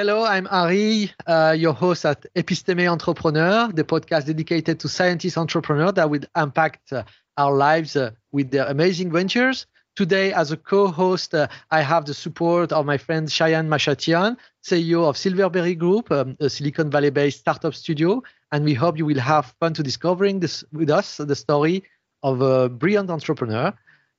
Hello, 0.00 0.24
I'm 0.24 0.48
Ari, 0.50 1.12
uh, 1.26 1.54
your 1.58 1.74
host 1.74 2.06
at 2.06 2.24
Episteme 2.34 2.90
Entrepreneur, 2.90 3.70
the 3.70 3.84
podcast 3.84 4.24
dedicated 4.24 4.80
to 4.80 4.88
scientist 4.88 5.36
entrepreneurs 5.36 5.92
that 5.92 6.08
will 6.08 6.22
impact 6.34 6.90
uh, 6.90 7.02
our 7.36 7.54
lives 7.54 7.96
uh, 7.96 8.10
with 8.32 8.50
their 8.50 8.64
amazing 8.68 9.12
ventures. 9.12 9.66
Today, 9.96 10.32
as 10.32 10.52
a 10.52 10.56
co-host, 10.56 11.34
uh, 11.34 11.48
I 11.70 11.82
have 11.82 12.06
the 12.06 12.14
support 12.14 12.72
of 12.72 12.86
my 12.86 12.96
friend 12.96 13.28
Shayan 13.28 13.68
Machatian, 13.68 14.38
CEO 14.64 15.06
of 15.06 15.18
Silverberry 15.18 15.74
Group, 15.74 16.10
um, 16.10 16.34
a 16.40 16.48
Silicon 16.48 16.90
Valley-based 16.90 17.40
startup 17.40 17.74
studio, 17.74 18.22
and 18.52 18.64
we 18.64 18.72
hope 18.72 18.96
you 18.96 19.04
will 19.04 19.20
have 19.20 19.54
fun 19.60 19.74
to 19.74 19.82
discovering 19.82 20.40
this 20.40 20.64
with 20.72 20.88
us 20.88 21.18
the 21.18 21.36
story 21.36 21.84
of 22.22 22.40
a 22.40 22.70
brilliant 22.70 23.10
entrepreneur. 23.10 23.70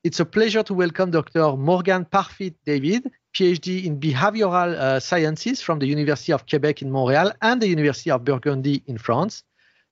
It's 0.04 0.20
a 0.20 0.26
pleasure 0.26 0.62
to 0.62 0.76
welcome 0.76 1.10
Dr. 1.10 1.58
Morgan 1.58 2.06
Parfitt 2.06 2.54
David, 2.68 3.10
PhD 3.34 3.86
in 3.86 4.00
behavioral 4.00 4.74
uh, 4.74 5.00
sciences 5.00 5.62
from 5.62 5.80
the 5.80 5.88
University 5.88 6.32
of 6.32 6.46
Quebec 6.46 6.82
in 6.82 6.92
Montreal 6.92 7.32
and 7.42 7.62
the 7.62 7.68
University 7.68 8.12
of 8.12 8.26
Burgundy 8.26 8.84
in 8.88 8.98
France. 8.98 9.44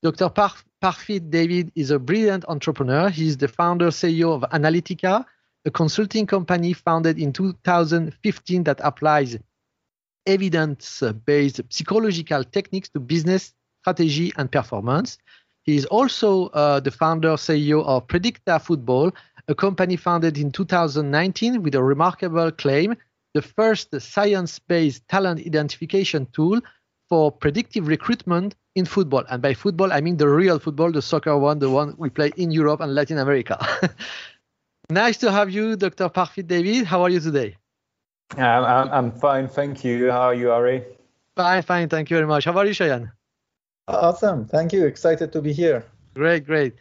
Dr. 0.04 0.30
Parf- 0.30 0.64
Parfitt 0.82 1.30
David 1.30 1.72
is 1.76 1.92
a 1.92 2.00
brilliant 2.00 2.46
entrepreneur. 2.48 3.10
He 3.10 3.28
is 3.28 3.38
the 3.38 3.48
founder 3.48 3.88
CEO 3.88 4.34
of 4.34 4.50
Analytica, 4.52 5.26
a 5.66 5.72
consulting 5.72 6.26
company 6.26 6.74
founded 6.74 7.20
in 7.20 7.34
2015 7.34 8.64
that 8.64 8.80
applies 8.84 9.38
evidence-based 10.26 11.62
psychological 11.70 12.44
techniques 12.44 12.90
to 12.90 13.00
business 13.00 13.54
strategy 13.82 14.32
and 14.38 14.52
performance. 14.52 15.18
He 15.64 15.76
is 15.76 15.86
also 15.86 16.48
uh, 16.48 16.80
the 16.80 16.92
founder 16.92 17.34
CEO 17.34 17.84
of 17.86 18.08
Predicta 18.08 18.60
Football, 18.62 19.12
a 19.48 19.56
company 19.56 19.96
founded 19.96 20.38
in 20.38 20.52
2019 20.52 21.62
with 21.64 21.76
a 21.76 21.84
remarkable 21.84 22.52
claim 22.52 22.96
the 23.34 23.42
first 23.42 24.00
science-based 24.00 25.08
talent 25.08 25.46
identification 25.46 26.28
tool 26.34 26.60
for 27.10 27.32
predictive 27.32 27.88
recruitment 27.88 28.56
in 28.76 28.86
football. 28.86 29.24
And 29.30 29.42
by 29.42 29.54
football, 29.54 29.92
I 29.92 30.02
mean 30.02 30.18
the 30.18 30.30
real 30.30 30.60
football, 30.60 30.92
the 30.92 31.02
soccer 31.02 31.38
one, 31.38 31.60
the 31.60 31.70
one 31.70 31.96
we 31.98 32.10
play 32.10 32.32
in 32.38 32.52
Europe 32.52 32.82
and 32.82 32.94
Latin 32.94 33.18
America. 33.18 33.58
nice 34.90 35.18
to 35.18 35.32
have 35.32 35.50
you, 35.50 35.76
Dr. 35.76 36.10
Parfitt 36.10 36.48
David. 36.48 36.86
How 36.86 37.02
are 37.04 37.10
you 37.10 37.20
today? 37.20 37.56
I'm, 38.38 38.90
I'm 38.92 39.12
fine, 39.12 39.48
thank 39.48 39.84
you. 39.84 40.12
How 40.12 40.22
are 40.22 40.36
you, 40.36 40.52
Ari? 40.52 40.84
Fine, 41.36 41.64
fine. 41.64 41.90
Thank 41.90 42.10
you 42.10 42.18
very 42.18 42.28
much. 42.28 42.46
How 42.46 42.58
are 42.58 42.66
you, 42.66 42.74
Shayan? 42.74 43.12
Awesome. 43.88 44.46
Thank 44.46 44.74
you. 44.74 44.86
Excited 44.86 45.32
to 45.34 45.42
be 45.42 45.54
here. 45.54 45.86
Great, 46.20 46.46
great. 46.46 46.74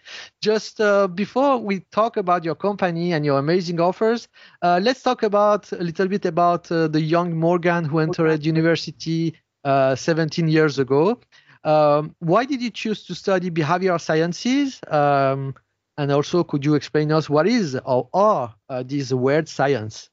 Just 0.42 0.80
uh, 0.80 1.06
before 1.06 1.58
we 1.58 1.78
talk 1.92 2.16
about 2.16 2.42
your 2.42 2.56
company 2.56 3.12
and 3.12 3.24
your 3.24 3.38
amazing 3.38 3.78
offers, 3.78 4.26
uh, 4.62 4.80
let's 4.82 5.00
talk 5.00 5.22
about 5.22 5.70
a 5.70 5.76
little 5.76 6.08
bit 6.08 6.24
about 6.24 6.72
uh, 6.72 6.88
the 6.88 7.00
young 7.00 7.36
Morgan 7.36 7.84
who 7.84 8.00
entered 8.00 8.44
university 8.44 9.32
uh, 9.62 9.94
17 9.94 10.48
years 10.48 10.80
ago. 10.80 11.20
Um, 11.62 12.16
why 12.18 12.46
did 12.46 12.60
you 12.60 12.70
choose 12.70 13.04
to 13.06 13.14
study 13.14 13.48
behavioral 13.48 14.00
sciences? 14.00 14.80
Um, 14.88 15.54
and 15.96 16.10
also, 16.10 16.42
could 16.42 16.64
you 16.64 16.74
explain 16.74 17.12
us 17.12 17.30
what 17.30 17.46
is 17.46 17.78
or 17.84 18.08
are 18.12 18.52
uh, 18.68 18.82
these 18.84 19.14
weird 19.14 19.48
science? 19.48 20.10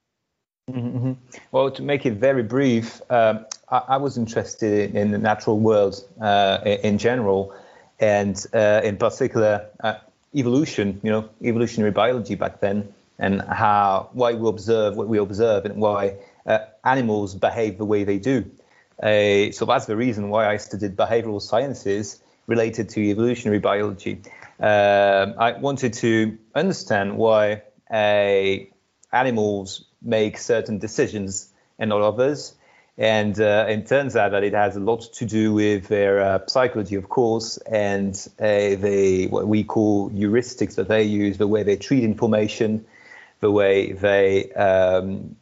Mm-hmm. 0.69 1.13
Well, 1.51 1.71
to 1.71 1.81
make 1.81 2.05
it 2.05 2.13
very 2.13 2.43
brief, 2.43 3.01
um, 3.09 3.47
I, 3.69 3.77
I, 3.87 3.97
was 3.97 4.19
interested 4.19 4.95
in 4.95 5.09
the 5.09 5.17
natural 5.17 5.59
world 5.59 6.03
uh, 6.21 6.59
in 6.83 6.99
general 6.99 7.55
and 7.99 8.45
uh, 8.53 8.81
in 8.83 8.97
particular 8.97 9.67
uh, 9.83 9.95
evolution, 10.35 10.99
you 11.03 11.11
know, 11.11 11.29
evolutionary 11.41 11.91
biology 11.91 12.35
back 12.35 12.59
then, 12.59 12.93
and 13.17 13.41
how 13.41 14.09
why 14.13 14.33
we 14.33 14.47
observe 14.49 14.95
what 14.95 15.07
we 15.07 15.17
observe 15.17 15.65
and 15.65 15.81
why 15.81 16.17
uh, 16.45 16.59
animals 16.83 17.35
behave 17.35 17.77
the 17.77 17.85
way 17.85 18.03
they 18.03 18.19
do. 18.19 18.45
Uh, 19.01 19.51
so 19.51 19.65
that's 19.65 19.85
the 19.85 19.95
reason 19.95 20.29
why 20.29 20.47
I 20.47 20.57
studied 20.57 20.95
behavioral 20.95 21.41
sciences 21.41 22.21
related 22.47 22.89
to 22.89 23.01
evolutionary 23.01 23.59
biology. 23.59 24.21
Um, 24.59 25.35
I 25.37 25.53
wanted 25.59 25.93
to 25.93 26.37
understand 26.53 27.17
why 27.17 27.63
uh, 27.91 28.65
animals 29.11 29.85
make 30.01 30.37
certain 30.37 30.77
decisions 30.77 31.49
and 31.77 31.89
not 31.89 32.01
others 32.01 32.55
and 32.97 33.39
uh, 33.41 33.65
it 33.67 33.87
turns 33.87 34.15
out 34.15 34.31
that 34.31 34.43
it 34.43 34.53
has 34.53 34.77
a 34.77 34.79
lot 34.79 35.01
to 35.13 35.25
do 35.25 35.53
with 35.53 35.89
their 35.89 36.21
uh, 36.21 36.39
psychology, 36.47 36.95
of 36.95 37.09
course, 37.09 37.57
and 37.57 38.15
uh, 38.39 38.75
the 38.75 39.27
what 39.27 39.47
we 39.47 39.65
call 39.65 40.09
heuristics 40.11 40.75
that 40.75 40.87
they 40.87 41.03
use, 41.03 41.37
the 41.37 41.47
way 41.47 41.63
they 41.63 41.75
treat 41.75 42.03
information, 42.05 42.85
the 43.41 43.51
way 43.51 43.91
they 43.91 44.49
um, 44.53 45.35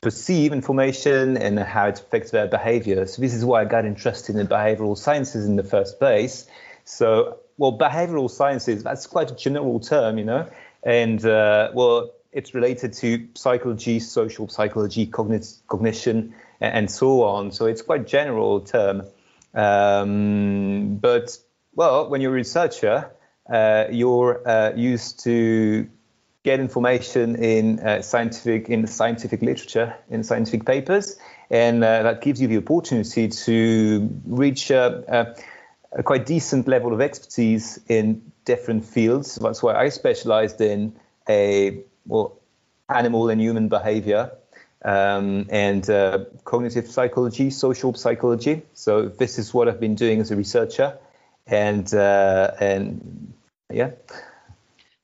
perceive 0.00 0.52
information, 0.52 1.36
and 1.36 1.60
how 1.60 1.86
it 1.86 2.00
affects 2.00 2.32
their 2.32 2.48
behavior. 2.48 3.06
So 3.06 3.22
this 3.22 3.34
is 3.34 3.44
why 3.44 3.62
I 3.62 3.66
got 3.66 3.84
interested 3.84 4.34
in 4.34 4.48
behavioral 4.48 4.98
sciences 4.98 5.46
in 5.46 5.54
the 5.54 5.64
first 5.64 6.00
place. 6.00 6.48
So, 6.84 7.38
well, 7.56 7.78
behavioral 7.78 8.28
sciences 8.28 8.82
that's 8.82 9.06
quite 9.06 9.30
a 9.30 9.34
general 9.36 9.78
term, 9.78 10.18
you 10.18 10.24
know, 10.24 10.50
and 10.82 11.24
uh, 11.24 11.70
well, 11.72 12.10
it's 12.32 12.52
related 12.52 12.94
to 12.94 13.28
psychology, 13.34 14.00
social 14.00 14.48
psychology, 14.48 15.06
cognition 15.06 16.34
and 16.60 16.90
so 16.90 17.22
on. 17.22 17.52
So 17.52 17.66
it's 17.66 17.82
quite 17.82 18.06
general 18.06 18.60
term. 18.60 19.02
Um, 19.54 20.96
but 20.96 21.38
well, 21.74 22.08
when 22.08 22.20
you're 22.20 22.32
a 22.32 22.34
researcher, 22.34 23.10
uh, 23.48 23.84
you're 23.90 24.46
uh, 24.48 24.72
used 24.74 25.22
to 25.24 25.88
get 26.42 26.60
information 26.60 27.36
in 27.36 27.80
uh, 27.80 28.02
scientific 28.02 28.68
in 28.68 28.86
scientific 28.86 29.42
literature, 29.42 29.94
in 30.08 30.22
scientific 30.22 30.64
papers, 30.64 31.18
and 31.50 31.82
uh, 31.82 32.02
that 32.02 32.22
gives 32.22 32.40
you 32.40 32.48
the 32.48 32.58
opportunity 32.58 33.28
to 33.28 34.08
reach 34.26 34.70
a, 34.70 35.04
a, 35.08 35.98
a, 35.98 36.02
quite 36.02 36.24
decent 36.24 36.68
level 36.68 36.92
of 36.92 37.00
expertise 37.00 37.80
in 37.88 38.32
different 38.44 38.84
fields. 38.84 39.36
That's 39.36 39.62
why 39.62 39.74
I 39.74 39.88
specialized 39.88 40.60
in 40.60 40.96
a 41.28 41.82
well, 42.06 42.38
animal 42.88 43.28
and 43.28 43.40
human 43.40 43.68
behavior 43.68 44.30
um, 44.84 45.46
and 45.50 45.88
uh, 45.88 46.24
cognitive 46.44 46.86
psychology, 46.88 47.50
social 47.50 47.94
psychology. 47.94 48.62
So 48.74 49.08
this 49.08 49.38
is 49.38 49.52
what 49.54 49.68
I've 49.68 49.80
been 49.80 49.94
doing 49.94 50.20
as 50.20 50.30
a 50.30 50.36
researcher, 50.36 50.98
and 51.46 51.92
uh, 51.94 52.52
and 52.60 53.32
yeah. 53.72 53.90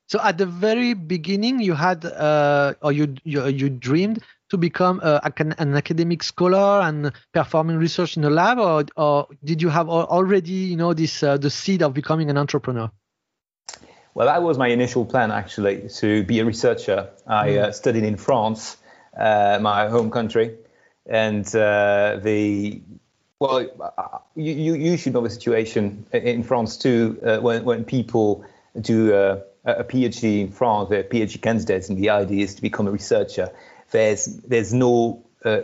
So 0.08 0.20
at 0.22 0.36
the 0.36 0.46
very 0.46 0.94
beginning, 0.94 1.60
you 1.60 1.74
had 1.74 2.04
uh, 2.04 2.74
or 2.82 2.92
you, 2.92 3.14
you 3.24 3.46
you 3.46 3.70
dreamed 3.70 4.22
to 4.50 4.58
become 4.58 5.00
a, 5.02 5.32
an 5.38 5.74
academic 5.74 6.22
scholar 6.22 6.82
and 6.82 7.10
performing 7.32 7.78
research 7.78 8.16
in 8.16 8.22
the 8.22 8.28
lab, 8.28 8.58
or, 8.58 8.84
or 8.96 9.26
did 9.42 9.62
you 9.62 9.70
have 9.70 9.88
already 9.88 10.52
you 10.52 10.76
know 10.76 10.92
this 10.92 11.22
uh, 11.22 11.38
the 11.38 11.48
seed 11.48 11.82
of 11.82 11.94
becoming 11.94 12.28
an 12.28 12.36
entrepreneur? 12.36 12.90
Well, 14.14 14.26
that 14.26 14.42
was 14.42 14.58
my 14.58 14.68
initial 14.68 15.06
plan 15.06 15.30
actually 15.30 15.88
to 16.00 16.22
be 16.24 16.40
a 16.40 16.44
researcher. 16.44 17.08
I 17.26 17.48
mm. 17.48 17.62
uh, 17.62 17.72
studied 17.72 18.04
in 18.04 18.18
France 18.18 18.76
uh, 19.16 19.58
my 19.60 19.88
home 19.88 20.10
country, 20.10 20.56
and 21.06 21.46
uh, 21.54 22.18
the 22.22 22.80
well, 23.38 23.66
you, 24.36 24.74
you 24.74 24.96
should 24.96 25.14
know 25.14 25.22
the 25.22 25.30
situation 25.30 26.06
in 26.12 26.44
France 26.44 26.76
too 26.76 27.18
uh, 27.24 27.38
when 27.38 27.64
when 27.64 27.84
people 27.84 28.44
do 28.80 29.12
uh, 29.14 29.40
a 29.64 29.84
PhD 29.84 30.40
in 30.40 30.52
France, 30.52 30.90
they're 30.90 31.04
PhD 31.04 31.40
candidates, 31.40 31.88
and 31.88 31.98
the 31.98 32.10
idea 32.10 32.44
is 32.44 32.54
to 32.56 32.62
become 32.62 32.86
a 32.86 32.90
researcher. 32.90 33.50
There's 33.90 34.26
there's 34.26 34.72
no 34.72 35.24
uh, 35.44 35.62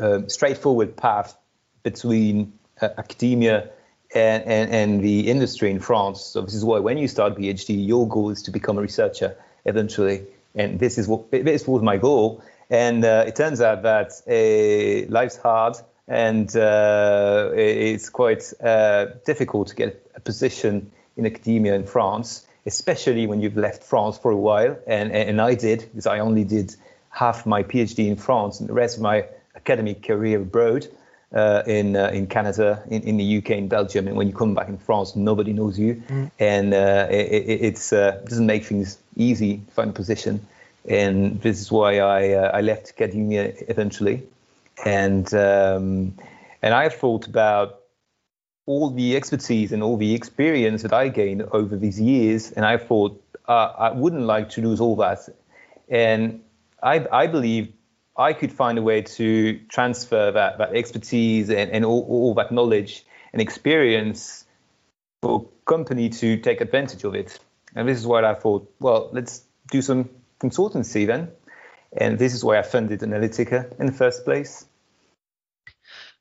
uh, 0.00 0.20
straightforward 0.26 0.96
path 0.96 1.36
between 1.82 2.52
academia 2.80 3.70
and, 4.14 4.42
and, 4.44 4.70
and, 4.72 5.04
the 5.04 5.28
industry 5.30 5.70
in 5.70 5.80
France. 5.80 6.20
So 6.20 6.42
this 6.42 6.54
is 6.54 6.64
why 6.64 6.78
when 6.78 6.98
you 6.98 7.08
start 7.08 7.36
PhD, 7.36 7.86
your 7.86 8.08
goal 8.08 8.30
is 8.30 8.42
to 8.42 8.50
become 8.50 8.78
a 8.78 8.80
researcher 8.80 9.36
eventually. 9.64 10.24
And 10.54 10.78
this 10.78 10.98
is 10.98 11.08
what 11.08 11.30
this 11.30 11.66
was 11.66 11.82
my 11.82 11.96
goal. 11.96 12.42
And 12.74 13.04
uh, 13.04 13.24
it 13.24 13.36
turns 13.36 13.60
out 13.60 13.82
that 13.82 14.10
uh, 14.26 15.08
life's 15.08 15.36
hard 15.36 15.76
and 16.08 16.54
uh, 16.56 17.50
it's 17.54 18.10
quite 18.10 18.52
uh, 18.60 19.06
difficult 19.24 19.68
to 19.68 19.76
get 19.76 20.10
a 20.16 20.20
position 20.20 20.90
in 21.16 21.24
academia 21.24 21.74
in 21.76 21.86
France, 21.86 22.44
especially 22.66 23.28
when 23.28 23.40
you've 23.40 23.56
left 23.56 23.84
France 23.84 24.18
for 24.18 24.32
a 24.32 24.36
while. 24.36 24.76
And, 24.88 25.12
and 25.12 25.40
I 25.40 25.54
did, 25.54 25.80
because 25.92 26.08
I 26.08 26.18
only 26.18 26.42
did 26.42 26.74
half 27.10 27.46
my 27.46 27.62
PhD 27.62 28.08
in 28.08 28.16
France 28.16 28.58
and 28.58 28.68
the 28.68 28.74
rest 28.74 28.96
of 28.96 29.02
my 29.02 29.26
academic 29.54 30.02
career 30.02 30.40
abroad. 30.40 30.88
Uh, 31.32 31.64
in 31.66 31.96
uh, 31.96 32.10
in 32.10 32.28
Canada, 32.28 32.84
in, 32.88 33.02
in 33.02 33.16
the 33.16 33.38
UK, 33.38 33.50
in 33.50 33.66
Belgium, 33.66 34.06
and 34.06 34.16
when 34.16 34.28
you 34.28 34.32
come 34.32 34.54
back 34.54 34.68
in 34.68 34.78
France, 34.78 35.16
nobody 35.16 35.52
knows 35.52 35.76
you, 35.76 36.00
mm. 36.08 36.30
and 36.38 36.72
uh, 36.72 37.08
it, 37.10 37.26
it 37.26 37.60
it's, 37.60 37.92
uh, 37.92 38.22
doesn't 38.28 38.46
make 38.46 38.64
things 38.64 38.98
easy 39.16 39.56
to 39.56 39.72
find 39.72 39.90
a 39.90 39.92
position 39.92 40.46
and 40.88 41.40
this 41.40 41.60
is 41.60 41.70
why 41.70 41.98
I 41.98 42.32
uh, 42.32 42.50
I 42.52 42.60
left 42.60 42.90
academia 42.90 43.52
eventually, 43.68 44.22
and 44.84 45.32
um, 45.34 46.14
and 46.62 46.74
I 46.74 46.88
thought 46.88 47.26
about 47.26 47.80
all 48.66 48.90
the 48.90 49.16
expertise 49.16 49.72
and 49.72 49.82
all 49.82 49.96
the 49.96 50.14
experience 50.14 50.82
that 50.82 50.92
I 50.92 51.08
gained 51.08 51.42
over 51.42 51.76
these 51.76 52.00
years, 52.00 52.52
and 52.52 52.64
I 52.64 52.78
thought 52.78 53.22
uh, 53.48 53.72
I 53.78 53.90
wouldn't 53.90 54.22
like 54.22 54.50
to 54.50 54.62
lose 54.62 54.80
all 54.80 54.96
that, 54.96 55.28
and 55.88 56.42
I 56.82 57.06
I 57.10 57.26
believe 57.26 57.72
I 58.16 58.32
could 58.32 58.52
find 58.52 58.78
a 58.78 58.82
way 58.82 59.02
to 59.02 59.58
transfer 59.68 60.30
that, 60.30 60.58
that 60.58 60.74
expertise 60.74 61.50
and, 61.50 61.70
and 61.70 61.84
all, 61.84 62.06
all 62.08 62.34
that 62.34 62.52
knowledge 62.52 63.04
and 63.32 63.42
experience 63.42 64.44
for 65.20 65.48
company 65.64 66.10
to 66.10 66.36
take 66.36 66.60
advantage 66.60 67.02
of 67.04 67.14
it. 67.14 67.38
And 67.74 67.88
this 67.88 67.98
is 67.98 68.06
what 68.06 68.24
I 68.24 68.34
thought, 68.34 68.72
well, 68.78 69.08
let's 69.12 69.42
do 69.70 69.82
some 69.82 70.10
consultancy 70.40 71.06
then. 71.06 71.30
And 71.96 72.18
this 72.18 72.34
is 72.34 72.44
why 72.44 72.58
I 72.58 72.62
funded 72.62 73.00
Analytica 73.00 73.78
in 73.78 73.86
the 73.86 73.92
first 73.92 74.24
place. 74.24 74.66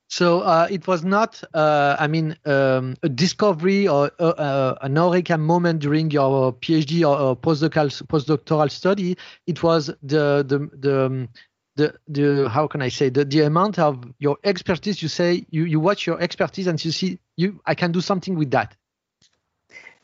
So 0.08 0.42
uh, 0.42 0.68
it 0.70 0.86
was 0.86 1.04
not, 1.04 1.44
uh, 1.56 1.96
I 2.00 2.06
mean, 2.06 2.38
um, 2.46 2.96
a 3.02 3.10
discovery 3.10 3.88
or 3.88 4.12
uh, 4.20 4.24
uh 4.24 4.76
an 4.82 4.96
eureka 4.96 5.40
moment 5.40 5.80
during 5.80 6.12
your 6.12 6.54
PhD 6.54 7.02
or, 7.02 7.18
or 7.18 7.36
postdoctoral, 7.36 7.90
postdoctoral 8.06 8.70
study. 8.70 9.18
It 9.48 9.64
was 9.64 9.88
the 10.04 10.46
the 10.48 10.70
the 10.78 11.06
um, 11.06 11.30
the 11.78 11.96
the 12.08 12.48
how 12.48 12.68
can 12.68 12.84
I 12.84 12.90
say 12.90 13.10
the 13.10 13.26
the 13.26 13.42
amount 13.42 13.80
of 13.80 14.06
your 14.20 14.38
expertise. 14.44 15.02
You 15.02 15.10
say 15.10 15.48
you 15.50 15.64
you 15.66 15.80
watch 15.80 16.06
your 16.06 16.22
expertise 16.22 16.68
and 16.68 16.86
you 16.86 16.92
see 16.92 17.18
you 17.36 17.60
I 17.66 17.74
can 17.74 17.92
do 17.92 18.02
something 18.02 18.38
with 18.38 18.52
that. 18.52 18.76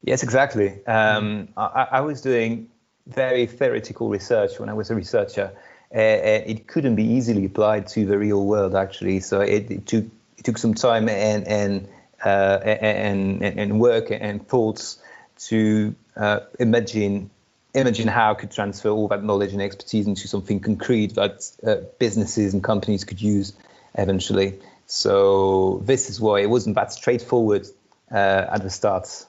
Yes, 0.02 0.24
exactly. 0.24 0.84
Um, 0.88 1.50
I, 1.56 1.88
I 1.92 2.02
was 2.02 2.22
doing 2.22 2.70
very 3.10 3.46
theoretical 3.46 4.10
research 4.10 4.60
when 4.60 4.70
I 4.70 4.74
was 4.74 4.90
a 4.90 4.96
researcher. 4.96 5.52
Uh, 5.94 6.00
it 6.00 6.68
couldn't 6.68 6.96
be 6.96 7.04
easily 7.04 7.46
applied 7.46 7.88
to 7.88 8.06
the 8.06 8.18
real 8.18 8.46
world 8.46 8.76
actually. 8.76 9.20
So 9.20 9.42
it, 9.42 9.72
it 9.72 9.86
took 9.88 10.06
it 10.38 10.46
took 10.46 10.58
some 10.58 10.74
time 10.74 11.10
and 11.10 11.48
and 11.48 11.88
uh, 12.24 12.60
and, 12.64 13.44
and 13.44 13.80
work 13.80 14.12
and 14.12 14.48
thoughts 14.48 15.02
to 15.48 15.96
uh, 16.16 16.42
imagine 16.60 17.30
imagine 17.74 18.08
how 18.08 18.32
I 18.32 18.34
could 18.36 18.52
transfer 18.52 18.90
all 18.90 19.08
that 19.10 19.24
knowledge 19.24 19.54
and 19.54 19.62
expertise 19.62 20.08
into 20.08 20.28
something 20.28 20.60
concrete 20.60 21.16
that 21.16 21.50
uh, 21.66 21.76
businesses 21.98 22.54
and 22.54 22.64
companies 22.64 23.04
could 23.04 23.22
use 23.22 23.54
eventually. 23.96 24.60
So 24.86 25.82
this 25.86 26.10
is 26.10 26.20
why 26.20 26.42
it 26.42 26.50
wasn't 26.50 26.76
that 26.76 26.92
straightforward 26.92 27.68
uh, 28.12 28.46
at 28.52 28.64
the 28.64 28.70
start. 28.70 29.26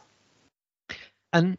And 1.33 1.59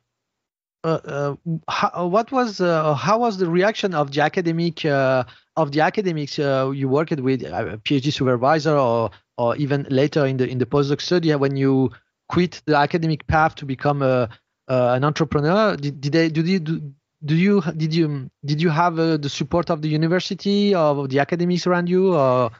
uh, 0.83 0.99
uh, 1.05 1.35
how, 1.67 2.07
what 2.07 2.31
was 2.31 2.59
uh, 2.59 2.93
how 2.95 3.19
was 3.19 3.37
the 3.37 3.47
reaction 3.49 3.93
of 3.93 4.11
the 4.11 4.21
academic 4.21 4.83
uh, 4.83 5.23
of 5.55 5.71
the 5.71 5.81
academics 5.81 6.39
uh, 6.39 6.71
you 6.73 6.89
worked 6.89 7.11
with, 7.11 7.43
a 7.43 7.79
PhD 7.83 8.11
supervisor, 8.11 8.75
or 8.75 9.11
or 9.37 9.55
even 9.57 9.85
later 9.89 10.25
in 10.25 10.37
the 10.37 10.47
in 10.47 10.57
the 10.57 10.65
postdoc 10.65 11.01
study 11.01 11.33
when 11.35 11.55
you 11.55 11.91
quit 12.27 12.61
the 12.65 12.75
academic 12.75 13.27
path 13.27 13.55
to 13.55 13.65
become 13.65 14.01
a, 14.01 14.29
an 14.67 15.03
entrepreneur? 15.03 15.75
Did, 15.75 16.01
did 16.01 16.13
they 16.13 16.29
do 16.29 16.41
you 16.41 16.59
do, 16.59 16.93
do 17.23 17.35
you 17.35 17.61
did 17.61 17.93
you 17.93 18.31
did 18.43 18.61
you 18.61 18.69
have 18.69 18.95
the 18.95 19.29
support 19.29 19.69
of 19.69 19.83
the 19.83 19.89
university 19.89 20.73
or 20.73 21.07
the 21.07 21.19
academics 21.19 21.67
around 21.67 21.89
you? 21.89 22.15
Or? 22.15 22.51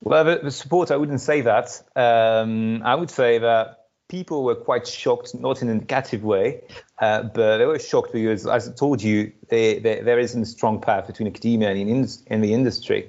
Well, 0.00 0.24
the, 0.24 0.40
the 0.42 0.50
support 0.50 0.90
I 0.90 0.96
wouldn't 0.96 1.20
say 1.20 1.42
that. 1.42 1.80
Um, 1.94 2.82
I 2.82 2.94
would 2.94 3.10
say 3.10 3.38
that 3.38 3.85
people 4.08 4.44
were 4.44 4.54
quite 4.54 4.86
shocked, 4.86 5.34
not 5.34 5.62
in 5.62 5.68
a 5.68 5.74
negative 5.74 6.22
way, 6.22 6.62
uh, 6.98 7.24
but 7.24 7.58
they 7.58 7.66
were 7.66 7.78
shocked 7.78 8.12
because, 8.12 8.46
as 8.46 8.68
I 8.68 8.72
told 8.72 9.02
you, 9.02 9.32
they, 9.48 9.78
they, 9.78 10.00
there 10.00 10.18
isn't 10.18 10.42
a 10.42 10.46
strong 10.46 10.80
path 10.80 11.06
between 11.06 11.28
academia 11.28 11.70
and 11.70 12.08
in, 12.26 12.40
the 12.40 12.54
industry. 12.54 13.08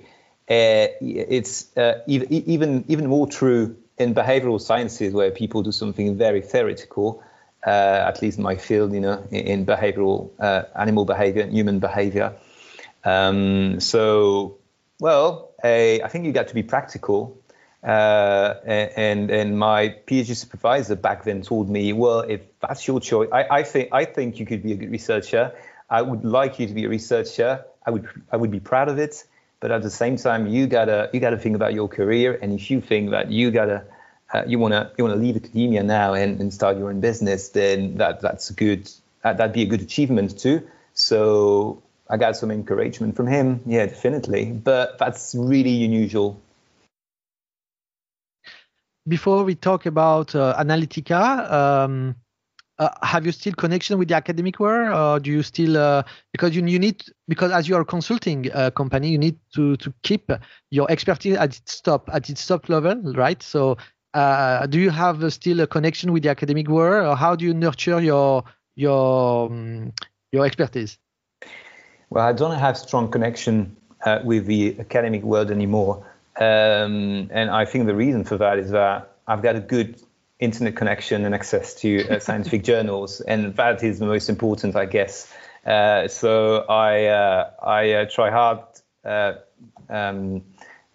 Uh, 0.50 0.88
it's 1.02 1.76
uh, 1.78 2.02
even 2.08 2.86
even 2.88 3.08
more 3.08 3.28
true 3.28 3.76
in 3.98 4.16
behavioral 4.16 4.62
sciences, 4.62 5.14
where 5.14 5.30
people 5.30 5.62
do 5.62 5.72
something 5.72 6.18
very 6.18 6.42
theoretical. 6.42 7.24
Uh, 7.66 8.06
at 8.08 8.22
least 8.22 8.38
in 8.38 8.44
my 8.44 8.56
field, 8.56 8.94
you 8.94 9.02
know, 9.02 9.22
in, 9.30 9.66
behavioral 9.66 10.30
uh, 10.40 10.64
animal 10.76 11.04
behavior 11.04 11.46
human 11.48 11.80
behavior. 11.80 12.34
Um, 13.04 13.82
so, 13.82 14.58
well, 15.02 15.52
I 15.62 16.08
think 16.08 16.26
you 16.26 16.32
got 16.32 16.48
to 16.48 16.54
be 16.54 16.64
practical 16.64 17.38
uh, 17.88 18.60
and 18.66 19.32
and 19.32 19.58
my 19.58 19.96
PhD 20.08 20.36
supervisor 20.36 20.98
back 20.98 21.24
then 21.24 21.42
told 21.42 21.70
me, 21.70 21.94
well, 21.94 22.20
if 22.20 22.42
that's 22.60 22.86
your 22.86 23.00
choice, 23.00 23.30
I, 23.32 23.48
I 23.50 23.64
think 23.64 23.90
I 23.94 24.04
think 24.04 24.40
you 24.40 24.46
could 24.46 24.62
be 24.62 24.74
a 24.74 24.76
good 24.76 24.92
researcher. 24.92 25.54
I 25.90 26.02
would 26.02 26.26
like 26.26 26.60
you 26.60 26.68
to 26.68 26.74
be 26.74 26.84
a 26.84 26.90
researcher. 26.90 27.64
I 27.86 27.92
would 27.92 28.06
I 28.30 28.36
would 28.36 28.52
be 28.52 28.60
proud 28.60 28.90
of 28.90 29.00
it. 29.00 29.24
But 29.62 29.72
at 29.72 29.84
the 29.84 29.90
same 29.90 30.18
time, 30.18 30.48
you 30.48 30.68
gotta 30.68 31.10
you 31.14 31.22
gotta 31.22 31.38
think 31.38 31.56
about 31.56 31.74
your 31.74 31.88
career. 31.88 32.38
And 32.42 32.52
if 32.52 32.70
you 32.70 32.82
think 32.82 33.12
that 33.12 33.32
you 33.32 33.52
gotta 33.52 33.86
uh, 34.34 34.44
you 34.46 34.60
wanna 34.60 34.92
you 34.98 35.06
wanna 35.06 35.16
leave 35.16 35.38
academia 35.38 35.82
now 35.82 36.14
and, 36.14 36.42
and 36.42 36.54
start 36.54 36.78
your 36.78 36.90
own 36.90 37.00
business, 37.00 37.50
then 37.50 37.96
that 37.98 38.20
that's 38.20 38.52
good. 38.52 38.92
that'd 39.24 39.54
be 39.54 39.62
a 39.62 39.66
good 39.66 39.82
achievement 39.82 40.38
too. 40.38 40.68
So 40.94 41.82
I 42.10 42.18
got 42.18 42.36
some 42.36 42.52
encouragement 42.52 43.16
from 43.16 43.28
him. 43.28 43.62
Yeah, 43.66 43.86
definitely. 43.86 44.52
But 44.52 44.98
that's 44.98 45.34
really 45.34 45.86
unusual 45.86 46.42
before 49.08 49.44
we 49.44 49.56
talk 49.56 49.86
about 49.86 50.36
uh, 50.36 50.56
Analytica, 50.60 51.52
um, 51.52 52.16
uh, 52.80 52.90
have 53.02 53.26
you 53.26 53.32
still 53.32 53.54
connection 53.54 53.98
with 53.98 54.08
the 54.08 54.16
academic 54.16 54.60
world, 54.60 54.94
or 54.94 55.20
do 55.20 55.32
you 55.32 55.42
still 55.42 55.78
uh, 55.78 56.04
because 56.32 56.56
you 56.56 56.64
you 56.66 56.78
need 56.78 57.04
because 57.28 57.52
as 57.52 57.68
you 57.68 57.76
are 57.76 57.82
a 57.82 57.86
consulting 57.86 58.52
uh, 58.54 58.70
company, 58.72 59.10
you 59.10 59.18
need 59.18 59.38
to 59.56 59.76
to 59.78 59.92
keep 60.04 60.32
your 60.70 60.90
expertise 60.92 61.36
at 61.38 61.58
its 61.58 61.82
top 61.82 62.10
at 62.14 62.30
its 62.30 62.46
top 62.46 62.70
level, 62.70 63.02
right? 63.14 63.42
So, 63.42 63.78
uh, 64.14 64.68
do 64.68 64.80
you 64.80 64.92
have 64.92 65.34
still 65.34 65.62
a 65.62 65.68
connection 65.68 66.12
with 66.12 66.24
the 66.24 66.30
academic 66.30 66.68
world, 66.68 67.08
or 67.08 67.16
how 67.16 67.36
do 67.36 67.46
you 67.46 67.54
nurture 67.54 68.00
your 68.00 68.44
your 68.76 69.48
um, 69.48 69.92
your 70.32 70.46
expertise? 70.46 71.00
Well, 72.10 72.26
I 72.26 72.32
don't 72.32 72.58
have 72.58 72.78
strong 72.78 73.10
connection 73.10 73.76
uh, 74.06 74.20
with 74.24 74.46
the 74.46 74.80
academic 74.80 75.24
world 75.24 75.50
anymore. 75.52 76.06
Um, 76.40 77.30
and 77.32 77.50
I 77.50 77.66
think 77.66 77.88
the 77.88 77.96
reason 77.96 78.24
for 78.24 78.38
that 78.38 78.60
is 78.60 78.72
that 78.72 79.16
I've 79.28 79.42
got 79.42 79.56
a 79.56 79.60
good 79.60 80.00
internet 80.40 80.76
connection 80.76 81.26
and 81.26 81.34
access 81.34 81.74
to 81.76 82.08
uh, 82.10 82.20
scientific 82.28 82.64
journals, 82.64 83.22
and 83.22 83.56
that 83.56 83.84
is 83.84 84.00
the 84.00 84.06
most 84.06 84.30
important, 84.30 84.76
I 84.76 84.86
guess. 84.86 85.32
Uh, 85.66 86.08
so 86.08 86.58
I 86.70 87.06
uh, 87.06 87.52
I 87.62 87.92
uh, 87.92 88.06
try 88.10 88.32
hard. 88.32 88.60
Uh, 89.04 89.34
um, 89.90 90.44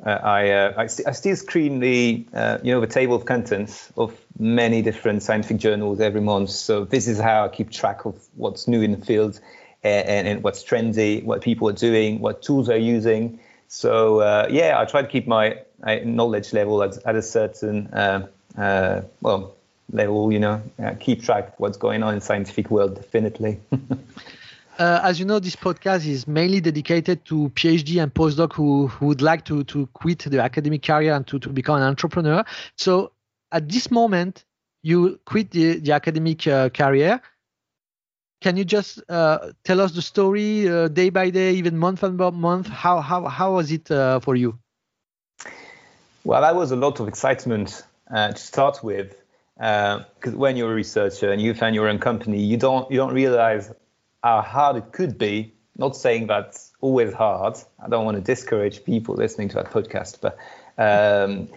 uh, 0.05 0.11
I, 0.11 0.83
I, 0.83 0.87
st- 0.89 1.06
I, 1.06 1.12
still 1.12 1.37
screen 1.37 1.79
the 1.79 2.27
you 2.62 2.73
know 2.73 2.81
the 2.81 2.88
table 2.88 3.15
of 3.15 3.25
contents 3.25 3.93
of 3.97 4.19
many 4.38 4.83
different 4.83 5.23
scientific 5.23 5.59
journals 5.59 6.00
every 6.00 6.21
month. 6.21 6.50
So 6.50 6.85
this 6.85 7.06
is 7.06 7.21
how 7.21 7.45
I 7.45 7.49
keep 7.49 7.71
track 7.71 8.05
of 8.05 8.21
what's 8.35 8.67
new 8.67 8.83
in 8.83 8.99
the 8.99 9.05
field 9.05 9.38
and, 9.85 10.09
and, 10.09 10.29
and 10.29 10.43
what's 10.43 10.65
trendy, 10.65 11.23
what 11.23 11.43
people 11.43 11.69
are 11.69 11.75
doing, 11.75 12.19
what 12.19 12.43
tools 12.43 12.67
they're 12.67 12.79
using. 12.79 13.38
So 13.73 14.21
uh, 14.21 14.49
yeah, 14.51 14.79
I 14.79 14.85
try 14.85 15.01
to 15.01 15.09
keep 15.09 15.27
my 15.27 15.63
knowledge 16.05 16.52
level 16.52 16.83
at, 16.83 16.99
at 17.07 17.17
a 17.17 17.23
certain 17.23 17.87
uh, 17.87 18.29
uh, 18.57 19.00
well 19.23 19.55
level. 19.91 20.31
You 20.31 20.41
know, 20.41 20.62
uh, 20.79 20.93
keep 21.00 21.23
track 21.23 21.49
of 21.49 21.55
what's 21.57 21.79
going 21.79 22.02
on 22.02 22.12
in 22.12 22.21
scientific 22.21 22.71
world. 22.71 22.97
Definitely. 22.97 23.61
Uh, 24.79 25.00
as 25.05 25.21
you 25.21 25.26
know, 25.26 25.38
this 25.38 25.55
podcast 25.55 26.07
is 26.07 26.26
mainly 26.26 26.59
dedicated 26.59 27.23
to 27.26 27.50
PhD 27.50 28.02
and 28.02 28.12
postdoc 28.12 28.55
who, 28.55 28.87
who 28.87 29.05
would 29.05 29.21
like 29.21 29.45
to, 29.45 29.62
to 29.64 29.87
quit 29.88 30.21
the 30.21 30.41
academic 30.41 30.83
career 30.83 31.14
and 31.14 31.26
to, 31.26 31.38
to 31.38 31.50
become 31.50 31.76
an 31.76 31.83
entrepreneur. 31.83 32.43
So 32.79 33.12
at 33.52 33.69
this 33.69 33.91
moment, 33.91 34.47
you 34.83 35.21
quit 35.26 35.50
the, 35.50 35.79
the 35.79 35.93
academic 35.93 36.47
uh, 36.47 36.71
career 36.71 37.21
can 38.42 38.56
you 38.56 38.64
just 38.64 39.02
uh, 39.08 39.52
tell 39.64 39.80
us 39.80 39.92
the 39.92 40.02
story 40.02 40.68
uh, 40.68 40.88
day 40.88 41.11
by 41.11 41.30
day, 41.30 41.52
even 41.54 41.78
month 41.78 42.00
by 42.00 42.30
month? 42.30 42.68
How 42.68 43.00
how 43.00 43.26
how 43.28 43.54
was 43.54 43.70
it 43.70 43.90
uh, 43.90 44.20
for 44.20 44.37
you? 44.37 44.58
Well, 46.25 46.42
that 46.42 46.54
was 46.54 46.72
a 46.72 46.76
lot 46.76 47.00
of 47.00 47.08
excitement 47.08 47.84
uh, 48.14 48.32
to 48.32 48.38
start 48.38 48.84
with, 48.84 49.16
because 49.56 50.34
uh, 50.34 50.44
when 50.44 50.56
you're 50.56 50.72
a 50.72 50.75
researcher 50.75 51.32
and 51.32 51.40
you 51.40 51.54
found 51.54 51.75
your 51.75 51.88
own 51.88 51.99
company, 51.99 52.40
you 52.42 52.56
don't 52.56 52.90
you 52.90 52.96
don't 52.96 53.14
realize 53.14 53.72
how 54.22 54.42
hard 54.42 54.76
it 54.76 54.92
could 54.92 55.16
be. 55.18 55.52
Not 55.76 55.96
saying 55.96 56.26
that's 56.26 56.72
always 56.80 57.14
hard. 57.14 57.56
I 57.84 57.88
don't 57.88 58.04
want 58.04 58.16
to 58.16 58.22
discourage 58.22 58.84
people 58.84 59.14
listening 59.14 59.49
to 59.50 59.54
that 59.54 59.70
podcast, 59.70 60.20
but 60.20 60.37
um, 60.76 61.49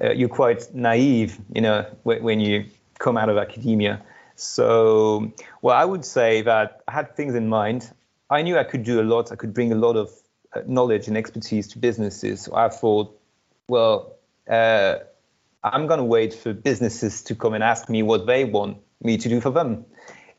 uh, 0.00 0.12
you're 0.12 0.28
quite 0.28 0.72
naive, 0.74 1.38
you 1.54 1.60
know, 1.60 1.84
when 2.04 2.40
you 2.40 2.66
come 2.98 3.16
out 3.16 3.28
of 3.28 3.36
academia. 3.36 4.00
So, 4.36 5.32
well, 5.62 5.76
I 5.76 5.84
would 5.84 6.04
say 6.04 6.42
that 6.42 6.82
I 6.88 6.92
had 6.92 7.16
things 7.16 7.34
in 7.34 7.48
mind. 7.48 7.90
I 8.30 8.42
knew 8.42 8.58
I 8.58 8.64
could 8.64 8.82
do 8.82 9.00
a 9.00 9.04
lot. 9.04 9.32
I 9.32 9.36
could 9.36 9.54
bring 9.54 9.72
a 9.72 9.76
lot 9.76 9.96
of 9.96 10.10
uh, 10.54 10.62
knowledge 10.66 11.08
and 11.08 11.16
expertise 11.16 11.68
to 11.68 11.78
businesses. 11.78 12.42
So 12.42 12.54
I 12.54 12.68
thought, 12.68 13.18
well, 13.68 14.16
uh, 14.48 14.96
I'm 15.62 15.86
going 15.86 15.98
to 15.98 16.04
wait 16.04 16.34
for 16.34 16.52
businesses 16.52 17.22
to 17.24 17.34
come 17.34 17.54
and 17.54 17.62
ask 17.62 17.88
me 17.88 18.02
what 18.02 18.26
they 18.26 18.44
want 18.44 18.78
me 19.02 19.16
to 19.18 19.28
do 19.28 19.40
for 19.40 19.50
them. 19.50 19.84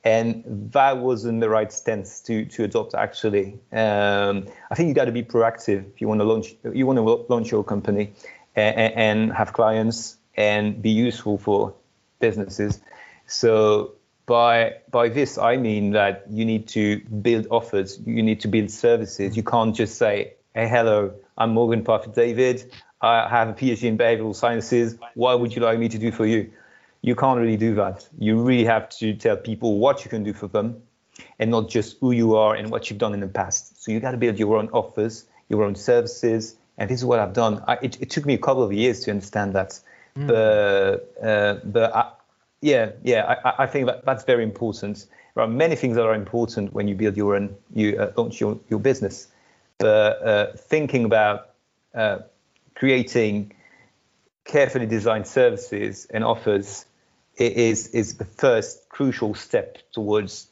And 0.03 0.43
that 0.73 0.97
wasn't 0.97 1.41
the 1.41 1.49
right 1.49 1.71
stance 1.73 2.21
to, 2.21 2.45
to 2.45 2.63
adopt, 2.65 2.93
actually. 2.93 3.59
Um, 3.71 4.47
I 4.69 4.75
think 4.75 4.87
you 4.89 4.93
got 4.93 5.05
to 5.05 5.11
be 5.11 5.23
proactive 5.23 5.89
if 5.93 5.99
you 5.99 6.07
want 6.07 6.19
to 6.19 6.25
launch, 6.25 6.55
you 6.71 6.85
want 6.85 6.97
to 6.97 7.33
launch 7.33 7.49
your 7.49 7.63
company 7.63 8.13
and, 8.55 8.93
and 8.93 9.33
have 9.33 9.53
clients 9.53 10.17
and 10.37 10.79
be 10.79 10.91
useful 10.91 11.39
for 11.39 11.73
businesses. 12.19 12.81
So 13.27 13.93
by 14.25 14.75
by 14.89 15.09
this 15.09 15.37
I 15.37 15.57
mean 15.57 15.91
that 15.91 16.25
you 16.29 16.45
need 16.45 16.67
to 16.69 16.99
build 17.01 17.47
offers, 17.49 17.99
you 18.05 18.23
need 18.23 18.41
to 18.41 18.47
build 18.47 18.71
services. 18.71 19.35
You 19.37 19.43
can't 19.43 19.75
just 19.75 19.97
say, 19.97 20.33
hey, 20.53 20.67
hello, 20.67 21.13
I'm 21.37 21.51
Morgan 21.51 21.83
Parfitt 21.83 22.13
David. 22.13 22.71
I 23.01 23.27
have 23.27 23.49
a 23.49 23.53
PhD 23.53 23.83
in 23.83 23.97
behavioral 23.97 24.35
sciences. 24.35 24.97
What 25.13 25.39
would 25.39 25.55
you 25.55 25.61
like 25.61 25.77
me 25.77 25.89
to 25.89 25.97
do 25.97 26.11
for 26.11 26.25
you? 26.25 26.51
You 27.01 27.15
can't 27.15 27.39
really 27.39 27.57
do 27.57 27.75
that. 27.75 28.07
You 28.17 28.41
really 28.41 28.65
have 28.65 28.89
to 28.97 29.13
tell 29.13 29.37
people 29.37 29.77
what 29.77 30.03
you 30.03 30.09
can 30.09 30.23
do 30.23 30.33
for 30.33 30.47
them 30.47 30.81
and 31.37 31.51
not 31.51 31.69
just 31.69 31.97
who 31.99 32.11
you 32.11 32.35
are 32.35 32.55
and 32.55 32.71
what 32.71 32.89
you've 32.89 32.99
done 32.99 33.13
in 33.13 33.19
the 33.19 33.27
past. 33.27 33.83
So 33.83 33.91
you 33.91 33.99
got 33.99 34.11
to 34.11 34.17
build 34.17 34.39
your 34.39 34.57
own 34.57 34.69
offers, 34.69 35.25
your 35.49 35.63
own 35.63 35.75
services. 35.75 36.55
And 36.77 36.89
this 36.89 36.99
is 36.99 37.05
what 37.05 37.19
I've 37.19 37.33
done. 37.33 37.63
I, 37.67 37.73
it, 37.81 38.01
it, 38.01 38.09
took 38.09 38.25
me 38.25 38.33
a 38.33 38.37
couple 38.37 38.63
of 38.63 38.73
years 38.73 39.01
to 39.01 39.11
understand 39.11 39.53
that. 39.53 39.79
Mm. 40.17 40.27
But, 40.27 41.23
uh, 41.23 41.59
but 41.63 41.95
I, 41.95 42.11
yeah, 42.65 42.91
yeah, 43.03 43.37
I, 43.45 43.63
I 43.63 43.65
think 43.67 43.85
that 43.85 44.05
that's 44.05 44.23
very 44.23 44.43
important. 44.43 45.05
There 45.35 45.43
are 45.43 45.47
many 45.47 45.75
things 45.75 45.97
that 45.97 46.03
are 46.03 46.15
important 46.15 46.73
when 46.73 46.87
you 46.87 46.95
build 46.95 47.15
your 47.15 47.35
own, 47.35 47.55
you 47.75 47.95
uh, 47.95 48.11
launch 48.17 48.41
your, 48.41 48.59
your 48.69 48.79
business. 48.79 49.27
But 49.77 50.25
uh, 50.25 50.53
thinking 50.57 51.05
about 51.05 51.51
uh, 51.93 52.19
creating 52.73 53.53
carefully 54.45 54.87
designed 54.87 55.27
services 55.27 56.07
and 56.09 56.23
offers 56.23 56.85
is 57.37 57.89
is 57.89 58.15
the 58.15 58.25
first 58.25 58.89
crucial 58.89 59.35
step 59.35 59.77
towards 59.91 60.47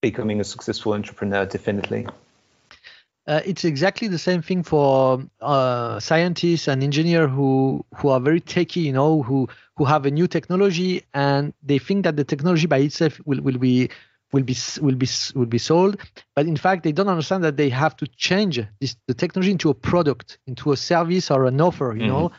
becoming 0.00 0.38
a 0.40 0.44
successful 0.44 0.92
entrepreneur 0.92 1.46
definitely 1.46 2.06
uh, 3.26 3.40
it's 3.44 3.64
exactly 3.64 4.08
the 4.08 4.18
same 4.18 4.40
thing 4.40 4.62
for 4.62 5.22
uh, 5.40 5.98
scientists 5.98 6.68
and 6.68 6.82
engineers 6.82 7.30
who 7.30 7.84
who 7.96 8.08
are 8.08 8.20
very 8.20 8.40
techy, 8.40 8.80
you 8.80 8.92
know, 8.92 9.22
who 9.22 9.48
who 9.76 9.84
have 9.84 10.06
a 10.06 10.10
new 10.10 10.26
technology 10.26 11.02
and 11.12 11.52
they 11.62 11.78
think 11.78 12.04
that 12.04 12.16
the 12.16 12.24
technology 12.24 12.66
by 12.66 12.78
itself 12.78 13.20
will, 13.24 13.40
will 13.40 13.58
be 13.58 13.88
will 14.32 14.44
be 14.44 14.56
will 14.80 14.94
be 14.94 15.08
will 15.34 15.46
be 15.46 15.58
sold, 15.58 15.96
but 16.34 16.46
in 16.46 16.56
fact 16.56 16.84
they 16.84 16.92
don't 16.92 17.08
understand 17.08 17.42
that 17.42 17.56
they 17.56 17.68
have 17.68 17.96
to 17.96 18.06
change 18.16 18.60
this, 18.80 18.96
the 19.08 19.14
technology 19.14 19.50
into 19.50 19.70
a 19.70 19.74
product, 19.74 20.38
into 20.46 20.72
a 20.72 20.76
service 20.76 21.30
or 21.30 21.46
an 21.46 21.60
offer, 21.60 21.94
you 21.96 22.02
mm-hmm. 22.02 22.12
know 22.12 22.32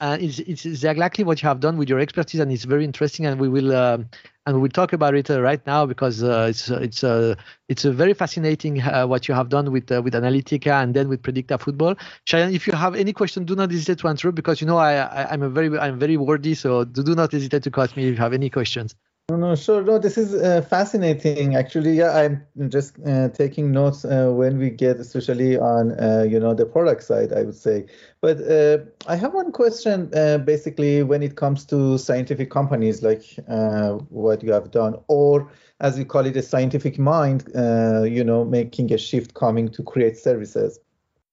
and 0.00 0.22
it's, 0.22 0.38
it's 0.40 0.64
exactly 0.64 1.24
what 1.24 1.42
you 1.42 1.48
have 1.48 1.60
done 1.60 1.76
with 1.76 1.88
your 1.88 1.98
expertise 1.98 2.40
and 2.40 2.50
it's 2.52 2.64
very 2.64 2.84
interesting 2.84 3.26
and 3.26 3.40
we 3.40 3.48
will 3.48 3.74
um, 3.74 4.08
and 4.46 4.60
we'll 4.60 4.70
talk 4.70 4.92
about 4.92 5.14
it 5.14 5.30
uh, 5.30 5.40
right 5.40 5.64
now 5.66 5.86
because 5.86 6.22
uh, 6.22 6.46
it's 6.50 6.68
it's 6.68 7.02
uh, 7.02 7.34
it's 7.68 7.84
a 7.84 7.92
very 7.92 8.14
fascinating 8.14 8.80
uh, 8.82 9.06
what 9.06 9.26
you 9.28 9.34
have 9.34 9.48
done 9.48 9.72
with 9.72 9.90
uh, 9.90 10.02
with 10.02 10.14
Analytica 10.14 10.82
and 10.82 10.94
then 10.94 11.08
with 11.08 11.22
Predicta 11.22 11.58
Football. 11.58 11.94
Shayan, 12.26 12.52
if 12.52 12.66
you 12.66 12.74
have 12.74 12.94
any 12.94 13.12
question, 13.12 13.44
do 13.44 13.54
not 13.54 13.70
hesitate 13.70 13.98
to 13.98 14.08
answer 14.08 14.32
because 14.32 14.60
you 14.60 14.66
know 14.66 14.76
I, 14.76 14.94
I 14.94 15.34
am 15.34 15.42
a 15.42 15.48
very 15.48 15.78
I'm 15.78 15.98
very 15.98 16.16
wordy, 16.16 16.54
so 16.54 16.84
do, 16.84 17.02
do 17.02 17.14
not 17.14 17.32
hesitate 17.32 17.62
to 17.62 17.70
cut 17.70 17.96
me 17.96 18.08
if 18.08 18.10
you 18.10 18.22
have 18.22 18.32
any 18.32 18.50
questions. 18.50 18.94
No, 19.30 19.36
no, 19.36 19.54
sure. 19.54 19.82
No, 19.82 19.98
this 19.98 20.18
is 20.18 20.34
uh, 20.34 20.60
fascinating. 20.60 21.56
Actually, 21.56 21.94
yeah, 21.94 22.14
I'm 22.14 22.68
just 22.68 22.98
uh, 23.06 23.30
taking 23.30 23.72
notes 23.72 24.04
uh, 24.04 24.30
when 24.30 24.58
we 24.58 24.68
get, 24.68 24.98
especially 25.00 25.56
on 25.56 25.92
uh, 25.98 26.26
you 26.28 26.38
know 26.38 26.52
the 26.52 26.66
product 26.66 27.02
side, 27.04 27.32
I 27.32 27.42
would 27.44 27.54
say. 27.54 27.86
But 28.20 28.38
uh, 28.42 28.80
I 29.06 29.16
have 29.16 29.32
one 29.32 29.50
question. 29.50 30.10
Uh, 30.14 30.36
basically, 30.36 31.02
when 31.02 31.22
it 31.22 31.36
comes 31.36 31.64
to 31.66 31.96
scientific 31.96 32.50
companies 32.50 33.02
like 33.02 33.24
what 34.10 34.42
you 34.42 34.52
have 34.52 34.70
done, 34.70 34.96
or 35.08 35.50
as 35.80 35.96
we 35.96 36.04
call 36.04 36.26
it, 36.26 36.36
a 36.36 36.42
scientific 36.42 36.98
mind, 36.98 37.44
you 37.54 38.24
know, 38.24 38.44
making 38.44 38.92
a 38.92 38.98
shift, 38.98 39.32
coming 39.32 39.70
to 39.70 39.82
create 39.82 40.18
services. 40.18 40.78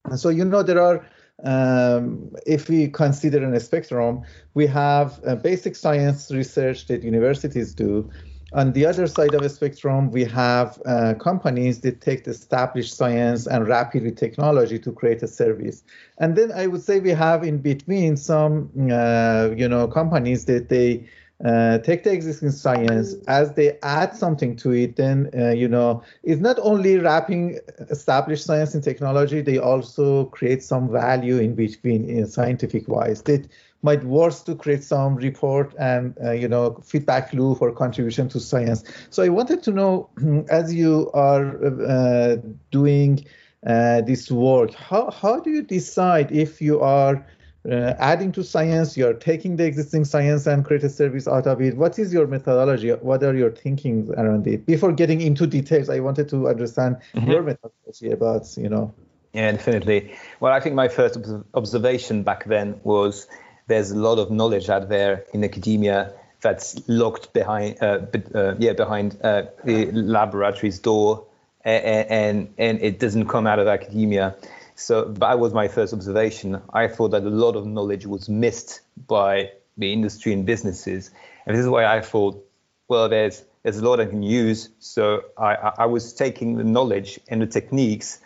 And 0.05 0.17
so 0.17 0.29
you 0.29 0.45
know 0.45 0.63
there 0.63 0.81
are 0.81 1.05
um, 1.43 2.33
if 2.45 2.69
we 2.69 2.87
consider 2.87 3.43
a 3.53 3.59
spectrum, 3.59 4.23
we 4.53 4.67
have 4.67 5.19
basic 5.41 5.75
science 5.75 6.31
research 6.31 6.87
that 6.87 7.03
universities 7.03 7.73
do. 7.73 8.09
On 8.53 8.73
the 8.73 8.85
other 8.85 9.07
side 9.07 9.33
of 9.33 9.41
the 9.43 9.49
spectrum, 9.49 10.11
we 10.11 10.25
have 10.25 10.81
uh, 10.85 11.13
companies 11.13 11.79
that 11.81 12.01
take 12.01 12.25
the 12.25 12.31
established 12.31 12.97
science 12.97 13.47
and 13.47 13.65
rapidly 13.65 14.11
technology 14.11 14.77
to 14.79 14.91
create 14.91 15.23
a 15.23 15.27
service. 15.27 15.83
And 16.17 16.35
then 16.35 16.51
I 16.51 16.67
would 16.67 16.83
say 16.83 16.99
we 16.99 17.11
have 17.11 17.45
in 17.45 17.59
between 17.59 18.17
some, 18.17 18.69
uh, 18.91 19.51
you 19.55 19.69
know, 19.69 19.87
companies 19.87 20.45
that 20.45 20.67
they 20.67 21.07
uh, 21.45 21.79
take 21.79 22.03
the 22.03 22.11
existing 22.11 22.51
science 22.51 23.15
as 23.27 23.53
they 23.53 23.77
add 23.81 24.15
something 24.15 24.55
to 24.55 24.71
it 24.71 24.95
then 24.95 25.29
uh, 25.37 25.49
you 25.49 25.67
know 25.67 26.01
it's 26.23 26.41
not 26.41 26.57
only 26.61 26.97
wrapping 26.97 27.57
established 27.89 28.45
science 28.45 28.75
and 28.75 28.83
technology 28.83 29.41
they 29.41 29.57
also 29.57 30.25
create 30.25 30.63
some 30.63 30.91
value 30.91 31.37
in 31.37 31.55
between 31.55 32.09
in 32.09 32.27
scientific 32.27 32.87
wise. 32.87 33.21
That 33.23 33.47
might 33.83 34.03
work 34.03 34.33
to 34.45 34.55
create 34.55 34.83
some 34.83 35.15
report 35.15 35.73
and 35.79 36.15
uh, 36.23 36.31
you 36.31 36.47
know 36.47 36.79
feedback 36.83 37.33
loop 37.33 37.61
or 37.61 37.71
contribution 37.71 38.29
to 38.29 38.39
science. 38.39 38.83
So 39.09 39.23
i 39.23 39.29
wanted 39.29 39.63
to 39.63 39.71
know 39.71 40.09
as 40.49 40.73
you 40.73 41.09
are 41.13 41.57
uh, 41.65 42.37
doing 42.71 43.25
uh, 43.65 44.01
this 44.01 44.31
work 44.31 44.73
how, 44.73 45.11
how 45.11 45.39
do 45.39 45.51
you 45.51 45.61
decide 45.61 46.31
if 46.31 46.61
you 46.61 46.79
are 46.79 47.25
uh, 47.69 47.93
adding 47.99 48.31
to 48.31 48.43
science, 48.43 48.97
you're 48.97 49.13
taking 49.13 49.55
the 49.55 49.65
existing 49.65 50.05
science 50.05 50.47
and 50.47 50.65
create 50.65 50.83
a 50.83 50.89
service 50.89 51.27
out 51.27 51.45
of 51.45 51.61
it. 51.61 51.77
What 51.77 51.99
is 51.99 52.11
your 52.11 52.27
methodology? 52.27 52.89
What 52.89 53.23
are 53.23 53.35
your 53.35 53.51
thinking 53.51 54.11
around 54.17 54.47
it? 54.47 54.65
Before 54.65 54.91
getting 54.91 55.21
into 55.21 55.45
details, 55.45 55.89
I 55.89 55.99
wanted 55.99 56.27
to 56.29 56.47
understand 56.47 56.97
mm-hmm. 57.13 57.29
your 57.29 57.43
methodology 57.43 58.11
about, 58.11 58.57
you 58.57 58.69
know. 58.69 58.93
Yeah, 59.33 59.51
definitely. 59.51 60.13
Well, 60.39 60.51
I 60.51 60.59
think 60.59 60.75
my 60.75 60.87
first 60.87 61.17
observation 61.53 62.23
back 62.23 62.45
then 62.45 62.79
was 62.83 63.27
there's 63.67 63.91
a 63.91 63.97
lot 63.97 64.17
of 64.17 64.31
knowledge 64.31 64.69
out 64.69 64.89
there 64.89 65.25
in 65.33 65.43
academia 65.43 66.13
that's 66.41 66.81
locked 66.89 67.31
behind, 67.33 67.77
uh, 67.81 67.99
uh, 68.33 68.55
yeah, 68.57 68.73
behind 68.73 69.17
uh, 69.23 69.43
the 69.63 69.91
laboratory's 69.91 70.79
door, 70.79 71.25
and, 71.63 72.09
and 72.09 72.53
and 72.57 72.81
it 72.81 72.99
doesn't 72.99 73.27
come 73.27 73.45
out 73.45 73.59
of 73.59 73.67
academia. 73.67 74.35
So 74.75 75.05
that 75.05 75.39
was 75.39 75.53
my 75.53 75.67
first 75.67 75.93
observation. 75.93 76.61
I 76.73 76.87
thought 76.87 77.09
that 77.11 77.23
a 77.23 77.29
lot 77.29 77.55
of 77.55 77.65
knowledge 77.65 78.05
was 78.05 78.29
missed 78.29 78.81
by 79.07 79.51
the 79.77 79.93
industry 79.93 80.33
and 80.33 80.45
businesses, 80.45 81.11
and 81.45 81.55
this 81.55 81.63
is 81.63 81.69
why 81.69 81.85
I 81.85 82.01
thought, 82.01 82.45
well, 82.87 83.09
there's 83.09 83.43
there's 83.63 83.77
a 83.77 83.85
lot 83.85 83.99
I 83.99 84.05
can 84.05 84.23
use. 84.23 84.69
So 84.79 85.23
I, 85.37 85.71
I 85.77 85.85
was 85.85 86.13
taking 86.13 86.57
the 86.57 86.63
knowledge 86.63 87.19
and 87.27 87.41
the 87.41 87.47
techniques 87.47 88.19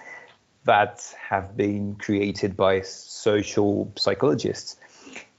that 0.63 1.13
have 1.29 1.55
been 1.55 1.95
created 1.95 2.55
by 2.55 2.81
social 2.81 3.91
psychologists, 3.95 4.77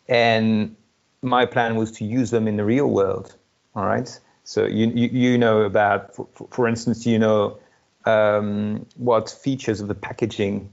and 0.09 0.77
my 1.23 1.47
plan 1.47 1.77
was 1.77 1.93
to 1.93 2.05
use 2.05 2.31
them 2.31 2.47
in 2.47 2.57
the 2.57 2.65
real 2.65 2.89
world. 2.89 3.35
All 3.75 3.85
right. 3.85 4.21
So 4.45 4.65
you 4.67 4.87
you, 4.89 5.09
you 5.09 5.39
know 5.39 5.63
about, 5.63 6.15
for, 6.15 6.29
for 6.51 6.69
instance, 6.69 7.07
you 7.07 7.19
know 7.19 7.59
um, 8.05 8.87
what 8.97 9.29
features 9.31 9.81
of 9.81 9.89
the 9.89 9.95
packaging 9.95 10.73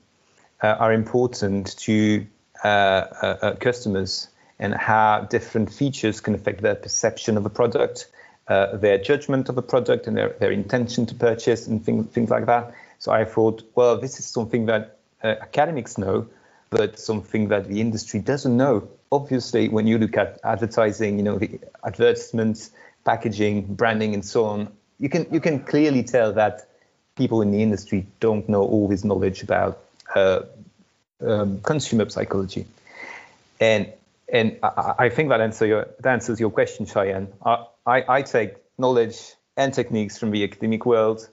uh, 0.63 0.77
are 0.79 0.93
important 0.93 1.77
to 1.77 2.25
uh, 2.63 2.67
uh, 2.67 3.55
customers 3.55 4.29
and 4.59 4.73
how 4.73 5.27
different 5.29 5.69
features 5.69 6.21
can 6.21 6.33
affect 6.33 6.61
their 6.61 6.75
perception 6.75 7.35
of 7.35 7.45
a 7.45 7.49
product, 7.49 8.07
their 8.47 8.97
judgment 8.97 9.49
of 9.49 9.57
a 9.57 9.61
product, 9.61 10.07
and 10.07 10.15
their, 10.15 10.29
their 10.39 10.51
intention 10.51 11.05
to 11.05 11.15
purchase, 11.15 11.67
and 11.67 11.83
things, 11.83 12.07
things 12.07 12.29
like 12.29 12.45
that. 12.45 12.73
So 12.99 13.11
I 13.11 13.25
thought, 13.25 13.61
well, 13.75 13.97
this 13.99 14.19
is 14.19 14.25
something 14.25 14.67
that 14.67 14.99
academics 15.21 15.97
know, 15.97 16.27
but 16.69 16.97
something 16.97 17.49
that 17.49 17.67
the 17.67 17.81
industry 17.81 18.21
doesn't 18.21 18.55
know. 18.55 18.87
Obviously, 19.11 19.67
when 19.67 19.85
you 19.85 19.97
look 19.97 20.15
at 20.15 20.39
advertising, 20.45 21.17
you 21.17 21.23
know, 21.23 21.39
the 21.39 21.59
advertisements, 21.83 22.71
packaging, 23.03 23.75
branding, 23.75 24.13
and 24.13 24.23
so 24.23 24.45
on, 24.45 24.69
you 24.99 25.09
can 25.09 25.27
you 25.29 25.41
can 25.41 25.59
clearly 25.59 26.03
tell 26.03 26.31
that 26.33 26.69
people 27.15 27.41
in 27.41 27.51
the 27.51 27.61
industry 27.61 28.05
don't 28.21 28.47
know 28.47 28.63
all 28.63 28.87
this 28.87 29.03
knowledge 29.03 29.43
about 29.43 29.83
uh, 30.15 30.41
um, 31.21 31.61
consumer 31.61 32.09
psychology. 32.09 32.65
And 33.59 33.91
and 34.31 34.57
I, 34.63 34.93
I, 34.99 35.09
think 35.09 35.29
that 35.29 35.41
answer 35.41 35.65
your 35.65 35.87
that 35.99 36.13
answers 36.13 36.39
your 36.39 36.49
question, 36.49 36.85
Shayan. 36.85 37.27
I, 37.45 37.65
I, 37.85 38.17
I 38.17 38.21
take 38.21 38.55
knowledge 38.77 39.33
and 39.55 39.73
techniques 39.73 40.17
from 40.17 40.31
the 40.31 40.43
academic 40.43 40.85
world 40.85 41.27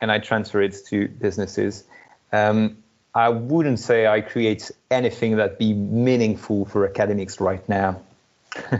and 0.00 0.10
I 0.10 0.18
transfer 0.18 0.62
it 0.62 0.76
to 0.86 1.08
businesses. 1.08 1.84
Um, 2.32 2.78
I 3.14 3.28
wouldn't 3.30 3.78
say 3.80 4.06
I 4.06 4.20
create 4.20 4.70
anything 4.90 5.36
that 5.36 5.58
be 5.58 5.72
meaningful 5.74 6.66
for 6.66 6.86
academics 6.86 7.40
right 7.40 7.66
now. 7.68 8.00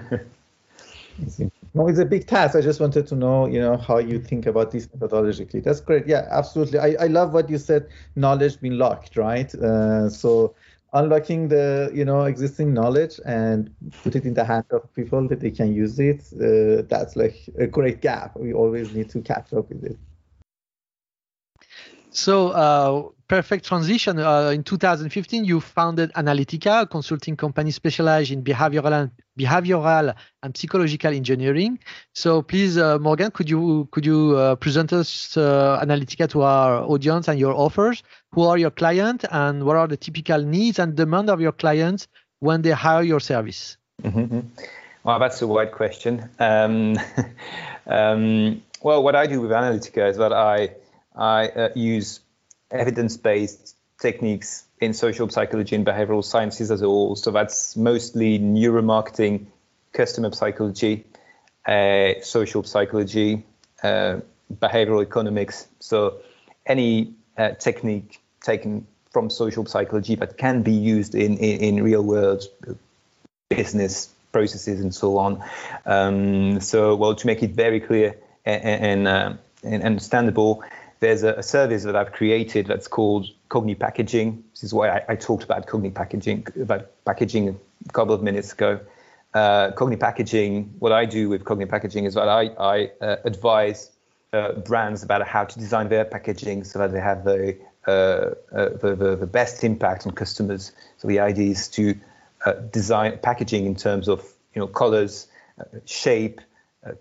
no, 1.78 1.88
it's 1.88 1.98
a 2.00 2.04
big 2.04 2.26
task. 2.26 2.56
I 2.56 2.60
just 2.60 2.80
wanted 2.80 3.06
to 3.08 3.14
know, 3.14 3.46
you 3.46 3.60
know, 3.60 3.76
how 3.76 3.98
you 3.98 4.18
think 4.18 4.46
about 4.46 4.72
this 4.72 4.88
methodologically. 4.88 5.62
That's 5.62 5.80
great. 5.80 6.06
Yeah, 6.08 6.26
absolutely. 6.30 6.78
I, 6.80 6.96
I 7.00 7.06
love 7.06 7.32
what 7.32 7.48
you 7.48 7.58
said. 7.58 7.88
Knowledge 8.16 8.60
being 8.60 8.78
locked, 8.78 9.16
right? 9.16 9.54
Uh, 9.54 10.08
so 10.10 10.54
unlocking 10.94 11.48
the 11.48 11.90
you 11.94 12.04
know 12.04 12.24
existing 12.24 12.72
knowledge 12.72 13.20
and 13.26 13.70
put 14.02 14.16
it 14.16 14.24
in 14.24 14.34
the 14.34 14.44
hands 14.44 14.64
of 14.70 14.92
people 14.94 15.28
that 15.28 15.40
they 15.40 15.50
can 15.50 15.72
use 15.72 15.98
it. 16.00 16.24
Uh, 16.34 16.82
that's 16.88 17.16
like 17.16 17.48
a 17.58 17.66
great 17.66 18.00
gap. 18.00 18.36
We 18.36 18.52
always 18.52 18.90
need 18.92 19.10
to 19.10 19.20
catch 19.22 19.52
up 19.52 19.68
with 19.68 19.84
it. 19.84 19.98
So, 22.10 22.48
uh, 22.48 23.10
perfect 23.28 23.64
transition. 23.66 24.18
Uh, 24.18 24.50
in 24.50 24.62
2015, 24.62 25.44
you 25.44 25.60
founded 25.60 26.12
Analytica, 26.14 26.82
a 26.82 26.86
consulting 26.86 27.36
company 27.36 27.70
specialized 27.70 28.32
in 28.32 28.42
behavioral 28.42 28.92
and, 28.92 29.10
behavioral 29.38 30.14
and 30.42 30.56
psychological 30.56 31.12
engineering. 31.12 31.78
So, 32.14 32.42
please, 32.42 32.78
uh, 32.78 32.98
Morgan, 32.98 33.30
could 33.30 33.50
you 33.50 33.88
could 33.92 34.06
you 34.06 34.36
uh, 34.36 34.56
present 34.56 34.92
us 34.92 35.36
uh, 35.36 35.80
Analytica 35.82 36.28
to 36.30 36.42
our 36.42 36.82
audience 36.82 37.28
and 37.28 37.38
your 37.38 37.54
offers? 37.54 38.02
Who 38.32 38.42
are 38.42 38.58
your 38.58 38.70
clients, 38.70 39.24
and 39.30 39.64
what 39.64 39.76
are 39.76 39.86
the 39.86 39.96
typical 39.96 40.42
needs 40.42 40.78
and 40.78 40.96
demand 40.96 41.30
of 41.30 41.40
your 41.40 41.52
clients 41.52 42.08
when 42.40 42.62
they 42.62 42.70
hire 42.70 43.02
your 43.02 43.20
service? 43.20 43.76
Mm-hmm. 44.02 44.40
Well, 45.04 45.18
that's 45.18 45.40
a 45.42 45.46
wide 45.46 45.72
question. 45.72 46.28
Um, 46.38 46.98
um, 47.86 48.62
well, 48.82 49.02
what 49.02 49.16
I 49.16 49.26
do 49.26 49.40
with 49.40 49.50
Analytica 49.50 50.08
is 50.10 50.16
that 50.18 50.32
I 50.32 50.70
I 51.18 51.48
uh, 51.48 51.68
use 51.74 52.20
evidence-based 52.70 53.76
techniques 54.00 54.64
in 54.80 54.94
social 54.94 55.28
psychology 55.28 55.74
and 55.74 55.84
behavioral 55.84 56.24
sciences 56.24 56.70
as 56.70 56.80
a 56.80 56.86
whole. 56.86 57.16
So 57.16 57.32
that's 57.32 57.76
mostly 57.76 58.38
neuromarketing, 58.38 59.46
customer 59.92 60.32
psychology, 60.32 61.04
uh, 61.66 62.20
social 62.22 62.62
psychology, 62.62 63.44
uh, 63.82 64.20
behavioral 64.52 65.02
economics. 65.02 65.66
So 65.80 66.20
any 66.64 67.14
uh, 67.36 67.50
technique 67.50 68.20
taken 68.40 68.86
from 69.10 69.30
social 69.30 69.66
psychology 69.66 70.14
that 70.14 70.38
can 70.38 70.62
be 70.62 70.72
used 70.72 71.14
in, 71.14 71.38
in, 71.38 71.76
in 71.76 71.82
real 71.82 72.02
world 72.02 72.44
business 73.48 74.10
processes 74.30 74.80
and 74.80 74.94
so 74.94 75.18
on. 75.18 75.42
Um, 75.86 76.60
so, 76.60 76.94
well, 76.94 77.14
to 77.16 77.26
make 77.26 77.42
it 77.42 77.52
very 77.52 77.80
clear 77.80 78.16
and, 78.44 78.62
and, 78.64 79.08
uh, 79.08 79.32
and 79.64 79.82
understandable, 79.82 80.62
there's 81.00 81.22
a, 81.22 81.34
a, 81.34 81.42
service 81.42 81.84
that 81.84 81.96
I've 81.96 82.12
created 82.12 82.66
that's 82.66 82.88
called 82.88 83.26
Cogni 83.50 83.78
Packaging. 83.78 84.44
This 84.52 84.64
is 84.64 84.74
why 84.74 84.88
I, 84.90 85.04
I, 85.10 85.16
talked 85.16 85.44
about 85.44 85.66
Cogni 85.66 85.94
Packaging, 85.94 86.46
about 86.60 86.90
packaging 87.04 87.48
a 87.48 87.92
couple 87.92 88.14
of 88.14 88.22
minutes 88.22 88.52
ago. 88.52 88.80
Uh, 89.34 89.70
Cogni 89.72 89.98
Packaging, 89.98 90.74
what 90.78 90.92
I 90.92 91.04
do 91.04 91.28
with 91.28 91.44
Cogni 91.44 91.68
Packaging 91.68 92.04
is 92.04 92.14
that 92.14 92.28
I, 92.28 92.50
I 92.58 92.90
uh, 93.00 93.16
advise 93.24 93.90
uh, 94.32 94.52
brands 94.52 95.02
about 95.02 95.26
how 95.26 95.44
to 95.44 95.58
design 95.58 95.88
their 95.88 96.04
packaging 96.04 96.64
so 96.64 96.78
that 96.80 96.92
they 96.92 97.00
have 97.00 97.24
the, 97.24 97.58
uh, 97.86 97.90
uh, 97.90 98.34
the, 98.52 98.96
the, 98.98 99.16
the, 99.16 99.26
best 99.26 99.64
impact 99.64 100.06
on 100.06 100.12
customers. 100.12 100.72
So 100.98 101.08
the 101.08 101.20
idea 101.20 101.52
is 101.52 101.68
to 101.68 101.94
uh, 102.44 102.52
design 102.52 103.18
packaging 103.22 103.66
in 103.66 103.74
terms 103.76 104.08
of 104.08 104.20
you 104.54 104.60
know 104.60 104.66
colors, 104.66 105.28
shape, 105.86 106.40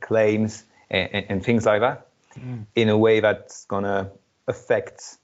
claims, 0.01 0.63
and, 0.89 1.25
and 1.29 1.43
things 1.43 1.65
like 1.65 1.81
that 1.81 2.06
mm. 2.37 2.65
in 2.75 2.89
a 2.89 2.97
way 2.97 3.19
that's 3.19 3.65
gonna 3.65 4.11
affect 4.47 5.17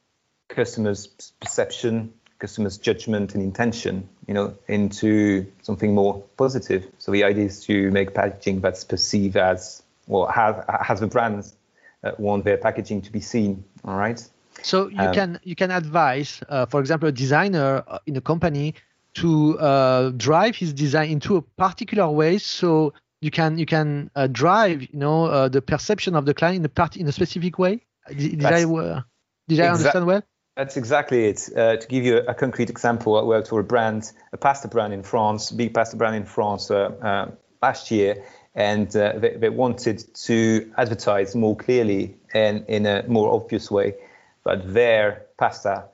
customers' 0.50 1.08
perception, 1.40 2.14
customers' 2.40 2.78
judgment 2.78 3.34
and 3.34 3.44
intention, 3.44 4.08
you 4.28 4.34
know, 4.34 4.56
into 4.68 5.46
something 5.62 5.94
more 5.96 6.24
positive. 6.38 6.86
So 6.98 7.12
the 7.12 7.24
idea 7.24 7.46
is 7.46 7.64
to 7.66 7.92
make 7.92 8.14
packaging 8.14 8.62
that's 8.62 8.84
perceived 8.84 9.38
as, 9.38 9.82
well, 10.08 10.28
have 10.28 10.66
has 10.68 11.00
the 11.00 11.08
brands 11.08 11.56
uh, 12.04 12.12
want 12.18 12.44
their 12.44 12.58
packaging 12.58 13.02
to 13.04 13.12
be 13.12 13.22
seen. 13.22 13.64
All 13.86 13.96
right. 13.96 14.22
So 14.62 14.88
you 14.90 15.00
um, 15.00 15.14
can 15.14 15.40
you 15.44 15.56
can 15.56 15.72
advise, 15.72 16.42
uh, 16.50 16.66
for 16.66 16.80
example, 16.80 17.10
a 17.10 17.12
designer 17.12 17.84
uh, 17.88 18.00
in 18.06 18.16
a 18.18 18.22
company 18.22 18.76
to 19.16 19.60
uh, 19.60 20.10
drive 20.10 20.56
his 20.56 20.74
design 20.74 21.10
into 21.10 21.38
a 21.38 21.42
particular 21.42 22.10
way 22.10 22.38
so 22.38 22.94
you 23.24 23.32
can 23.32 23.58
you 23.58 23.66
can 23.66 24.12
uh, 24.16 24.28
drive 24.28 24.82
you 24.82 25.00
know 25.00 25.26
uh, 25.26 25.48
the 25.48 25.62
perception 25.62 26.16
of 26.16 26.26
the 26.26 26.34
client 26.34 26.58
in 26.58 26.66
a 26.66 26.70
part 26.70 26.98
in 26.98 27.08
a 27.08 27.12
specific 27.12 27.58
way? 27.58 27.82
Did, 28.10 28.40
did 28.40 28.46
i 28.46 28.64
uh, 28.64 29.02
did 29.48 29.60
i 29.62 29.68
understand 29.68 30.06
well? 30.06 30.24
That's 30.58 30.78
exactly 30.78 31.26
it. 31.26 31.50
Uh, 31.58 31.78
to 31.78 31.88
give 31.88 32.04
you 32.04 32.18
a, 32.18 32.34
concrete 32.34 32.70
example 32.70 33.18
i 33.18 33.24
worked 33.24 33.48
for 33.48 33.60
a 33.60 33.64
brand 33.64 34.12
a 34.34 34.38
pasta 34.38 34.68
brand 34.68 34.94
in 34.94 35.04
france 35.04 35.52
big 35.52 35.74
pasta 35.74 35.96
brand 35.96 36.16
in 36.16 36.26
france 36.26 36.70
uh, 36.70 36.92
uh, 37.02 37.32
last 37.62 37.92
year 37.92 38.24
and 38.56 38.92
they, 38.92 39.36
they, 39.40 39.50
wanted 39.50 40.04
to 40.14 40.72
advertise 40.78 41.34
more 41.36 41.56
clearly 41.56 42.16
and 42.36 42.66
in 42.68 42.86
a 42.86 43.04
more 43.08 43.34
obvious 43.34 43.72
way 43.72 43.96
but 44.44 44.72
their 44.72 45.26
pasta 45.38 45.86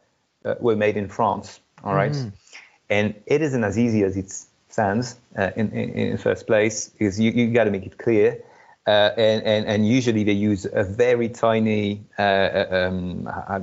were 0.59 0.75
made 0.75 0.98
in 0.98 1.07
france 1.07 1.62
all 1.83 1.93
right? 1.93 2.12
Mm. 2.12 2.33
and 2.89 3.15
it 3.25 3.41
isn't 3.41 3.63
as 3.63 3.77
easy 3.77 4.03
as 4.03 4.17
it's 4.17 4.49
stands 4.69 5.17
uh, 5.38 5.51
in, 5.55 5.71
in, 5.71 5.89
in 5.89 6.17
first 6.17 6.47
place 6.47 6.89
because 6.89 7.19
you, 7.19 7.31
you 7.31 7.51
got 7.53 7.65
to 7.65 7.71
make 7.71 7.86
it 7.86 7.97
clear. 7.97 8.43
Uh, 8.88 9.12
and, 9.17 9.43
and, 9.43 9.65
and 9.65 9.88
usually 9.88 10.23
they 10.23 10.32
use 10.32 10.65
a 10.71 10.84
very 10.84 11.29
tiny, 11.29 12.05
uh, 12.17 12.21
uh 12.21 12.88
um, 12.88 13.27
I 13.27 13.60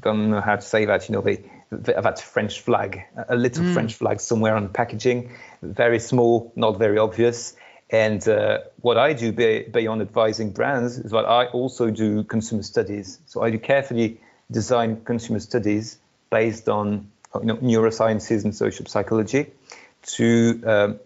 don't 0.00 0.30
know 0.30 0.40
how 0.40 0.56
to 0.56 0.62
say 0.62 0.84
that, 0.84 1.08
you 1.08 1.14
know, 1.14 1.20
they, 1.20 1.44
that 1.70 2.20
French 2.20 2.60
flag, 2.60 3.02
a 3.28 3.36
little 3.36 3.64
mm. 3.64 3.74
French 3.74 3.94
flag 3.94 4.20
somewhere 4.20 4.54
on 4.54 4.68
packaging, 4.68 5.32
very 5.62 5.98
small, 5.98 6.52
not 6.54 6.78
very 6.78 6.98
obvious. 6.98 7.56
And 7.90 8.26
uh, 8.28 8.60
what 8.80 8.98
I 8.98 9.12
do 9.12 9.32
beyond 9.32 10.00
advising 10.00 10.50
brands 10.50 10.98
is 10.98 11.10
that 11.10 11.24
I 11.24 11.46
also 11.46 11.90
do 11.90 12.24
consumer 12.24 12.62
studies. 12.62 13.18
So 13.26 13.42
I 13.42 13.50
do 13.50 13.58
carefully 13.58 14.20
design 14.50 15.02
consumer 15.04 15.40
studies 15.40 15.98
based 16.30 16.68
on 16.68 17.10
you 17.34 17.46
know, 17.46 17.56
neurosciences 17.56 18.44
and 18.44 18.54
social 18.54 18.86
psychology 18.86 19.52
to 20.06 20.62
um, 20.66 21.00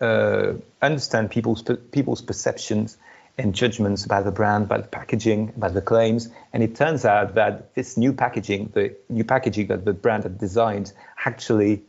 uh, 0.00 0.54
understand 0.80 1.30
people's 1.30 1.62
people's 1.90 2.22
perceptions 2.22 2.96
and 3.36 3.54
judgments 3.54 4.04
about 4.04 4.24
the 4.24 4.30
brand, 4.30 4.64
about 4.64 4.82
the 4.82 4.88
packaging, 4.88 5.52
about 5.56 5.74
the 5.74 5.82
claims. 5.82 6.28
And 6.52 6.62
it 6.62 6.76
turns 6.76 7.04
out 7.04 7.34
that 7.34 7.74
this 7.74 7.96
new 7.96 8.12
packaging, 8.12 8.70
the 8.74 8.94
new 9.08 9.24
packaging 9.24 9.66
that 9.68 9.84
the 9.84 9.92
brand 9.92 10.22
had 10.22 10.38
designed, 10.38 10.92
actually 11.24 11.82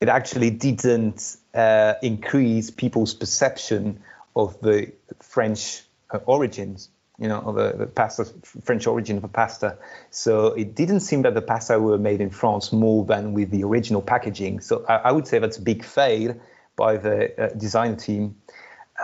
it 0.00 0.08
actually 0.08 0.50
didn't 0.50 1.36
uh, 1.54 1.94
increase 2.02 2.70
people's 2.70 3.14
perception 3.14 4.00
of 4.36 4.60
the 4.60 4.92
French 5.20 5.82
uh, 6.10 6.18
origins, 6.26 6.90
you 7.18 7.28
know, 7.28 7.40
of 7.40 7.54
the, 7.54 7.72
the 7.78 7.86
pasta, 7.86 8.24
French 8.64 8.86
origin 8.86 9.16
of 9.16 9.24
a 9.24 9.28
pasta. 9.28 9.78
So 10.10 10.48
it 10.48 10.74
didn't 10.74 11.00
seem 11.00 11.22
that 11.22 11.34
the 11.34 11.42
pasta 11.42 11.78
were 11.78 11.98
made 11.98 12.20
in 12.20 12.30
France 12.30 12.72
more 12.72 13.04
than 13.04 13.34
with 13.34 13.50
the 13.50 13.62
original 13.64 14.02
packaging. 14.02 14.60
So 14.60 14.84
I, 14.88 14.96
I 14.96 15.12
would 15.12 15.26
say 15.26 15.38
that's 15.38 15.58
a 15.58 15.62
big 15.62 15.84
fail 15.84 16.36
by 16.76 16.96
the 16.96 17.40
uh, 17.40 17.48
design 17.54 17.96
team. 17.96 18.36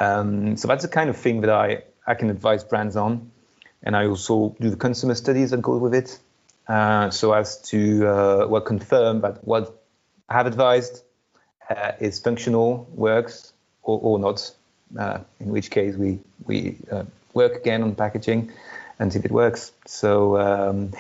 Um, 0.01 0.57
so 0.57 0.67
that's 0.67 0.83
the 0.83 0.89
kind 0.89 1.09
of 1.09 1.17
thing 1.17 1.43
that 1.43 1.51
I, 1.51 1.85
I 2.07 2.15
can 2.15 2.31
advise 2.31 2.65
brands 2.65 2.97
on. 2.97 3.31
And 3.83 3.97
I 3.97 4.07
also 4.07 4.57
do 4.61 4.71
the 4.71 4.77
consumer 4.77 5.15
studies 5.15 5.51
that 5.51 5.63
go 5.63 5.77
with 5.77 5.95
it. 5.95 6.19
Uh, 6.67 7.11
so 7.11 7.33
as 7.33 7.61
to 7.63 8.07
uh, 8.07 8.47
well 8.49 8.61
confirm 8.61 9.23
that 9.23 9.45
what 9.45 9.83
I 10.29 10.35
have 10.35 10.47
advised 10.47 11.03
uh, 11.69 11.93
is 12.01 12.19
functional, 12.19 12.89
works, 12.93 13.53
or, 13.83 13.99
or 14.03 14.19
not. 14.19 14.53
Uh, 14.99 15.21
in 15.39 15.49
which 15.51 15.71
case 15.71 15.95
we 15.95 16.19
we 16.45 16.77
uh, 16.91 17.05
work 17.35 17.57
again 17.57 17.83
on 17.83 17.95
packaging 17.95 18.53
and 18.99 19.13
see 19.13 19.19
if 19.19 19.25
it 19.25 19.31
works. 19.31 19.73
So, 19.87 20.39
um, 20.39 20.93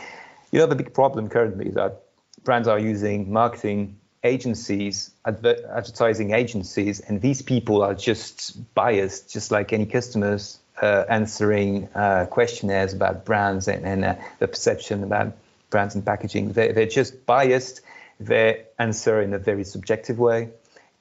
you 0.53 0.59
know, 0.59 0.67
the 0.67 0.77
big 0.77 0.95
problem 0.95 1.29
currently 1.29 1.69
is 1.69 1.75
that 1.75 2.03
brands 2.45 2.69
are 2.69 2.79
using 2.79 3.33
marketing 3.33 3.97
agencies, 4.25 5.11
adver- 5.25 5.71
advertising 5.75 6.33
agencies, 6.33 7.01
and 7.01 7.21
these 7.21 7.43
people 7.43 7.83
are 7.83 7.95
just 7.95 8.75
biased, 8.75 9.31
just 9.31 9.51
like 9.51 9.73
any 9.73 9.87
customers 9.87 10.59
uh, 10.81 11.05
answering 11.09 11.89
uh, 11.95 12.27
questionnaires 12.27 12.93
about 12.93 13.25
brands 13.25 13.69
and, 13.69 13.85
and 13.85 14.05
uh, 14.05 14.15
the 14.39 14.49
perception 14.49 15.03
about 15.05 15.33
brands 15.69 15.95
and 15.95 16.05
packaging. 16.05 16.53
They, 16.53 16.73
they're 16.73 16.87
just 16.87 17.27
biased. 17.27 17.81
They 18.19 18.65
answer 18.79 19.21
in 19.21 19.33
a 19.33 19.39
very 19.39 19.65
subjective 19.65 20.19
way. 20.19 20.51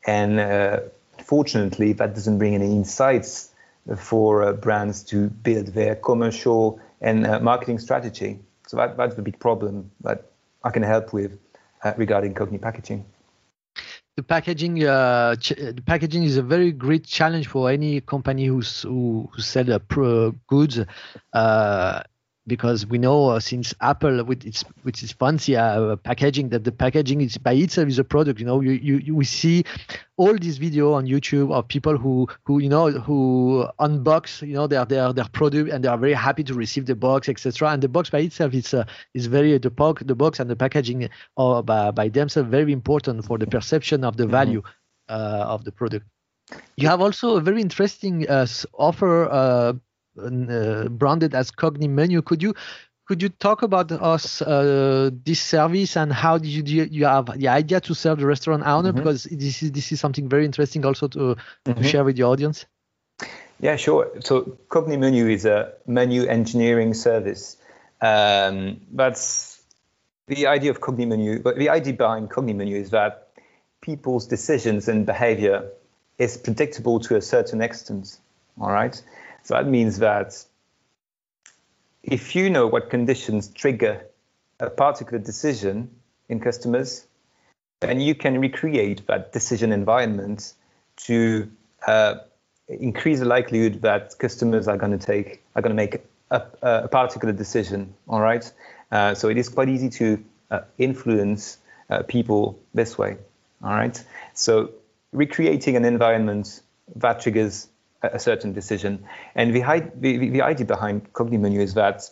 And 0.05 0.39
uh, 0.39 0.79
fortunately, 1.23 1.93
that 1.93 2.13
doesn't 2.13 2.37
bring 2.37 2.55
any 2.55 2.71
insights 2.71 3.48
for 3.97 4.43
uh, 4.43 4.53
brands 4.53 5.03
to 5.03 5.29
build 5.29 5.67
their 5.67 5.95
commercial 5.95 6.79
and 7.01 7.25
uh, 7.25 7.39
marketing 7.39 7.79
strategy. 7.79 8.39
So 8.67 8.77
that, 8.77 8.97
that's 8.97 9.15
the 9.15 9.21
big 9.21 9.39
problem 9.39 9.91
that 10.01 10.31
I 10.63 10.69
can 10.69 10.83
help 10.83 11.13
with 11.13 11.37
uh, 11.83 11.93
regarding 11.97 12.33
Cogni 12.33 12.61
packaging. 12.61 13.05
The 14.15 14.23
packaging, 14.23 14.83
uh, 14.83 15.35
ch- 15.35 15.55
the 15.55 15.81
packaging 15.85 16.23
is 16.23 16.37
a 16.37 16.43
very 16.43 16.71
great 16.71 17.05
challenge 17.05 17.47
for 17.47 17.69
any 17.69 18.01
company 18.01 18.45
who's, 18.45 18.81
who, 18.81 19.29
who 19.31 19.41
sell 19.41 19.79
pro 19.79 20.31
goods 20.47 20.79
uh, 21.33 22.03
because 22.49 22.85
we 22.85 22.97
know 22.97 23.29
uh, 23.29 23.39
since 23.39 23.73
Apple 23.79 24.25
with 24.25 24.45
its 24.45 24.65
with 24.83 25.01
its 25.01 25.13
fancy 25.13 25.55
uh, 25.55 25.95
packaging 25.95 26.49
that 26.49 26.65
the 26.65 26.71
packaging 26.73 27.21
is 27.21 27.37
by 27.37 27.53
itself 27.53 27.87
is 27.87 27.99
a 27.99 28.03
product. 28.03 28.41
You 28.41 28.45
know, 28.45 28.59
you, 28.59 28.71
you, 28.71 28.97
you 28.97 29.15
we 29.15 29.23
see 29.23 29.63
all 30.17 30.37
these 30.37 30.57
video 30.57 30.91
on 30.93 31.07
YouTube 31.07 31.53
of 31.53 31.67
people 31.69 31.97
who 31.97 32.27
who 32.43 32.59
you 32.59 32.67
know 32.67 32.91
who 32.91 33.65
unbox 33.79 34.45
you 34.45 34.55
know 34.55 34.67
their 34.67 34.83
their 34.83 35.13
their 35.13 35.29
product 35.31 35.71
and 35.71 35.83
they 35.83 35.87
are 35.87 35.97
very 35.97 36.13
happy 36.13 36.43
to 36.43 36.53
receive 36.53 36.85
the 36.85 36.95
box 36.95 37.29
etc. 37.29 37.69
And 37.69 37.81
the 37.81 37.87
box 37.87 38.09
by 38.09 38.19
itself 38.19 38.53
is 38.53 38.73
uh, 38.73 38.83
is 39.13 39.27
very 39.27 39.57
the 39.57 39.69
box 39.69 40.03
the 40.05 40.15
box 40.15 40.41
and 40.41 40.49
the 40.49 40.57
packaging 40.57 41.09
are 41.37 41.63
by, 41.63 41.91
by 41.91 42.09
themselves 42.09 42.49
very 42.49 42.73
important 42.73 43.23
for 43.23 43.37
the 43.37 43.47
perception 43.47 44.03
of 44.03 44.17
the 44.17 44.23
mm-hmm. 44.23 44.31
value 44.31 44.61
uh, 45.07 45.45
of 45.47 45.63
the 45.63 45.71
product. 45.71 46.05
You 46.77 46.87
have 46.87 47.01
also 47.01 47.37
a 47.37 47.41
very 47.41 47.61
interesting 47.61 48.27
uh, 48.27 48.47
offer 48.73 49.29
uh, 49.29 49.39
uh, 49.39 49.73
branded 50.89 51.35
as 51.35 51.51
Cogni 51.51 51.89
menu. 51.89 52.21
Could 52.21 52.43
you 52.43 52.53
could 53.07 53.23
you 53.23 53.29
talk 53.29 53.63
about 53.63 53.91
us 53.91 54.41
uh, 54.41 55.09
this 55.25 55.41
service 55.41 55.97
and 55.97 56.13
how 56.13 56.37
did 56.37 56.69
you 56.69 56.83
you 56.83 57.05
have 57.05 57.37
the 57.39 57.47
idea 57.47 57.79
to 57.81 57.95
serve 57.95 58.19
the 58.19 58.25
restaurant 58.25 58.63
owner? 58.65 58.89
Mm-hmm. 58.89 58.99
Because 58.99 59.23
this 59.23 59.63
is 59.63 59.71
this 59.71 59.91
is 59.91 59.99
something 59.99 60.29
very 60.29 60.45
interesting 60.45 60.85
also 60.85 61.07
to, 61.07 61.19
mm-hmm. 61.19 61.73
to 61.73 61.83
share 61.83 62.03
with 62.03 62.17
the 62.17 62.23
audience. 62.23 62.65
Yeah, 63.59 63.75
sure. 63.75 64.11
So 64.21 64.57
cogni 64.69 64.97
menu 64.97 65.27
is 65.27 65.45
a 65.45 65.73
menu 65.85 66.25
engineering 66.25 66.93
service. 66.93 67.57
Um, 68.01 68.81
that's 68.91 69.61
the 70.27 70.47
idea 70.47 70.71
of 70.71 70.79
CogniMenu. 70.79 71.43
But 71.43 71.57
the 71.57 71.69
idea 71.69 71.93
behind 71.93 72.29
cogni 72.29 72.55
menu 72.55 72.77
is 72.77 72.91
that 72.91 73.29
people's 73.81 74.27
decisions 74.27 74.87
and 74.87 75.05
behavior 75.05 75.69
is 76.17 76.37
predictable 76.37 76.99
to 77.01 77.15
a 77.15 77.21
certain 77.21 77.61
extent. 77.61 78.17
All 78.61 78.71
right. 78.71 79.01
So 79.43 79.55
that 79.55 79.67
means 79.67 79.99
that 79.99 80.43
if 82.03 82.35
you 82.35 82.49
know 82.49 82.67
what 82.67 82.89
conditions 82.89 83.49
trigger 83.49 84.05
a 84.59 84.69
particular 84.69 85.19
decision 85.19 85.89
in 86.27 86.39
customers, 86.39 87.05
then 87.79 88.01
you 88.01 88.15
can 88.15 88.39
recreate 88.39 89.07
that 89.07 89.31
decision 89.31 89.71
environment 89.71 90.53
to 90.97 91.49
uh, 91.87 92.15
increase 92.67 93.19
the 93.19 93.25
likelihood 93.25 93.81
that 93.81 94.17
customers 94.19 94.67
are 94.67 94.77
going 94.77 94.97
to 94.97 95.03
take 95.05 95.41
are 95.55 95.61
going 95.61 95.75
to 95.75 95.75
make 95.75 95.97
a, 96.29 96.43
a, 96.61 96.87
particular 96.87 97.33
decision. 97.33 97.93
All 98.07 98.21
right, 98.21 98.51
uh, 98.91 99.15
so 99.15 99.29
it 99.29 99.37
is 99.37 99.49
quite 99.49 99.69
easy 99.69 99.89
to 99.89 100.23
uh, 100.51 100.61
influence 100.77 101.57
uh, 101.89 102.03
people 102.03 102.59
this 102.73 102.97
way. 102.97 103.17
All 103.63 103.71
right, 103.71 104.01
so 104.33 104.71
recreating 105.11 105.75
an 105.75 105.85
environment 105.85 106.61
that 106.95 107.21
triggers 107.21 107.67
a 108.01 108.19
certain 108.19 108.53
decision. 108.53 109.05
And 109.35 109.53
the, 109.53 109.91
the, 109.95 110.29
the 110.29 110.41
idea 110.41 110.65
behind 110.65 111.11
CogniMenu 111.13 111.59
is 111.59 111.73
that, 111.73 112.09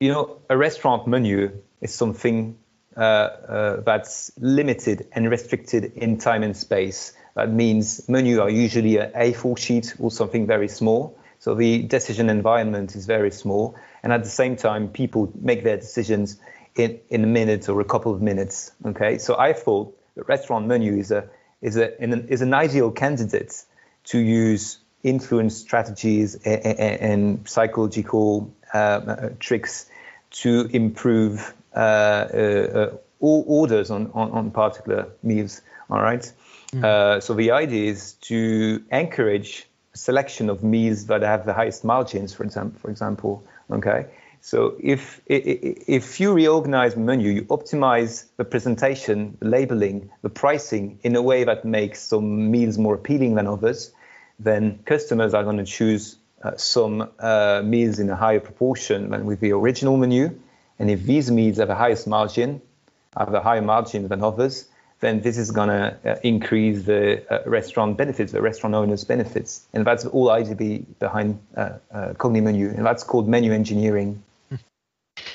you 0.00 0.10
know, 0.10 0.38
a 0.48 0.56
restaurant 0.56 1.06
menu 1.06 1.62
is 1.80 1.94
something 1.94 2.58
uh, 2.96 3.00
uh, 3.00 3.80
that's 3.80 4.32
limited 4.38 5.08
and 5.12 5.30
restricted 5.30 5.84
in 5.96 6.18
time 6.18 6.42
and 6.42 6.56
space. 6.56 7.12
That 7.34 7.50
means 7.50 8.08
menu 8.08 8.40
are 8.40 8.50
usually 8.50 8.98
a 8.98 9.10
A4 9.10 9.58
sheet 9.58 9.94
or 9.98 10.10
something 10.10 10.46
very 10.46 10.68
small. 10.68 11.18
So 11.38 11.54
the 11.54 11.82
decision 11.82 12.30
environment 12.30 12.94
is 12.94 13.06
very 13.06 13.30
small. 13.30 13.74
And 14.02 14.12
at 14.12 14.22
the 14.22 14.30
same 14.30 14.56
time, 14.56 14.88
people 14.88 15.32
make 15.40 15.64
their 15.64 15.76
decisions 15.76 16.38
in, 16.76 17.00
in 17.10 17.24
a 17.24 17.26
minute 17.26 17.68
or 17.68 17.80
a 17.80 17.84
couple 17.84 18.14
of 18.14 18.22
minutes. 18.22 18.72
Okay. 18.84 19.18
So 19.18 19.38
I 19.38 19.52
thought 19.52 19.96
the 20.14 20.22
restaurant 20.24 20.66
menu 20.66 20.96
is 20.96 21.10
a 21.10 21.28
is 21.60 21.76
a 21.76 22.02
is 22.02 22.42
an 22.42 22.54
ideal 22.54 22.90
candidate 22.90 23.64
to 24.04 24.18
use 24.18 24.78
influence 25.02 25.56
strategies 25.56 26.34
and, 26.34 26.64
and 26.64 27.48
psychological 27.48 28.52
uh, 28.72 28.78
uh, 28.78 29.28
tricks 29.38 29.86
to 30.30 30.68
improve 30.72 31.54
uh, 31.74 31.78
uh, 31.78 32.96
all 33.20 33.44
orders 33.46 33.90
on, 33.90 34.10
on, 34.14 34.30
on, 34.30 34.50
particular 34.50 35.08
meals. 35.22 35.60
All 35.90 36.00
right. 36.00 36.32
Mm. 36.72 37.22
so 37.22 37.34
the 37.34 37.50
idea 37.50 37.90
is 37.90 38.14
to 38.14 38.82
encourage 38.90 39.68
selection 39.94 40.48
of 40.48 40.64
meals 40.64 41.06
that 41.06 41.20
have 41.22 41.44
the 41.44 41.52
highest 41.52 41.84
margins, 41.84 42.32
for 42.32 42.44
example. 42.44 42.80
For 42.80 42.90
example, 42.90 43.44
okay. 43.70 44.06
So 44.40 44.74
if 44.80 45.20
if 45.26 46.18
you 46.18 46.32
reorganize 46.32 46.94
the 46.94 47.00
menu, 47.00 47.30
you 47.30 47.42
optimize 47.42 48.24
the 48.36 48.44
presentation, 48.44 49.36
the 49.38 49.48
labeling, 49.48 50.10
the 50.22 50.30
pricing 50.30 50.98
in 51.02 51.14
a 51.14 51.22
way 51.22 51.44
that 51.44 51.64
makes 51.64 52.00
some 52.00 52.50
meals 52.50 52.76
more 52.76 52.94
appealing 52.94 53.34
than 53.36 53.46
others, 53.46 53.92
then 54.44 54.80
customers 54.84 55.34
are 55.34 55.44
going 55.44 55.58
to 55.58 55.64
choose 55.64 56.16
uh, 56.42 56.56
some 56.56 57.08
uh, 57.18 57.62
meals 57.64 57.98
in 57.98 58.10
a 58.10 58.16
higher 58.16 58.40
proportion 58.40 59.10
than 59.10 59.24
with 59.26 59.40
the 59.40 59.52
original 59.52 59.96
menu. 59.96 60.38
And 60.78 60.90
if 60.90 61.02
these 61.04 61.30
meals 61.30 61.58
have 61.58 61.70
a 61.70 61.74
highest 61.74 62.06
margin, 62.06 62.60
have 63.16 63.32
a 63.32 63.40
higher 63.40 63.62
margin 63.62 64.08
than 64.08 64.24
others, 64.24 64.68
then 65.00 65.20
this 65.20 65.36
is 65.36 65.50
going 65.50 65.68
to 65.68 65.96
uh, 66.04 66.16
increase 66.22 66.84
the 66.84 67.22
uh, 67.28 67.48
restaurant 67.48 67.96
benefits, 67.96 68.32
the 68.32 68.40
restaurant 68.40 68.74
owners' 68.74 69.04
benefits. 69.04 69.66
And 69.72 69.84
that's 69.84 70.06
all 70.06 70.28
IDB 70.28 70.84
behind 70.98 71.40
uh, 71.56 71.78
uh, 71.92 72.14
CogniMenu. 72.14 72.76
And 72.76 72.86
that's 72.86 73.04
called 73.04 73.28
menu 73.28 73.52
engineering. 73.52 74.22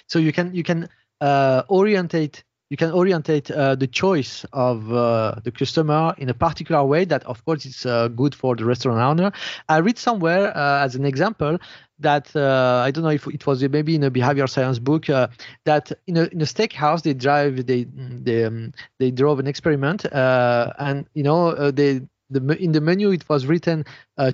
So 0.08 0.20
you 0.20 0.32
can 0.32 0.54
you 0.56 0.63
can 0.63 0.89
uh, 1.22 1.63
orientate 1.70 2.43
you 2.69 2.77
can 2.77 2.91
orientate 2.91 3.49
uh, 3.49 3.75
the 3.75 3.88
choice 3.88 4.45
of 4.53 4.91
uh, 4.91 5.36
the 5.43 5.51
customer 5.51 6.13
in 6.17 6.30
a 6.30 6.34
particular 6.34 6.84
way 6.84 7.06
that 7.06 7.23
of 7.25 7.43
course 7.45 7.65
is 7.65 7.86
uh, 7.86 8.08
good 8.10 8.36
for 8.36 8.56
the 8.56 8.65
restaurant 8.65 8.99
owner. 8.99 9.32
I 9.69 9.77
read 9.77 9.97
somewhere 9.97 10.56
uh, 10.56 10.84
as 10.84 10.95
an 10.95 11.06
example 11.06 11.58
that 11.99 12.36
uh, 12.36 12.84
i 12.86 12.91
don't 12.91 13.03
know 13.03 13.10
if 13.10 13.25
it 13.25 13.47
was 13.47 13.67
maybe 13.69 13.95
in 13.95 14.03
a 14.03 14.12
behavior 14.12 14.45
science 14.45 14.77
book 14.77 15.10
uh, 15.10 15.27
that 15.65 15.91
in 16.06 16.15
a, 16.15 16.25
in 16.25 16.39
a 16.41 16.45
steakhouse 16.45 17.01
they 17.01 17.13
drive 17.13 17.65
they 17.65 17.86
they, 17.86 18.43
um, 18.43 18.71
they 18.99 19.10
drove 19.10 19.39
an 19.39 19.47
experiment 19.47 20.06
and 20.13 21.08
you 21.15 21.23
know 21.23 21.71
they 21.71 22.01
the 22.30 22.58
in 22.60 22.71
the 22.71 22.82
menu 22.82 23.10
it 23.12 23.27
was 23.30 23.45
written 23.47 23.84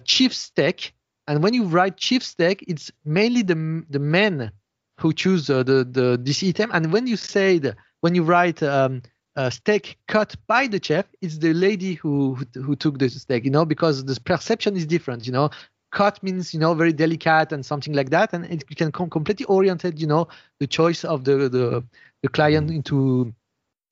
chief 0.03 0.33
steak. 0.33 0.93
And 1.25 1.41
when 1.41 1.53
you 1.53 1.63
write 1.63 1.95
chief 1.95 2.21
steak 2.21 2.65
it's 2.67 2.91
mainly 3.05 3.43
the 3.43 3.85
the 3.89 3.99
men 3.99 4.51
who 4.99 5.13
choose 5.13 5.47
the, 5.47 5.63
the 5.63 6.19
this 6.21 6.43
item. 6.43 6.69
And 6.73 6.91
when 6.91 7.07
you 7.07 7.15
say 7.15 7.59
the 7.59 7.75
when 8.03 8.15
you 8.15 8.23
write 8.23 8.61
um, 8.61 9.01
a 9.37 9.49
steak 9.49 9.97
cut 10.09 10.35
by 10.45 10.67
the 10.67 10.77
chef, 10.83 11.05
it's 11.21 11.37
the 11.37 11.53
lady 11.53 11.93
who, 11.93 12.35
who, 12.35 12.61
who 12.61 12.75
took 12.75 12.99
the 12.99 13.09
steak, 13.09 13.45
you 13.45 13.49
know, 13.49 13.63
because 13.63 14.03
the 14.03 14.19
perception 14.19 14.75
is 14.75 14.85
different, 14.85 15.25
you 15.25 15.31
know. 15.31 15.49
Cut 15.91 16.21
means, 16.21 16.53
you 16.53 16.59
know, 16.59 16.73
very 16.73 16.91
delicate 16.91 17.53
and 17.53 17.65
something 17.65 17.93
like 17.93 18.09
that, 18.09 18.33
and 18.33 18.43
it 18.45 18.67
can 18.75 18.91
com- 18.91 19.09
completely 19.09 19.45
oriented, 19.45 20.01
you 20.01 20.07
know, 20.07 20.27
the 20.59 20.67
choice 20.67 21.05
of 21.05 21.23
the 21.23 21.47
the, 21.47 21.83
the 22.23 22.27
client 22.27 22.69
into 22.71 23.33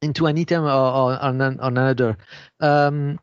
into 0.01 0.25
an 0.25 0.37
item 0.37 0.65
or, 0.65 0.69
or, 0.69 1.13
or 1.13 1.57
another. 1.61 2.17
Um, 2.59 3.17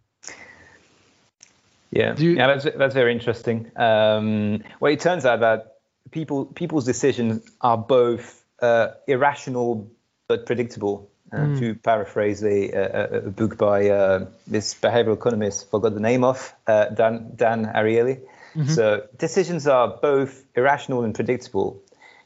yeah, 1.91 2.17
you, 2.17 2.31
yeah, 2.31 2.47
that's 2.47 2.65
that's 2.79 2.95
very 2.95 3.13
interesting. 3.13 3.71
Um, 3.77 4.63
well, 4.81 4.91
it 4.91 5.01
turns 5.01 5.27
out 5.27 5.41
that 5.41 5.81
people 6.13 6.47
people's 6.47 6.87
decisions 6.87 7.47
are 7.61 7.77
both 7.77 8.43
uh, 8.63 8.93
irrational 9.07 9.91
but 10.29 10.47
predictable. 10.47 11.11
Mm. 11.33 11.59
To 11.59 11.75
paraphrase 11.75 12.43
a, 12.43 12.71
a, 12.71 13.19
a 13.19 13.31
book 13.31 13.59
by 13.59 13.91
uh, 13.91 14.27
this 14.47 14.75
behavioral 14.75 15.13
economist, 15.13 15.71
forgot 15.71 15.93
the 15.93 16.01
name 16.01 16.25
of 16.25 16.55
uh, 16.67 16.87
Dan 16.87 17.33
Dan 17.37 17.67
Ariely. 17.67 18.21
Mm-hmm. 18.55 18.69
So 18.69 19.03
decisions 19.19 19.67
are 19.67 19.89
both 19.89 20.43
irrational 20.55 21.05
and 21.05 21.15
predictable. 21.15 21.83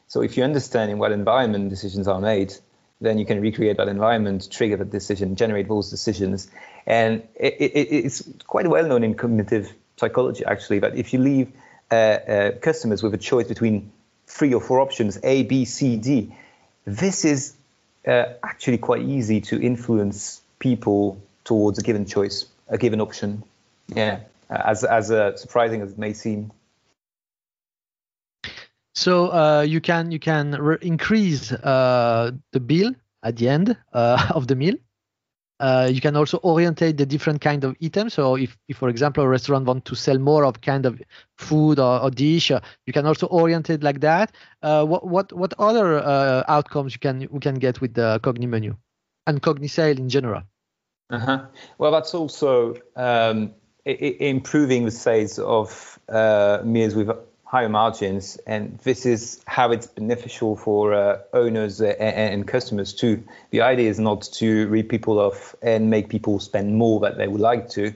So 0.07 0.21
if 0.21 0.37
you 0.37 0.45
understand 0.45 0.89
in 0.89 0.99
what 0.99 1.11
environment 1.11 1.69
decisions 1.69 2.07
are 2.07 2.21
made, 2.21 2.53
then 3.01 3.17
you 3.17 3.25
can 3.25 3.41
recreate 3.41 3.75
that 3.75 3.89
environment, 3.89 4.49
trigger 4.49 4.77
the 4.77 4.85
decision, 4.85 5.35
generate 5.35 5.67
those 5.67 5.89
decisions. 5.89 6.49
And 6.85 7.23
it, 7.35 7.55
it, 7.59 8.05
it's 8.05 8.23
quite 8.47 8.67
well 8.69 8.87
known 8.87 9.03
in 9.03 9.15
cognitive 9.15 9.73
psychology, 9.97 10.45
actually, 10.45 10.79
that 10.79 10.95
if 10.95 11.11
you 11.11 11.19
leave 11.19 11.51
uh, 11.91 11.95
uh, 11.95 12.51
customers 12.61 13.03
with 13.03 13.13
a 13.13 13.17
choice 13.17 13.47
between 13.49 13.91
three 14.27 14.53
or 14.53 14.61
four 14.61 14.79
options, 14.79 15.19
A, 15.23 15.43
B, 15.43 15.65
C, 15.65 15.97
D, 15.97 16.33
this 16.85 17.25
is 17.25 17.53
uh, 18.07 18.25
actually 18.43 18.77
quite 18.77 19.01
easy 19.01 19.41
to 19.41 19.61
influence 19.61 20.41
people 20.59 21.21
towards 21.43 21.79
a 21.79 21.81
given 21.81 22.05
choice, 22.05 22.45
a 22.69 22.77
given 22.77 23.01
option. 23.01 23.43
Yeah, 23.87 24.19
as 24.49 24.83
as 24.83 25.11
uh, 25.11 25.35
surprising 25.35 25.81
as 25.81 25.91
it 25.91 25.97
may 25.97 26.13
seem. 26.13 26.51
So 28.95 29.33
uh, 29.33 29.61
you 29.61 29.81
can 29.81 30.11
you 30.11 30.19
can 30.19 30.51
re- 30.51 30.77
increase 30.81 31.51
uh, 31.51 32.31
the 32.51 32.59
bill 32.59 32.93
at 33.23 33.37
the 33.37 33.49
end 33.49 33.77
uh, 33.91 34.27
of 34.35 34.47
the 34.47 34.55
meal 34.55 34.75
uh, 35.63 35.87
you 35.89 36.01
can 36.01 36.17
also 36.17 36.39
orientate 36.43 36.97
the 36.97 37.05
different 37.05 37.39
kind 37.39 37.63
of 37.63 37.73
items. 37.81 38.13
So 38.13 38.35
if, 38.35 38.57
if 38.67 38.75
for 38.75 38.89
example, 38.89 39.23
a 39.23 39.27
restaurant 39.29 39.65
want 39.65 39.85
to 39.85 39.95
sell 39.95 40.19
more 40.19 40.43
of 40.43 40.59
kind 40.59 40.85
of 40.85 41.01
food 41.37 41.79
or, 41.79 42.01
or 42.01 42.11
dish, 42.11 42.51
uh, 42.51 42.59
you 42.85 42.91
can 42.91 43.05
also 43.05 43.27
orientate 43.27 43.81
like 43.81 44.01
that. 44.01 44.33
Uh, 44.61 44.83
what 44.85 45.07
what 45.07 45.31
what 45.31 45.53
other 45.59 45.99
uh, 45.99 46.43
outcomes 46.49 46.93
you 46.93 46.99
can 46.99 47.29
we 47.31 47.39
can 47.39 47.55
get 47.55 47.79
with 47.79 47.93
the 47.93 48.19
Cogni 48.21 48.45
menu 48.45 48.75
and 49.25 49.41
CogniSale 49.41 49.97
in 49.97 50.09
general? 50.09 50.43
Uh-huh. 51.09 51.45
Well, 51.77 51.91
that's 51.91 52.13
also 52.13 52.75
um, 52.97 53.53
I 53.87 53.91
improving 54.19 54.83
the 54.83 54.91
sales 54.91 55.39
of 55.39 55.97
uh, 56.09 56.59
meals 56.65 56.93
with 56.93 57.09
higher 57.53 57.69
margins, 57.69 58.37
and 58.47 58.79
this 58.79 59.05
is 59.05 59.39
how 59.45 59.71
it's 59.71 59.85
beneficial 59.85 60.55
for 60.55 60.91
uh, 60.91 61.19
owners 61.33 61.79
and, 61.81 61.99
and, 61.99 62.47
customers 62.47 62.95
too. 62.95 63.23
The 63.51 63.61
idea 63.61 63.91
is 63.91 63.99
not 63.99 64.23
to 64.39 64.67
rip 64.69 64.89
people 64.89 65.19
off 65.19 65.53
and 65.61 65.91
make 65.91 66.09
people 66.09 66.39
spend 66.39 66.75
more 66.75 67.01
that 67.01 67.15
they 67.19 67.27
would 67.27 67.39
like 67.39 67.69
to. 67.77 67.93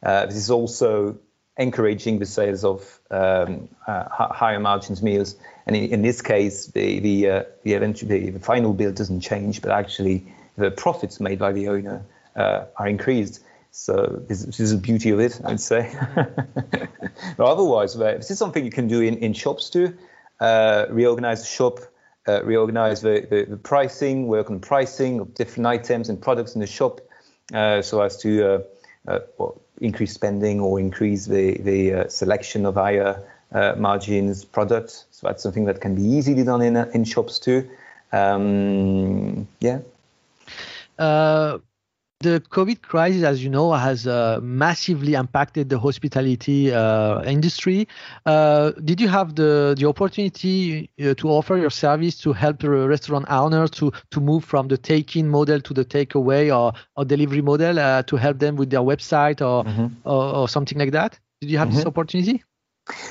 Uh, 0.00 0.26
this 0.26 0.36
is 0.36 0.48
also 0.48 1.18
encouraging 1.56 2.20
the 2.20 2.24
sales 2.24 2.62
of 2.62 3.00
um, 3.10 3.68
uh, 3.84 4.04
higher 4.32 4.60
margins 4.60 5.02
meals, 5.02 5.34
and 5.66 5.74
in, 5.74 5.90
in 5.90 6.02
this 6.02 6.22
case, 6.22 6.68
the 6.68 7.00
the 7.00 7.30
uh, 7.30 7.44
the, 7.64 7.72
eventually, 7.72 8.30
the 8.30 8.38
final 8.38 8.72
bill 8.72 8.92
doesn't 8.92 9.22
change, 9.22 9.60
but 9.60 9.72
actually 9.72 10.24
the 10.56 10.70
profits 10.70 11.18
made 11.18 11.40
by 11.40 11.50
the 11.50 11.66
owner 11.66 12.04
uh, 12.36 12.66
are 12.76 12.86
increased. 12.86 13.40
So 13.72 14.22
this, 14.26 14.58
is 14.60 14.72
the 14.72 14.78
beauty 14.78 15.10
of 15.10 15.20
it, 15.20 15.40
I'd 15.44 15.60
say. 15.60 15.94
but 16.14 17.46
otherwise, 17.46 17.94
this 17.94 18.30
is 18.30 18.38
something 18.38 18.64
you 18.64 18.70
can 18.70 18.88
do 18.88 19.00
in, 19.00 19.18
in 19.18 19.32
shops 19.32 19.70
too. 19.70 19.96
Uh, 20.40 20.86
reorganize 20.90 21.40
the 21.40 21.46
shop 21.46 21.80
uh, 22.28 22.42
reorganize 22.44 23.00
the, 23.00 23.26
the, 23.28 23.44
the, 23.44 23.56
pricing, 23.56 24.26
work 24.26 24.50
on 24.50 24.60
pricing 24.60 25.20
of 25.20 25.34
different 25.34 25.66
items 25.66 26.08
and 26.08 26.20
products 26.20 26.54
in 26.54 26.60
the 26.60 26.66
shop, 26.66 27.00
uh, 27.54 27.80
so 27.82 28.02
as 28.02 28.16
to 28.18 28.44
uh, 28.44 28.60
uh, 29.08 29.20
well, 29.38 29.60
increase 29.80 30.12
spending 30.12 30.60
or 30.60 30.78
increase 30.78 31.26
the 31.26 31.56
the 31.62 31.94
uh, 31.94 32.08
selection 32.08 32.66
of 32.66 32.74
higher 32.74 33.24
margins 33.76 34.44
products. 34.44 35.06
So 35.10 35.26
that's 35.26 35.42
something 35.42 35.64
that 35.64 35.80
can 35.80 35.94
be 35.94 36.02
easily 36.02 36.44
done 36.44 36.62
in 36.62 36.76
in 36.76 37.04
shops 37.04 37.38
too. 37.38 37.68
Um, 38.12 39.48
yeah 39.60 39.80
the 42.20 42.40
COVID 42.50 42.82
crisis, 42.82 43.22
as 43.22 43.42
you 43.42 43.48
know, 43.48 43.72
has 43.72 44.06
uh, 44.06 44.40
massively 44.42 45.14
impacted 45.14 45.70
the 45.70 45.78
hospitality 45.78 46.72
uh, 46.72 47.22
industry. 47.22 47.88
Uh, 48.26 48.72
did 48.84 49.00
you 49.00 49.08
have 49.08 49.34
the 49.34 49.74
the 49.76 49.86
opportunity 49.86 50.90
uh, 51.00 51.14
to 51.14 51.28
offer 51.28 51.56
your 51.56 51.70
service 51.70 52.18
to 52.18 52.32
help 52.34 52.62
restaurant 52.62 53.24
owners 53.30 53.70
to 53.70 53.90
to 54.10 54.20
move 54.20 54.44
from 54.44 54.68
the 54.68 54.76
take-in 54.76 55.28
model 55.28 55.60
to 55.62 55.72
the 55.72 55.84
takeaway 55.84 56.54
or, 56.54 56.74
or 56.94 57.04
delivery 57.06 57.40
model 57.40 57.78
uh, 57.78 58.02
to 58.02 58.16
help 58.16 58.38
them 58.38 58.56
with 58.56 58.68
their 58.68 58.80
website 58.80 59.40
or, 59.40 59.64
mm-hmm. 59.64 59.86
or, 60.04 60.34
or 60.34 60.48
something 60.48 60.78
like 60.78 60.92
that? 60.92 61.18
Did 61.40 61.50
you 61.50 61.58
have 61.58 61.68
mm-hmm. 61.68 61.78
this 61.78 61.86
opportunity? 61.86 62.44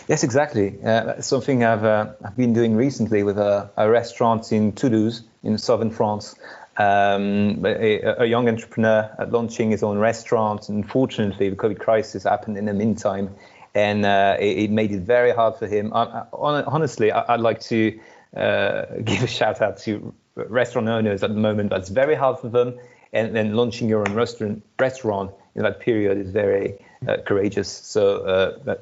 Yes, 0.08 0.24
exactly. 0.24 0.78
Uh, 0.84 1.19
something 1.22 1.63
I've 1.63 1.86
I've 1.86 2.38
been 2.38 2.54
doing 2.54 2.76
recently 2.76 3.24
with 3.24 3.39
a, 3.39 3.72
a 3.76 3.89
restaurant 3.89 4.52
in 4.52 4.74
Toulouse 4.74 5.24
in 5.41 5.58
southern 5.58 5.89
France 5.89 6.36
um, 6.80 7.65
a, 7.65 8.22
a, 8.24 8.26
young 8.26 8.48
entrepreneur 8.48 9.13
launching 9.30 9.70
his 9.72 9.84
own 9.84 9.98
restaurant. 9.98 10.70
Unfortunately, 10.70 11.50
the 11.50 11.58
COVID 11.58 11.78
crisis 11.78 12.24
happened 12.24 12.58
in 12.58 12.65
the 12.65 12.74
meantime, 12.74 13.36
and 13.76 14.06
uh, 14.06 14.38
it, 14.39 14.58
it, 14.58 14.72
made 14.72 14.94
it 14.94 15.02
very 15.02 15.32
hard 15.32 15.58
for 15.58 15.68
him. 15.68 15.92
I, 15.94 16.04
I, 16.04 16.63
honestly, 16.63 17.12
I, 17.12 17.36
would 17.36 17.42
like 17.42 17.60
to 17.63 18.00
uh, 18.36 18.86
give 19.04 19.22
a 19.22 19.28
shout 19.28 19.62
out 19.62 19.80
to 19.80 20.13
restaurant 20.36 20.88
owners 20.88 21.22
at 21.22 21.32
the 21.32 21.39
moment. 21.39 21.70
That's 21.70 21.89
very 21.89 22.15
hard 22.15 22.39
for 22.39 22.48
them, 22.48 22.80
and 23.12 23.36
then 23.36 23.56
launching 23.56 23.89
your 23.89 24.08
own 24.08 24.15
restaurant 24.15 24.63
restaurant 24.80 25.32
in 25.56 25.63
that 25.63 25.82
period 25.82 26.18
is 26.18 26.32
very 26.32 26.78
uh, 27.06 27.18
courageous. 27.26 27.68
So 27.70 28.58
uh, 28.68 28.76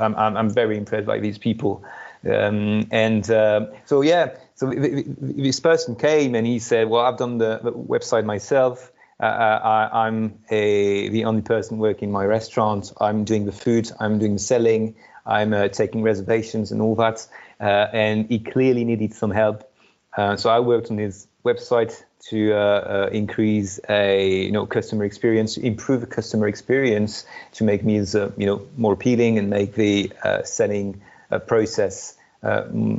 I'm, 0.00 0.16
I'm 0.16 0.50
very 0.50 0.76
impressed 0.76 1.06
by 1.06 1.20
these 1.20 1.38
people. 1.38 1.84
Um, 2.28 2.88
and 2.90 3.30
uh, 3.30 3.66
so 3.84 4.00
yeah, 4.02 4.34
so 4.56 4.72
this 4.74 5.60
person 5.60 5.96
came 5.96 6.34
and 6.34 6.46
he 6.46 6.58
said, 6.58 6.88
"Well, 6.88 7.04
I've 7.04 7.18
done 7.18 7.38
the, 7.38 7.60
website 7.62 8.24
myself. 8.24 8.90
Uh, 9.20 9.24
uh, 9.24 9.88
I, 9.92 10.08
am 10.08 10.38
the 10.48 11.24
only 11.24 11.42
person 11.42 11.78
working 11.78 12.08
in 12.08 12.12
my 12.12 12.24
restaurant. 12.24 12.92
I'm 12.98 13.24
doing 13.24 13.44
the 13.44 13.52
food. 13.52 13.90
I'm 14.00 14.18
doing 14.18 14.34
the 14.34 14.38
selling. 14.38 14.94
I'm 15.26 15.52
uh, 15.52 15.68
taking 15.68 16.02
reservations 16.02 16.72
and 16.72 16.80
all 16.80 16.94
that. 16.96 17.26
Uh, 17.60 17.86
and 17.92 18.28
he 18.28 18.38
clearly 18.38 18.84
needed 18.84 19.12
some 19.12 19.30
help. 19.30 19.70
Uh, 20.16 20.36
so 20.36 20.48
I 20.48 20.60
worked 20.60 20.90
on 20.90 20.96
his 20.96 21.26
website 21.44 22.02
to 22.28 22.54
uh, 22.54 23.08
increase 23.12 23.78
a 23.90 24.44
you 24.44 24.52
know 24.52 24.64
customer 24.64 25.04
experience, 25.04 25.58
improve 25.58 26.00
the 26.00 26.06
customer 26.06 26.48
experience, 26.48 27.26
to 27.52 27.64
make 27.64 27.84
meals 27.84 28.14
you 28.14 28.46
know 28.46 28.66
more 28.78 28.94
appealing 28.94 29.38
and 29.38 29.50
make 29.50 29.74
the 29.74 30.10
selling 30.44 31.02
process 31.46 32.16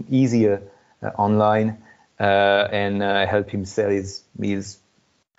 easier 0.10 0.56
uh, 0.56 0.77
online 1.02 1.84
uh, 2.20 2.68
and 2.72 3.04
uh, 3.04 3.26
help 3.26 3.50
him 3.50 3.66
sell 3.66 3.90
his 3.90 4.24
meals 4.38 4.80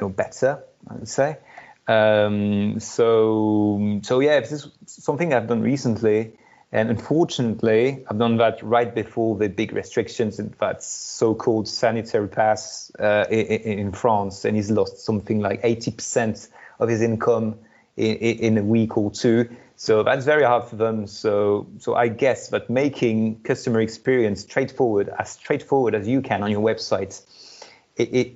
you 0.01 0.07
know, 0.07 0.13
better, 0.13 0.63
I 0.89 0.95
would 0.95 1.09
say. 1.09 1.39
Um, 1.87 2.81
so, 2.81 4.01
so 4.03 4.21
yeah, 4.21 4.41
this 4.41 4.53
is 4.53 4.69
something 4.87 5.33
I've 5.33 5.49
done 5.49 5.63
recently. 5.63 6.33
And 6.71 6.91
unfortunately, 6.91 8.05
I've 8.11 8.19
done 8.19 8.37
that 8.37 8.63
right 8.63 8.95
before 8.95 9.39
the 9.39 9.49
big 9.49 9.73
restrictions 9.73 10.39
and 10.39 10.53
that 10.61 10.83
so-called 10.83 11.67
sanitary 11.67 12.29
pass 12.29 12.93
uh, 12.99 13.25
in, 13.31 13.79
in, 13.79 13.93
France, 13.93 14.45
and 14.45 14.55
he's 14.55 14.71
lost 14.71 14.99
something 14.99 15.41
like 15.41 15.63
80% 15.63 16.49
of 16.79 16.91
his 16.91 17.01
income 17.01 17.59
in, 17.99 18.39
in, 18.39 18.59
a 18.59 18.63
week 18.63 18.97
or 18.97 19.11
two. 19.11 19.49
So 19.77 20.03
that's 20.03 20.25
very 20.25 20.45
hard 20.45 20.65
for 20.65 20.77
them. 20.77 21.07
So, 21.07 21.67
so 21.79 21.95
I 21.95 22.09
guess 22.09 22.49
that 22.49 22.71
making 22.71 23.41
customer 23.43 23.81
experience 23.81 24.43
straightforward, 24.43 25.09
as 25.19 25.31
straightforward 25.31 25.95
as 25.95 26.07
you 26.07 26.23
can 26.23 26.43
on 26.43 26.51
your 26.51 26.63
website, 26.63 27.23
it, 27.97 28.15
it 28.15 28.35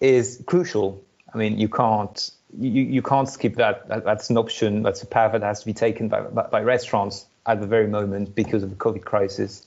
is 0.00 0.42
crucial. 0.46 1.02
I 1.32 1.38
mean, 1.38 1.58
you 1.58 1.68
can't 1.68 2.30
you, 2.58 2.82
you 2.82 3.02
can't 3.02 3.28
skip 3.28 3.56
that. 3.56 3.88
that. 3.88 4.04
That's 4.04 4.30
an 4.30 4.38
option. 4.38 4.82
That's 4.82 5.02
a 5.02 5.06
path 5.06 5.32
that 5.32 5.42
has 5.42 5.60
to 5.60 5.66
be 5.66 5.72
taken 5.72 6.08
by, 6.08 6.20
by, 6.22 6.46
by 6.46 6.62
restaurants 6.62 7.26
at 7.46 7.60
the 7.60 7.66
very 7.66 7.88
moment 7.88 8.34
because 8.34 8.62
of 8.62 8.70
the 8.70 8.76
COVID 8.76 9.04
crisis. 9.04 9.66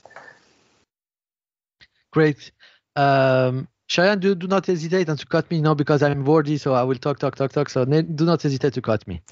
Great. 2.10 2.50
Um, 2.96 3.68
Shayan, 3.88 4.20
do, 4.20 4.34
do 4.34 4.46
not 4.46 4.66
hesitate 4.66 5.08
and 5.08 5.18
to 5.18 5.26
cut 5.26 5.50
me 5.50 5.60
now 5.62 5.72
because 5.72 6.02
I'm 6.02 6.24
wordy, 6.24 6.58
so 6.58 6.74
I 6.74 6.82
will 6.82 6.96
talk, 6.96 7.18
talk, 7.18 7.36
talk, 7.36 7.52
talk. 7.52 7.70
So 7.70 7.86
do 7.86 8.24
not 8.24 8.42
hesitate 8.42 8.74
to 8.74 8.82
cut 8.82 9.06
me. 9.06 9.22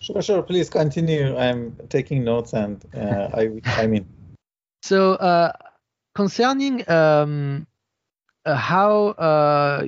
Sure, 0.00 0.20
sure. 0.20 0.42
Please 0.42 0.68
continue. 0.68 1.34
I'm 1.36 1.74
taking 1.88 2.22
notes, 2.22 2.52
and 2.52 2.84
uh, 2.94 3.30
I, 3.32 3.50
I 3.64 3.86
mean. 3.86 4.06
So, 4.82 5.14
uh, 5.14 5.52
concerning 6.14 6.88
um, 6.90 7.66
uh, 8.44 8.54
how 8.54 9.08
uh, 9.08 9.86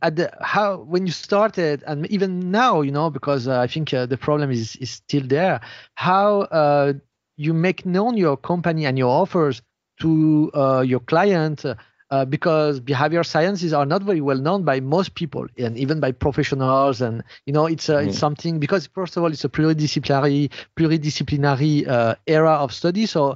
at 0.00 0.16
the 0.16 0.32
how 0.40 0.78
when 0.78 1.06
you 1.06 1.12
started, 1.12 1.84
and 1.86 2.06
even 2.06 2.50
now, 2.50 2.80
you 2.80 2.90
know, 2.90 3.10
because 3.10 3.46
uh, 3.46 3.60
I 3.60 3.66
think 3.66 3.92
uh, 3.92 4.06
the 4.06 4.16
problem 4.16 4.50
is 4.50 4.76
is 4.76 4.90
still 4.90 5.26
there. 5.26 5.60
How 5.94 6.94
you 7.36 7.52
make 7.52 7.84
known 7.84 8.16
your 8.16 8.38
company 8.38 8.86
and 8.86 8.96
your 8.96 9.10
offers 9.10 9.60
to 10.00 10.50
your 10.86 11.00
client 11.00 11.66
uh, 12.12 12.26
because 12.26 12.78
behavior 12.78 13.24
sciences 13.24 13.72
are 13.72 13.86
not 13.86 14.02
very 14.02 14.20
well 14.20 14.36
known 14.36 14.64
by 14.64 14.78
most 14.80 15.14
people 15.14 15.46
and 15.56 15.78
even 15.78 15.98
by 15.98 16.12
professionals 16.12 17.00
and 17.00 17.24
you 17.46 17.52
know 17.54 17.64
it's 17.66 17.88
uh, 17.88 17.96
mm-hmm. 17.96 18.10
it's 18.10 18.18
something 18.18 18.58
because 18.60 18.86
first 18.88 19.16
of 19.16 19.22
all 19.22 19.32
it's 19.32 19.44
a 19.44 19.48
pluridisciplinary 19.48 20.50
pluridisciplinary 20.76 21.88
uh, 21.88 22.14
era 22.26 22.52
of 22.52 22.70
study 22.72 23.06
so 23.06 23.34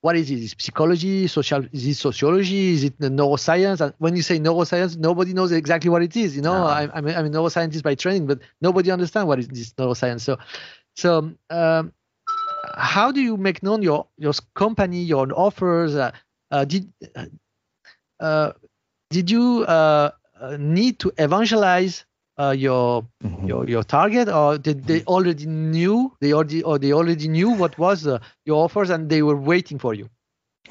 what 0.00 0.16
is 0.16 0.30
it? 0.30 0.38
Is 0.38 0.54
psychology, 0.58 1.26
social? 1.28 1.64
Is 1.72 1.86
it 1.86 1.94
sociology? 1.94 2.74
Is 2.74 2.84
it 2.84 2.98
neuroscience? 2.98 3.80
And 3.80 3.94
when 3.96 4.14
you 4.14 4.20
say 4.20 4.38
neuroscience, 4.38 4.98
nobody 4.98 5.32
knows 5.32 5.50
exactly 5.50 5.88
what 5.88 6.02
it 6.02 6.14
is. 6.14 6.36
You 6.36 6.42
know, 6.42 6.58
no. 6.58 6.66
I'm, 6.66 6.90
I'm, 6.92 7.06
a, 7.06 7.12
I'm 7.14 7.24
a 7.24 7.30
neuroscientist 7.30 7.82
by 7.82 7.94
training, 7.94 8.26
but 8.26 8.40
nobody 8.60 8.90
understands 8.90 9.26
what 9.26 9.38
is 9.38 9.48
this 9.48 9.72
neuroscience. 9.72 10.20
So, 10.20 10.36
so 10.94 11.32
um, 11.48 11.94
how 12.76 13.12
do 13.12 13.22
you 13.22 13.38
make 13.38 13.62
known 13.62 13.80
your 13.80 14.06
your 14.18 14.34
company, 14.54 15.02
your 15.02 15.26
offers? 15.34 15.96
Uh, 15.96 16.12
uh, 16.50 16.66
did 16.66 16.92
did 18.20 19.30
you 19.30 19.64
uh, 19.64 20.10
uh, 20.40 20.56
need 20.58 20.98
to 21.00 21.12
evangelize 21.18 22.04
your 22.38 23.06
mm-hmm. 23.22 23.46
your 23.46 23.68
your 23.68 23.84
target, 23.84 24.28
or 24.28 24.58
did 24.58 24.84
they 24.84 25.02
already 25.04 25.46
knew 25.46 26.12
they 26.20 26.32
already 26.32 26.62
or 26.62 26.78
they 26.78 26.92
already 26.92 27.28
knew 27.28 27.50
what 27.50 27.78
was 27.78 28.06
your 28.44 28.64
offers 28.64 28.90
and 28.90 29.08
they 29.08 29.22
were 29.22 29.36
waiting 29.36 29.78
for 29.78 29.94
you? 29.94 30.08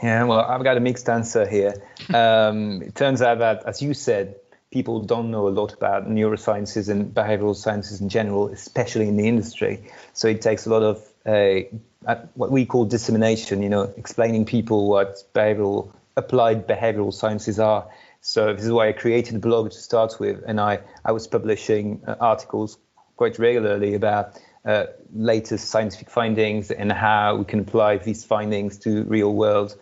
Yeah, 0.01 0.23
well, 0.23 0.39
I've 0.39 0.63
got 0.63 0.75
a 0.77 0.79
mixed 0.79 1.09
answer 1.09 1.47
here. 1.47 1.73
Um, 2.13 2.81
it 2.81 2.95
turns 2.95 3.21
out 3.21 3.39
that, 3.39 3.63
as 3.65 3.81
you 3.81 3.93
said, 3.93 4.35
people 4.71 4.99
don't 4.99 5.31
know 5.31 5.47
a 5.47 5.53
lot 5.61 5.71
about 5.73 6.09
neurosciences 6.09 6.89
and 6.89 7.13
behavioral 7.13 7.55
sciences 7.55 8.01
in 8.01 8.09
general, 8.09 8.49
especially 8.49 9.07
in 9.07 9.15
the 9.15 9.27
industry. 9.27 9.83
So 10.11 10.27
it 10.27 10.41
takes 10.41 10.65
a 10.65 10.69
lot 10.69 10.83
of 10.83 10.97
uh, 11.25 12.15
what 12.33 12.51
we 12.51 12.65
call 12.65 12.85
dissemination, 12.85 13.61
you 13.61 13.69
know, 13.69 13.83
explaining 13.95 14.45
people 14.45 14.89
what 14.89 15.23
behavioral 15.33 15.93
applied 16.15 16.67
behavioral 16.67 17.13
sciences 17.13 17.59
are. 17.59 17.87
So 18.21 18.53
this 18.53 18.63
is 18.63 18.71
why 18.71 18.89
I 18.89 18.93
created 18.93 19.35
a 19.35 19.39
blog 19.39 19.71
to 19.71 19.77
start 19.77 20.19
with, 20.19 20.43
and 20.47 20.59
I, 20.59 20.79
I 21.03 21.11
was 21.11 21.27
publishing 21.27 22.01
uh, 22.07 22.15
articles 22.19 22.77
quite 23.17 23.37
regularly 23.37 23.95
about 23.95 24.39
uh, 24.65 24.85
latest 25.13 25.69
scientific 25.69 26.09
findings 26.09 26.71
and 26.71 26.91
how 26.91 27.35
we 27.35 27.45
can 27.45 27.59
apply 27.59 27.97
these 27.97 28.23
findings 28.23 28.77
to 28.79 29.03
real 29.03 29.33
world. 29.33 29.75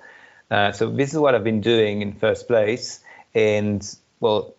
Uh, 0.49 0.71
so 0.71 0.89
this 0.89 1.13
is 1.13 1.19
what 1.19 1.35
I've 1.35 1.43
been 1.43 1.61
doing 1.61 2.01
in 2.01 2.13
first 2.13 2.47
place, 2.47 2.99
and 3.33 3.87
well, 4.19 4.55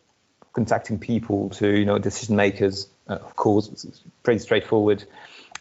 contacting 0.52 0.98
people 0.98 1.50
to 1.50 1.68
you 1.68 1.84
know 1.84 1.98
decision 1.98 2.36
makers. 2.36 2.88
Uh, 3.08 3.14
of 3.14 3.36
course, 3.36 3.68
it's 3.68 4.00
pretty 4.22 4.38
straightforward. 4.38 5.04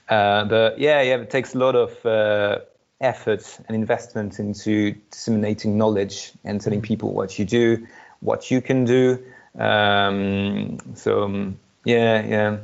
Uh, 0.07 0.45
but 0.45 0.79
yeah, 0.79 1.01
yeah, 1.01 1.15
it 1.15 1.29
takes 1.29 1.55
a 1.55 1.57
lot 1.57 1.75
of 1.75 2.05
uh, 2.05 2.59
effort 3.01 3.59
and 3.67 3.75
investment 3.75 4.39
into 4.39 4.93
disseminating 5.11 5.77
knowledge 5.77 6.31
and 6.43 6.61
telling 6.61 6.81
people 6.81 7.13
what 7.13 7.37
you 7.37 7.45
do, 7.45 7.85
what 8.21 8.51
you 8.51 8.61
can 8.61 8.85
do. 8.85 9.23
Um, 9.57 10.77
so 10.95 11.23
um, 11.23 11.59
yeah, 11.83 12.25
yeah. 12.25 12.57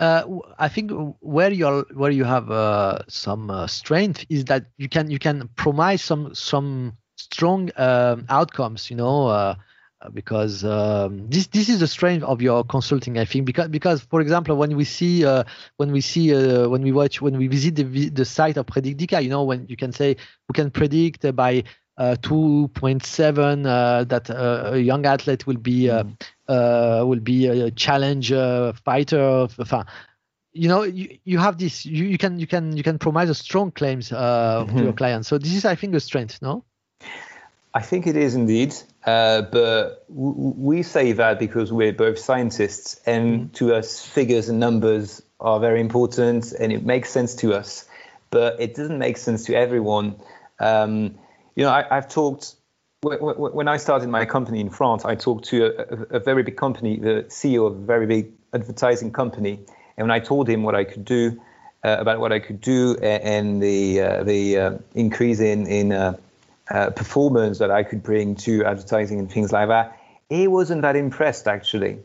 Uh, 0.00 0.38
I 0.58 0.68
think 0.68 0.92
where 1.20 1.52
you 1.52 1.84
where 1.92 2.12
you 2.12 2.24
have 2.24 2.50
uh, 2.50 3.00
some 3.08 3.50
uh, 3.50 3.66
strength 3.66 4.24
is 4.28 4.44
that 4.44 4.66
you 4.76 4.88
can 4.88 5.10
you 5.10 5.18
can 5.18 5.48
promise 5.56 6.02
some 6.02 6.34
some 6.34 6.96
strong 7.16 7.70
um, 7.76 8.24
outcomes. 8.28 8.90
You 8.90 8.96
know, 8.96 9.26
uh, 9.26 9.56
because 10.14 10.64
um, 10.64 11.28
this 11.28 11.48
this 11.48 11.68
is 11.68 11.80
the 11.80 11.88
strength 11.88 12.22
of 12.22 12.40
your 12.40 12.62
consulting 12.64 13.18
i 13.18 13.24
think 13.24 13.44
because 13.44 13.68
because 13.68 14.00
for 14.02 14.20
example 14.20 14.56
when 14.56 14.76
we 14.76 14.84
see 14.84 15.24
uh, 15.24 15.42
when 15.76 15.90
we 15.90 16.00
see 16.00 16.34
uh, 16.34 16.68
when 16.68 16.82
we 16.82 16.92
watch 16.92 17.20
when 17.20 17.36
we 17.36 17.48
visit 17.48 17.74
the 17.74 18.08
the 18.10 18.24
site 18.24 18.56
of 18.56 18.66
predictica 18.66 19.22
you 19.22 19.28
know 19.28 19.42
when 19.42 19.66
you 19.68 19.76
can 19.76 19.92
say 19.92 20.16
we 20.48 20.52
can 20.54 20.70
predict 20.70 21.34
by 21.34 21.64
uh, 21.98 22.14
2.7 22.20 23.66
uh, 23.66 24.04
that 24.04 24.30
uh, 24.30 24.70
a 24.72 24.78
young 24.78 25.04
athlete 25.04 25.46
will 25.46 25.56
be 25.56 25.90
uh, 25.90 26.04
uh, 26.46 27.02
will 27.04 27.20
be 27.20 27.46
a 27.46 27.70
challenge 27.72 28.30
fighter. 28.84 29.48
You 30.52 30.68
know, 30.68 30.82
you, 30.82 31.18
you 31.24 31.38
have 31.38 31.58
this. 31.58 31.84
You, 31.84 32.04
you 32.04 32.16
can 32.16 32.38
you 32.38 32.46
can 32.46 32.76
you 32.76 32.82
can 32.82 32.98
promise 32.98 33.28
a 33.30 33.34
strong 33.34 33.70
claims 33.72 34.10
mm-hmm. 34.10 34.76
to 34.76 34.84
your 34.84 34.92
clients. 34.92 35.28
So 35.28 35.38
this 35.38 35.54
is, 35.54 35.64
I 35.64 35.74
think, 35.74 35.94
a 35.94 36.00
strength. 36.00 36.40
No. 36.40 36.64
I 37.78 37.80
think 37.80 38.08
it 38.08 38.16
is 38.16 38.34
indeed, 38.34 38.74
uh, 39.06 39.42
but 39.42 40.04
w- 40.08 40.34
we 40.56 40.82
say 40.82 41.12
that 41.12 41.38
because 41.38 41.72
we're 41.72 41.92
both 41.92 42.18
scientists, 42.18 43.00
and 43.06 43.26
mm-hmm. 43.28 43.52
to 43.52 43.72
us, 43.76 44.04
figures 44.04 44.48
and 44.48 44.58
numbers 44.58 45.22
are 45.38 45.60
very 45.60 45.80
important, 45.80 46.50
and 46.50 46.72
it 46.72 46.84
makes 46.84 47.08
sense 47.10 47.36
to 47.36 47.54
us, 47.54 47.88
but 48.30 48.60
it 48.60 48.74
doesn't 48.74 48.98
make 48.98 49.16
sense 49.16 49.44
to 49.44 49.54
everyone. 49.54 50.16
Um, 50.58 51.14
you 51.54 51.62
know, 51.62 51.70
I, 51.70 51.84
have 51.94 52.08
talked 52.08 52.56
when 53.00 53.68
I 53.68 53.76
started 53.76 54.08
my 54.08 54.24
company 54.24 54.58
in 54.58 54.70
France. 54.70 55.04
I 55.04 55.14
talked 55.14 55.44
to 55.50 55.66
a, 55.66 56.16
a, 56.16 56.18
very 56.18 56.42
big 56.42 56.56
company, 56.56 56.96
the 56.96 57.26
CEO 57.28 57.68
of 57.68 57.76
a 57.76 57.84
very 57.84 58.06
big 58.06 58.32
advertising 58.52 59.12
company, 59.12 59.60
and 59.96 60.08
when 60.08 60.10
I 60.10 60.18
told 60.18 60.48
him 60.48 60.64
what 60.64 60.74
I 60.74 60.82
could 60.82 61.04
do 61.04 61.40
uh, 61.84 61.96
about 62.00 62.18
what 62.18 62.32
I 62.32 62.40
could 62.40 62.60
do 62.60 62.96
and, 63.00 63.22
and 63.22 63.62
the 63.62 64.00
uh, 64.00 64.24
the 64.24 64.58
uh, 64.58 64.78
increase 64.96 65.38
in 65.38 65.68
in 65.68 66.16
uh, 66.70 66.90
performance 66.90 67.58
that 67.58 67.70
I 67.70 67.82
could 67.82 68.02
bring 68.02 68.34
to 68.36 68.64
advertising 68.64 69.18
and 69.18 69.30
things 69.30 69.52
like 69.52 69.68
that, 69.68 69.98
he 70.28 70.48
wasn't 70.48 70.82
that 70.82 70.96
impressed 70.96 71.48
actually, 71.48 71.98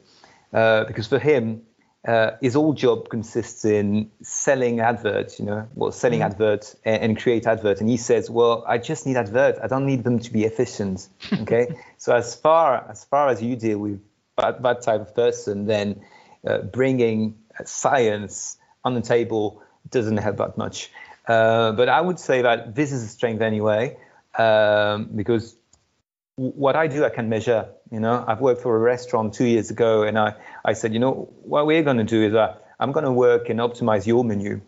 uh, 0.54 0.86
because 0.86 1.08
for 1.08 1.20
him, 1.20 1.64
uh, 2.08 2.32
his 2.42 2.54
whole 2.54 2.74
job 2.74 3.08
consists 3.10 3.64
in 3.64 4.12
selling 4.22 4.82
adverts, 4.82 5.40
you 5.40 5.46
know, 5.46 5.68
well, 5.74 5.92
selling 5.92 6.20
mm 6.20 6.26
adverts 6.26 6.76
and, 6.84 7.02
and, 7.02 7.18
create 7.18 7.48
adverts. 7.48 7.80
And 7.80 7.90
he 7.90 7.96
says, 7.96 8.30
well, 8.30 8.64
I 8.68 8.78
just 8.78 9.06
need 9.06 9.16
adverts. 9.16 9.60
I 9.64 9.68
don't 9.68 9.86
need 9.86 10.04
them 10.04 10.20
to 10.20 10.32
be 10.32 10.44
efficient. 10.44 11.08
Okay. 11.34 11.76
so 11.98 12.14
as 12.16 12.36
far 12.36 12.86
as 12.90 13.06
far 13.06 13.30
as 13.30 13.42
you 13.42 13.56
deal 13.56 13.78
with 13.78 14.02
that, 14.38 14.62
that 14.64 14.82
type 14.82 15.02
of 15.02 15.16
person, 15.16 15.66
then 15.66 16.02
uh, 16.46 16.60
bringing 16.60 17.36
science 17.66 18.58
on 18.84 18.96
the 18.96 19.02
table 19.02 19.62
doesn't 19.90 20.18
help 20.18 20.38
that 20.38 20.58
much. 20.58 20.92
Uh, 21.28 21.72
but 21.72 21.88
I 21.88 22.02
would 22.02 22.20
say 22.20 22.42
that 22.42 22.76
this 22.76 22.92
is 22.92 23.04
a 23.04 23.08
strength 23.08 23.42
anyway 23.42 23.98
um, 24.38 25.10
because 25.16 25.56
what 26.36 26.76
I 26.76 26.88
do, 26.88 27.06
I 27.06 27.10
can 27.10 27.30
measure. 27.30 27.68
You 27.92 28.00
know, 28.00 28.24
I've 28.28 28.42
worked 28.42 28.62
for 28.62 28.76
a 28.76 28.80
restaurant 28.80 29.34
two 29.34 29.46
years 29.46 29.70
ago, 29.70 30.04
and 30.04 30.18
I, 30.18 30.36
I 30.66 30.74
said, 30.74 30.94
you 30.94 31.00
know, 31.00 31.30
what 31.44 31.66
we're 31.66 31.84
going 31.84 31.98
to 31.98 32.04
do 32.04 32.24
is 32.24 32.34
uh, 32.34 32.56
I'm 32.80 32.92
going 32.92 33.06
to 33.06 33.12
work 33.12 33.50
and 33.50 33.60
optimize 33.60 34.08
your 34.08 34.24
menu. 34.24 34.52
And 34.52 34.62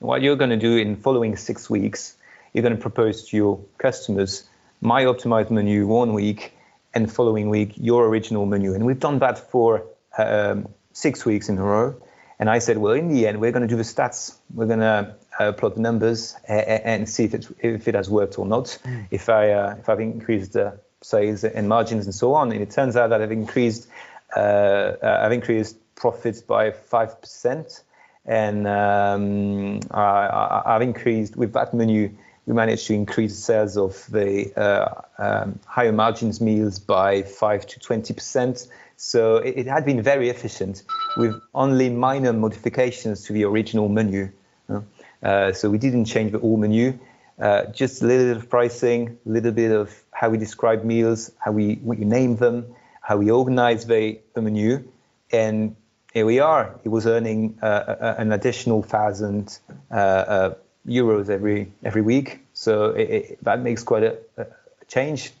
what 0.00 0.22
you're 0.22 0.36
going 0.36 0.50
to 0.50 0.56
do 0.56 0.76
in 0.76 0.96
following 0.96 1.36
six 1.36 1.68
weeks, 1.68 2.16
you're 2.52 2.62
going 2.62 2.74
to 2.74 2.80
propose 2.80 3.28
to 3.28 3.36
your 3.36 3.60
customers 3.78 4.48
my 4.80 5.04
optimized 5.04 5.50
menu 5.50 5.86
one 5.86 6.12
week, 6.12 6.52
and 6.94 7.10
following 7.10 7.48
week 7.48 7.72
your 7.76 8.06
original 8.06 8.46
menu. 8.46 8.74
And 8.74 8.84
we've 8.84 8.98
done 9.00 9.20
that 9.20 9.38
for 9.50 9.84
um, 10.18 10.68
six 10.92 11.24
weeks 11.24 11.48
in 11.48 11.58
a 11.58 11.62
row. 11.62 11.94
And 12.38 12.50
I 12.50 12.58
said, 12.58 12.78
well, 12.78 12.94
in 12.94 13.08
the 13.08 13.26
end, 13.26 13.40
we're 13.40 13.52
going 13.52 13.62
to 13.62 13.68
do 13.68 13.76
the 13.76 13.82
stats. 13.82 14.36
We're 14.52 14.66
going 14.66 14.80
to 14.80 15.14
uh, 15.38 15.52
plot 15.52 15.74
the 15.74 15.80
numbers 15.80 16.36
and, 16.48 16.82
and 16.84 17.08
see 17.08 17.24
if 17.24 17.34
it, 17.34 17.46
if 17.60 17.88
it 17.88 17.94
has 17.94 18.10
worked 18.10 18.38
or 18.38 18.46
not. 18.46 18.78
Mm. 18.84 19.06
If 19.10 19.28
I 19.28 19.50
uh, 19.50 19.76
if 19.78 19.88
I've 19.88 20.00
increased 20.00 20.56
uh, 20.56 20.72
sales 21.02 21.44
and 21.44 21.68
margins 21.68 22.06
and 22.06 22.14
so 22.14 22.34
on, 22.34 22.52
and 22.52 22.60
it 22.60 22.70
turns 22.70 22.96
out 22.96 23.10
that 23.10 23.22
I've 23.22 23.32
increased 23.32 23.88
uh, 24.34 24.38
uh, 24.40 25.20
I've 25.22 25.32
increased 25.32 25.76
profits 25.94 26.40
by 26.40 26.70
five 26.70 27.20
percent, 27.20 27.82
and 28.24 28.66
um, 28.66 29.80
I, 29.90 30.62
have 30.66 30.82
increased 30.82 31.36
with 31.36 31.52
that 31.52 31.74
menu. 31.74 32.16
We 32.46 32.54
managed 32.54 32.86
to 32.88 32.94
increase 32.94 33.36
sales 33.36 33.76
of 33.76 34.04
the 34.10 34.52
uh, 34.56 35.02
um, 35.18 35.60
higher 35.66 35.92
margins 35.92 36.40
meals 36.40 36.78
by 36.78 37.22
five 37.22 37.66
to 37.66 37.80
twenty 37.80 38.14
percent. 38.14 38.66
So 38.96 39.36
it, 39.36 39.58
it, 39.58 39.66
had 39.66 39.84
been 39.84 40.02
very 40.02 40.28
efficient 40.28 40.82
with 41.16 41.34
only 41.54 41.90
minor 41.90 42.32
modifications 42.32 43.24
to 43.24 43.32
the 43.32 43.44
original 43.44 43.88
menu. 43.88 44.30
Uh, 45.22 45.52
so 45.52 45.70
we 45.70 45.78
didn't 45.78 46.06
change 46.06 46.32
the 46.32 46.38
whole 46.38 46.56
menu, 46.56 46.98
uh, 47.38 47.66
just 47.66 48.02
a 48.02 48.06
little 48.06 48.26
bit 48.26 48.36
of 48.36 48.50
pricing, 48.50 49.18
a 49.26 49.28
little 49.28 49.52
bit 49.52 49.70
of 49.70 50.02
how 50.10 50.28
we 50.28 50.38
describe 50.38 50.84
meals, 50.84 51.30
how 51.38 51.52
we, 51.52 51.76
name 51.76 52.36
them, 52.36 52.66
how 53.00 53.16
we 53.16 53.30
organize 53.30 53.86
the, 53.86 54.18
the 54.34 54.42
menu, 54.42 54.82
and 55.32 55.76
here 56.12 56.26
we 56.26 56.40
are. 56.40 56.78
He 56.82 56.88
was 56.88 57.06
earning 57.06 57.58
uh, 57.62 58.14
an 58.18 58.32
additional 58.32 58.82
thousand 58.82 59.58
uh, 59.90 59.94
uh, 59.94 60.54
euros 60.86 61.28
every 61.28 61.72
every 61.84 62.02
week, 62.02 62.40
so 62.52 62.90
it, 62.90 63.10
it, 63.10 63.44
that 63.44 63.60
makes 63.60 63.82
quite 63.82 64.02
a, 64.02 64.16
a 64.36 64.46
change 64.88 65.32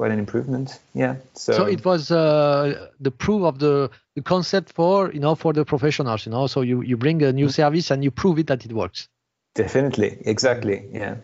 quite 0.00 0.12
an 0.12 0.18
improvement. 0.18 0.80
Yeah. 0.94 1.16
So, 1.34 1.52
so 1.52 1.64
it 1.66 1.84
was 1.84 2.10
uh, 2.10 2.88
the 3.00 3.10
proof 3.10 3.42
of 3.42 3.58
the, 3.58 3.90
the 4.14 4.22
concept 4.22 4.72
for 4.72 5.12
you 5.12 5.20
know 5.20 5.34
for 5.34 5.52
the 5.52 5.64
professionals. 5.64 6.24
You 6.24 6.32
know, 6.32 6.46
so 6.46 6.62
you 6.62 6.80
you 6.82 6.96
bring 6.96 7.22
a 7.22 7.32
new 7.32 7.46
mm-hmm. 7.46 7.62
service 7.62 7.90
and 7.90 8.02
you 8.02 8.10
prove 8.10 8.38
it 8.38 8.46
that 8.46 8.64
it 8.64 8.72
works. 8.72 9.08
Definitely. 9.54 10.16
Exactly. 10.24 10.88
Yeah. 10.90 11.16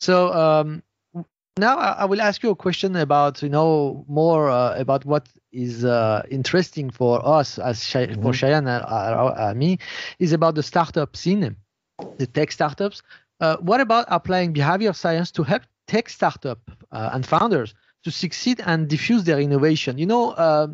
So 0.00 0.32
um, 0.32 0.82
now 1.56 1.76
I 1.78 2.04
will 2.04 2.20
ask 2.20 2.42
you 2.42 2.50
a 2.50 2.56
question 2.56 2.96
about 2.96 3.42
you 3.42 3.48
know 3.48 4.04
more 4.08 4.50
uh, 4.50 4.74
about 4.76 5.04
what 5.04 5.28
is 5.52 5.84
uh, 5.84 6.22
interesting 6.30 6.90
for 6.90 7.24
us 7.24 7.60
as 7.60 7.78
mm-hmm. 7.78 8.22
for 8.22 8.32
Shayan 8.32 8.66
and 8.66 8.68
uh, 8.68 9.54
me 9.54 9.78
is 10.18 10.32
about 10.32 10.56
the 10.56 10.64
startup 10.64 11.16
scene, 11.16 11.56
the 12.18 12.26
tech 12.26 12.52
startups. 12.52 13.02
Uh, 13.40 13.56
what 13.58 13.80
about 13.80 14.04
applying 14.08 14.52
behavior 14.52 14.92
science 14.92 15.30
to 15.30 15.42
help 15.42 15.62
tech 15.86 16.08
startup 16.08 16.70
uh, 16.92 17.10
and 17.12 17.26
founders 17.26 17.74
to 18.04 18.10
succeed 18.10 18.60
and 18.64 18.88
diffuse 18.88 19.24
their 19.24 19.40
innovation. 19.40 19.98
You 19.98 20.06
know, 20.06 20.30
uh, 20.30 20.68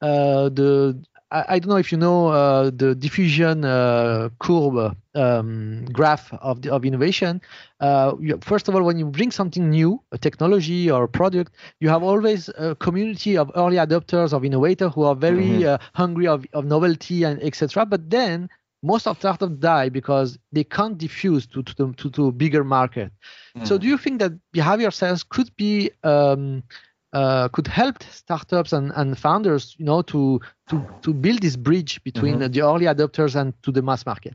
uh, 0.00 0.48
the 0.48 1.02
I, 1.30 1.44
I, 1.48 1.58
don't 1.58 1.70
know 1.70 1.76
if 1.76 1.90
you 1.92 1.98
know 1.98 2.28
uh, 2.28 2.70
the 2.74 2.94
diffusion 2.94 3.64
uh, 3.64 4.28
curve 4.38 4.94
um, 5.14 5.86
graph 5.86 6.32
of 6.34 6.62
the, 6.62 6.72
of 6.72 6.84
innovation. 6.84 7.40
Uh, 7.80 8.14
you, 8.20 8.38
first 8.42 8.68
of 8.68 8.74
all, 8.74 8.82
when 8.82 8.98
you 8.98 9.06
bring 9.06 9.30
something 9.30 9.70
new, 9.70 10.00
a 10.12 10.18
technology 10.18 10.90
or 10.90 11.04
a 11.04 11.08
product, 11.08 11.52
you 11.80 11.88
have 11.88 12.02
always 12.02 12.48
a 12.58 12.74
community 12.76 13.36
of 13.36 13.50
early 13.56 13.76
adopters 13.76 14.32
of 14.32 14.44
innovator 14.44 14.88
who 14.88 15.04
are 15.04 15.14
very 15.14 15.46
mm-hmm. 15.46 15.74
Uh, 15.74 15.78
hungry 15.94 16.26
of, 16.26 16.44
of 16.52 16.64
novelty 16.64 17.24
and 17.24 17.42
etc. 17.42 17.86
But 17.86 18.10
then 18.10 18.48
most 18.82 19.06
of 19.06 19.16
startups 19.18 19.56
die 19.58 19.88
because 19.88 20.38
they 20.50 20.64
can't 20.64 20.98
diffuse 20.98 21.46
to 21.46 21.62
to 21.62 21.92
to, 21.92 22.10
to 22.10 22.26
a 22.26 22.32
bigger 22.32 22.64
market. 22.64 23.12
Mm. 23.56 23.66
So, 23.66 23.78
do 23.78 23.86
you 23.86 23.98
think 23.98 24.18
that 24.20 24.32
behavior 24.52 24.90
science 24.90 25.22
could 25.22 25.54
be 25.56 25.90
um, 26.02 26.62
uh, 27.12 27.48
could 27.48 27.66
help 27.66 28.02
startups 28.04 28.72
and, 28.72 28.92
and 28.96 29.18
founders, 29.18 29.76
you 29.78 29.84
know, 29.84 30.02
to 30.02 30.40
to 30.68 30.84
to 31.02 31.14
build 31.14 31.42
this 31.42 31.56
bridge 31.56 32.02
between 32.02 32.38
mm-hmm. 32.38 32.52
the 32.52 32.62
early 32.62 32.86
adopters 32.86 33.36
and 33.36 33.54
to 33.62 33.70
the 33.70 33.82
mass 33.82 34.04
market? 34.06 34.34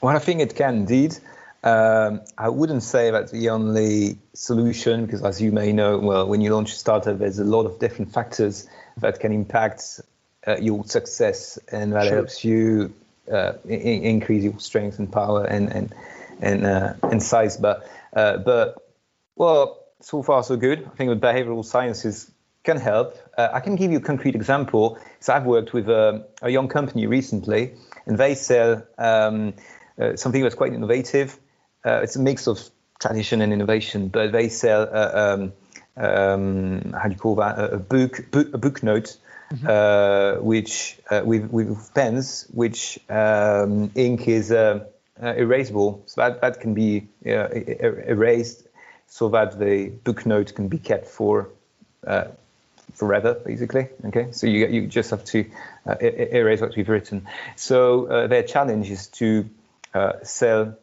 Well, 0.00 0.16
I 0.16 0.18
think 0.18 0.40
it 0.40 0.54
can 0.54 0.74
indeed. 0.76 1.16
Um, 1.64 2.20
I 2.38 2.48
wouldn't 2.48 2.84
say 2.84 3.10
that's 3.10 3.32
the 3.32 3.50
only 3.50 4.18
solution 4.32 5.06
because, 5.06 5.22
as 5.24 5.42
you 5.42 5.50
may 5.50 5.72
know, 5.72 5.98
well, 5.98 6.26
when 6.26 6.40
you 6.40 6.54
launch 6.54 6.72
a 6.72 6.76
startup, 6.76 7.18
there's 7.18 7.40
a 7.40 7.44
lot 7.44 7.66
of 7.66 7.80
different 7.80 8.12
factors 8.12 8.68
that 8.98 9.18
can 9.18 9.32
impact 9.32 10.00
uh, 10.46 10.56
your 10.56 10.84
success, 10.84 11.58
and 11.72 11.92
that 11.92 12.06
sure. 12.06 12.16
helps 12.16 12.44
you 12.44 12.94
uh, 13.30 13.52
increase 13.66 14.44
your 14.44 14.58
strength 14.58 14.98
and 14.98 15.10
power 15.10 15.44
and 15.44 15.72
and 15.72 15.94
and 16.40 16.66
uh, 16.66 16.94
and 17.02 17.22
size. 17.22 17.56
But 17.56 17.88
uh, 18.12 18.38
but 18.38 18.76
well, 19.36 19.84
so 20.00 20.22
far 20.22 20.42
so 20.42 20.56
good. 20.56 20.84
I 20.86 20.96
think 20.96 21.10
the 21.10 21.26
behavioral 21.26 21.64
sciences 21.64 22.30
can 22.64 22.78
help. 22.78 23.16
Uh, 23.36 23.48
I 23.52 23.60
can 23.60 23.76
give 23.76 23.90
you 23.90 23.98
a 23.98 24.02
concrete 24.02 24.34
example. 24.34 24.98
So 25.20 25.32
I've 25.32 25.46
worked 25.46 25.72
with 25.72 25.88
a, 25.88 26.26
a 26.42 26.50
young 26.50 26.68
company 26.68 27.06
recently, 27.06 27.74
and 28.06 28.18
they 28.18 28.34
sell 28.34 28.84
um, 28.98 29.54
uh, 29.98 30.16
something 30.16 30.42
that's 30.42 30.54
quite 30.54 30.74
innovative. 30.74 31.38
Uh, 31.84 32.00
it's 32.02 32.16
a 32.16 32.20
mix 32.20 32.46
of 32.46 32.60
tradition 33.00 33.40
and 33.40 33.52
innovation, 33.52 34.08
but 34.08 34.32
they 34.32 34.48
sell 34.48 34.82
um, 34.94 35.52
um, 35.96 36.92
how 36.92 37.08
do 37.08 37.14
you 37.14 37.18
call 37.18 37.36
that 37.36 37.58
a 37.58 37.78
book, 37.78 38.30
book 38.30 38.48
a 38.52 38.58
book 38.58 38.82
note 38.82 39.16
mm-hmm. 39.52 39.66
uh, 39.66 40.42
which 40.42 40.98
uh, 41.10 41.22
with, 41.24 41.50
with 41.50 41.94
pens, 41.94 42.46
which 42.52 42.98
um, 43.08 43.90
ink 43.94 44.28
is 44.28 44.52
uh, 44.52 44.84
uh, 45.20 45.24
erasable. 45.34 46.00
So 46.06 46.20
that, 46.22 46.40
that 46.40 46.60
can 46.60 46.74
be 46.74 47.08
uh, 47.26 47.48
erased 47.50 48.66
so 49.08 49.28
that 49.30 49.58
the 49.58 49.88
book 49.88 50.26
note 50.26 50.54
can 50.54 50.68
be 50.68 50.78
kept 50.78 51.06
for 51.06 51.48
uh, 52.06 52.24
forever, 52.94 53.34
basically. 53.34 53.88
Okay, 54.06 54.28
so 54.32 54.46
you 54.46 54.66
you 54.66 54.86
just 54.86 55.10
have 55.10 55.24
to 55.26 55.46
erase 56.00 56.60
what 56.60 56.76
we've 56.76 56.88
written. 56.88 57.26
So 57.56 58.26
their 58.28 58.42
challenge 58.42 58.90
is 58.90 59.06
to 59.08 59.48
sell 60.22 60.76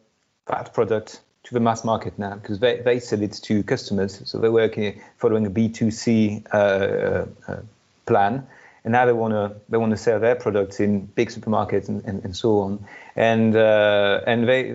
that 0.46 0.74
product 0.74 1.20
to 1.46 1.54
the 1.54 1.60
mass 1.60 1.84
market 1.84 2.18
now 2.18 2.34
because 2.34 2.58
they, 2.58 2.80
they 2.80 2.98
sell 2.98 3.22
it 3.22 3.32
to 3.32 3.62
customers. 3.62 4.20
So 4.24 4.38
they're 4.38 4.50
working 4.50 5.00
following 5.18 5.46
a 5.46 5.50
B2C 5.50 6.44
uh, 6.52 7.26
uh, 7.46 7.60
plan 8.04 8.46
and 8.86 8.92
now 8.92 9.04
they 9.04 9.12
want 9.12 9.34
to 9.34 9.60
they 9.68 9.78
want 9.78 9.90
to 9.90 9.96
sell 9.96 10.20
their 10.20 10.36
products 10.36 10.78
in 10.78 11.06
big 11.06 11.28
supermarkets 11.28 11.88
and, 11.88 12.04
and, 12.04 12.24
and 12.24 12.36
so 12.36 12.60
on. 12.60 12.86
And 13.16 13.56
uh, 13.56 14.20
and 14.26 14.48
they 14.48 14.72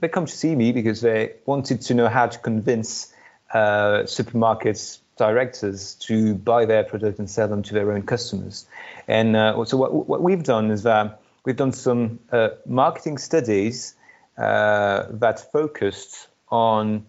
they 0.00 0.08
come 0.08 0.26
to 0.26 0.32
see 0.32 0.54
me 0.54 0.72
because 0.72 1.00
they 1.00 1.32
wanted 1.46 1.80
to 1.80 1.94
know 1.94 2.08
how 2.08 2.26
to 2.26 2.38
convince 2.38 3.10
uh, 3.54 4.04
supermarkets 4.04 4.98
directors 5.16 5.94
to 5.94 6.34
buy 6.34 6.66
their 6.66 6.84
product 6.84 7.18
and 7.18 7.30
sell 7.30 7.48
them 7.48 7.62
to 7.62 7.72
their 7.72 7.90
own 7.90 8.02
customers. 8.02 8.66
And 9.08 9.34
uh, 9.34 9.64
so 9.64 9.78
what, 9.78 10.08
what 10.08 10.20
we've 10.20 10.42
done 10.42 10.70
is 10.70 10.82
that 10.82 11.22
we've 11.46 11.56
done 11.56 11.72
some 11.72 12.20
uh, 12.30 12.50
marketing 12.66 13.16
studies 13.16 13.94
uh, 14.36 15.06
that 15.08 15.52
focused 15.52 16.28
on 16.50 17.06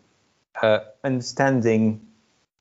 uh, 0.61 0.79
understanding 1.03 2.07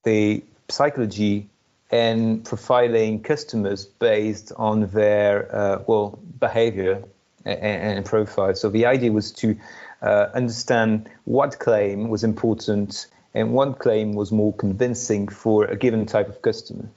the 0.03 0.42
psychology 0.68 1.49
and 1.91 2.45
profiling 2.45 3.22
customers 3.22 3.85
based 3.85 4.53
on 4.57 4.87
their 4.89 5.55
uh, 5.55 5.82
well 5.87 6.18
behavior 6.41 7.03
and, 7.45 7.99
and, 7.99 8.05
profile. 8.07 8.55
So 8.55 8.70
the 8.70 8.87
idea 8.87 9.12
was 9.12 9.30
to 9.32 9.57
uh, 10.03 10.28
understand 10.35 11.09
what 11.24 11.59
claim 11.59 12.09
was 12.09 12.24
important 12.24 13.07
and 13.35 13.53
what 13.53 13.78
claim 13.78 14.14
was 14.14 14.32
more 14.32 14.53
convincing 14.55 15.28
for 15.28 15.64
a 15.64 15.76
given 15.76 16.07
type 16.07 16.28
of 16.28 16.41
customer. 16.43 16.89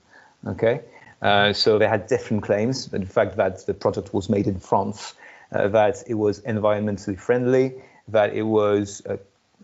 Okay, 0.46 0.82
uh, 1.22 1.52
so 1.54 1.78
they 1.78 1.88
had 1.88 2.08
different 2.08 2.44
claims. 2.44 2.88
The 2.88 3.06
fact 3.06 3.38
that 3.38 3.66
the 3.66 3.74
product 3.74 4.14
was 4.14 4.30
made 4.30 4.48
in 4.48 4.60
France, 4.60 5.16
uh, 5.52 5.68
that 5.70 6.04
it 6.08 6.14
was 6.14 6.42
environmentally 6.42 7.20
friendly, 7.20 7.74
that 8.08 8.34
it 8.34 8.44
was 8.44 9.02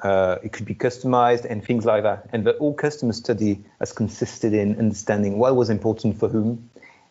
uh, 0.04 0.08
uh 0.08 0.40
it 0.44 0.54
could 0.54 0.66
be 0.66 0.76
customized, 0.76 1.46
and 1.46 1.64
things 1.64 1.86
like 1.86 2.04
that. 2.04 2.30
And 2.32 2.46
the 2.46 2.56
whole 2.60 2.74
customer 2.74 3.14
study 3.14 3.64
has 3.80 3.92
consisted 3.92 4.54
in 4.54 4.78
understanding 4.80 5.38
what 5.38 5.56
was 5.56 5.70
important 5.70 6.20
for 6.20 6.30
whom, 6.30 6.70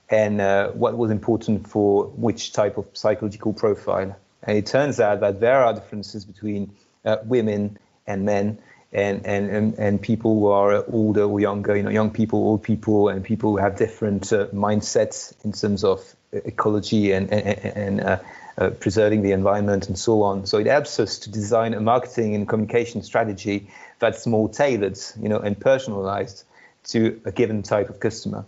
and 0.09 0.41
uh, 0.41 0.71
what 0.71 0.97
was 0.97 1.11
important 1.11 1.69
for 1.69 2.05
which 2.07 2.53
type 2.53 2.79
of 2.79 2.87
psychological 2.93 3.53
profile. 3.53 4.17
And 4.43 4.59
it 4.59 4.67
turns 4.67 5.01
out 5.01 5.21
that 5.21 5.41
there 5.41 5.65
are 5.65 5.75
differences 5.75 6.25
between 6.25 6.73
uh, 7.05 7.19
women 7.25 7.79
and 8.07 8.25
men 8.25 8.59
and, 8.93 9.25
and, 9.25 9.51
and, 9.51 9.79
and 9.79 10.03
people 10.03 10.35
who 10.35 10.47
are 10.49 10.85
older 10.93 11.25
or 11.25 11.41
younger, 11.41 11.77
you 11.77 11.83
know, 11.83 11.91
young 11.91 12.11
people, 12.11 12.41
old 12.41 12.63
people, 12.63 13.09
and 13.09 13.25
people 13.25 13.53
who 13.53 13.57
have 13.57 13.77
different 13.77 14.33
uh, 14.33 14.49
mindsets 14.49 15.33
in 15.45 15.53
terms 15.53 15.83
of 15.85 16.15
ecology 16.33 17.13
and, 17.13 17.33
and, 17.33 18.01
and 18.01 18.21
uh, 18.59 18.63
uh, 18.63 18.71
preserving 18.71 19.23
the 19.23 19.33
environment 19.33 19.89
and 19.89 19.99
so 19.99 20.23
on. 20.23 20.47
So 20.47 20.59
it 20.59 20.67
helps 20.67 21.01
us 21.01 21.19
to 21.21 21.31
design 21.31 21.75
a 21.75 21.81
marketing 21.81 22.35
and 22.35 22.49
communication 22.49 23.03
strategy 23.03 23.69
that's 23.99 24.27
more 24.27 24.49
tailored, 24.49 24.99
you 25.21 25.29
know, 25.29 25.39
and 25.39 25.59
personalized 25.59 26.45
to 26.85 27.21
a 27.25 27.33
given 27.33 27.63
type 27.63 27.89
of 27.89 28.01
customer. 28.01 28.45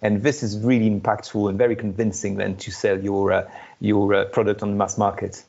And 0.00 0.22
this 0.22 0.42
is 0.42 0.58
really 0.58 0.88
impactful 0.88 1.48
and 1.48 1.58
very 1.58 1.74
convincing 1.74 2.36
then 2.36 2.56
to 2.58 2.70
sell 2.70 2.98
your 2.98 3.32
uh, 3.32 3.50
your 3.80 4.14
uh, 4.14 4.24
product 4.26 4.62
on 4.62 4.70
the 4.70 4.76
mass 4.76 4.96
market. 4.96 5.44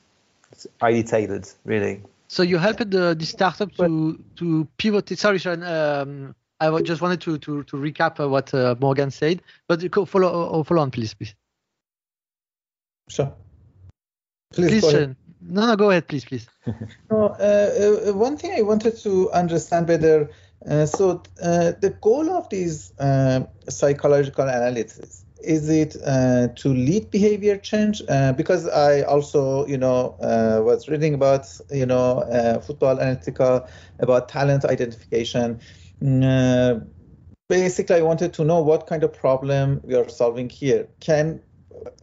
It's 0.52 0.66
highly 0.82 1.04
tailored, 1.04 1.48
really. 1.66 2.02
So 2.28 2.44
you 2.44 2.58
helped 2.58 2.90
the, 2.90 3.16
the 3.18 3.26
startup 3.26 3.72
to 3.76 4.20
to 4.38 4.68
pivot. 4.78 5.18
Sorry, 5.20 5.38
Shayan. 5.38 5.64
Um, 5.64 6.36
I 6.60 6.82
just 6.82 7.02
wanted 7.02 7.22
to 7.22 7.38
to, 7.38 7.64
to 7.64 7.78
recap 7.78 8.20
uh, 8.20 8.28
what 8.28 8.54
uh, 8.54 8.76
Morgan 8.80 9.12
said, 9.12 9.42
but 9.68 9.82
follow 10.08 10.60
uh, 10.60 10.64
follow 10.64 10.82
on, 10.82 10.92
please, 10.92 11.14
please. 11.14 11.36
Sure. 13.08 13.32
Please, 14.54 14.82
please 14.82 14.84
Shayan. 14.84 15.16
No, 15.42 15.68
no, 15.68 15.76
go 15.76 15.90
ahead, 15.90 16.08
please, 16.08 16.26
please. 16.26 16.48
no, 17.12 17.28
uh, 17.40 18.10
uh, 18.10 18.14
one 18.14 18.38
thing 18.38 18.52
I 18.58 18.62
wanted 18.62 18.98
to 18.98 19.32
understand 19.32 19.88
better. 19.88 20.30
Uh, 20.70 20.86
so 20.86 21.24
the 21.38 21.98
goal 22.02 22.30
of 22.30 22.50
these 22.50 22.92
psychological 23.70 24.44
analysis 24.44 25.24
is 25.42 25.70
it 25.70 25.96
uh, 26.06 26.50
to 26.56 26.70
lead 26.70 27.10
behavior 27.12 27.58
change? 27.58 28.02
Uh, 28.10 28.34
because 28.34 28.68
I 28.68 29.02
also, 29.02 29.66
you 29.68 29.78
know, 29.78 30.16
uh, 30.22 30.62
was 30.64 30.90
reading 30.90 31.14
about, 31.14 31.46
you 31.72 31.86
know, 31.86 32.20
uh, 32.20 32.60
football 32.60 32.98
analytica, 32.98 33.70
about 34.00 34.30
talent 34.30 34.66
identification. 34.66 35.60
Mm, 36.02 36.24
uh, 36.24 36.86
basically, 37.48 37.98
I 37.98 38.02
wanted 38.02 38.34
to 38.34 38.44
know 38.44 38.62
what 38.62 38.88
kind 38.88 39.04
of 39.04 39.14
problem 39.14 39.82
we 39.84 39.96
are 39.96 40.10
solving 40.10 40.50
here. 40.50 40.88
Can 41.00 41.42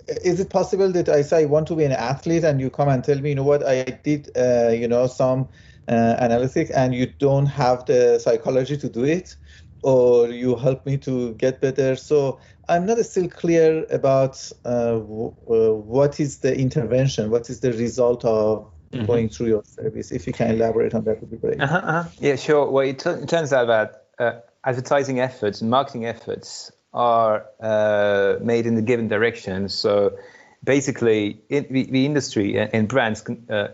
is 0.08 0.40
it 0.40 0.50
possible 0.50 0.90
that 0.92 1.08
I 1.08 1.22
say 1.22 1.42
I 1.42 1.44
want 1.46 1.66
to 1.68 1.76
be 1.76 1.84
an 1.84 1.92
athlete 1.92 2.44
and 2.44 2.60
you 2.60 2.70
come 2.70 2.88
and 2.88 3.02
tell 3.02 3.18
me, 3.18 3.30
you 3.30 3.34
know 3.34 3.42
what, 3.42 3.66
I 3.66 3.82
did, 3.84 4.30
uh, 4.36 4.68
you 4.68 4.88
know, 4.88 5.06
some 5.06 5.48
analytics 5.88 6.70
and 6.74 6.94
you 6.94 7.06
don't 7.18 7.46
have 7.46 7.86
the 7.86 8.18
psychology 8.18 8.76
to 8.76 8.88
do 8.88 9.04
it? 9.04 9.36
or 9.82 10.28
you 10.28 10.56
help 10.56 10.84
me 10.84 10.96
to 10.98 11.34
get 11.34 11.60
better. 11.60 11.94
So 11.94 12.40
I'm 12.68 12.86
not 12.86 12.98
still 13.06 13.28
clear 13.28 13.86
about 13.90 14.50
uh, 14.64 14.94
w- 14.94 15.34
uh, 15.48 15.74
what 15.74 16.18
is 16.18 16.38
the 16.38 16.58
intervention, 16.58 17.30
what 17.30 17.48
is 17.50 17.60
the 17.60 17.72
result 17.72 18.24
of 18.24 18.68
mm-hmm. 18.92 19.06
going 19.06 19.28
through 19.28 19.46
your 19.46 19.62
service. 19.64 20.10
If 20.10 20.26
you 20.26 20.32
can 20.32 20.50
elaborate 20.50 20.94
on 20.94 21.04
that, 21.04 21.20
would 21.20 21.30
be 21.30 21.36
great. 21.36 21.60
Uh-huh, 21.60 21.76
uh-huh. 21.76 22.08
Yeah, 22.18 22.34
sure. 22.34 22.68
Well, 22.68 22.84
it, 22.84 22.98
t- 22.98 23.10
it 23.10 23.28
turns 23.28 23.52
out 23.52 23.66
that 23.68 24.06
uh, 24.18 24.40
advertising 24.64 25.20
efforts 25.20 25.60
and 25.60 25.70
marketing 25.70 26.06
efforts 26.06 26.72
are 26.96 27.46
uh, 27.60 28.38
made 28.40 28.66
in 28.66 28.74
the 28.74 28.82
given 28.82 29.06
direction. 29.06 29.68
So 29.68 30.18
basically, 30.64 31.42
in, 31.48 31.66
the, 31.70 31.84
the, 31.84 32.06
industry 32.06 32.56
and, 32.56 32.70
and 32.72 32.88
brands 32.88 33.20
can, 33.20 33.46
uh, 33.50 33.68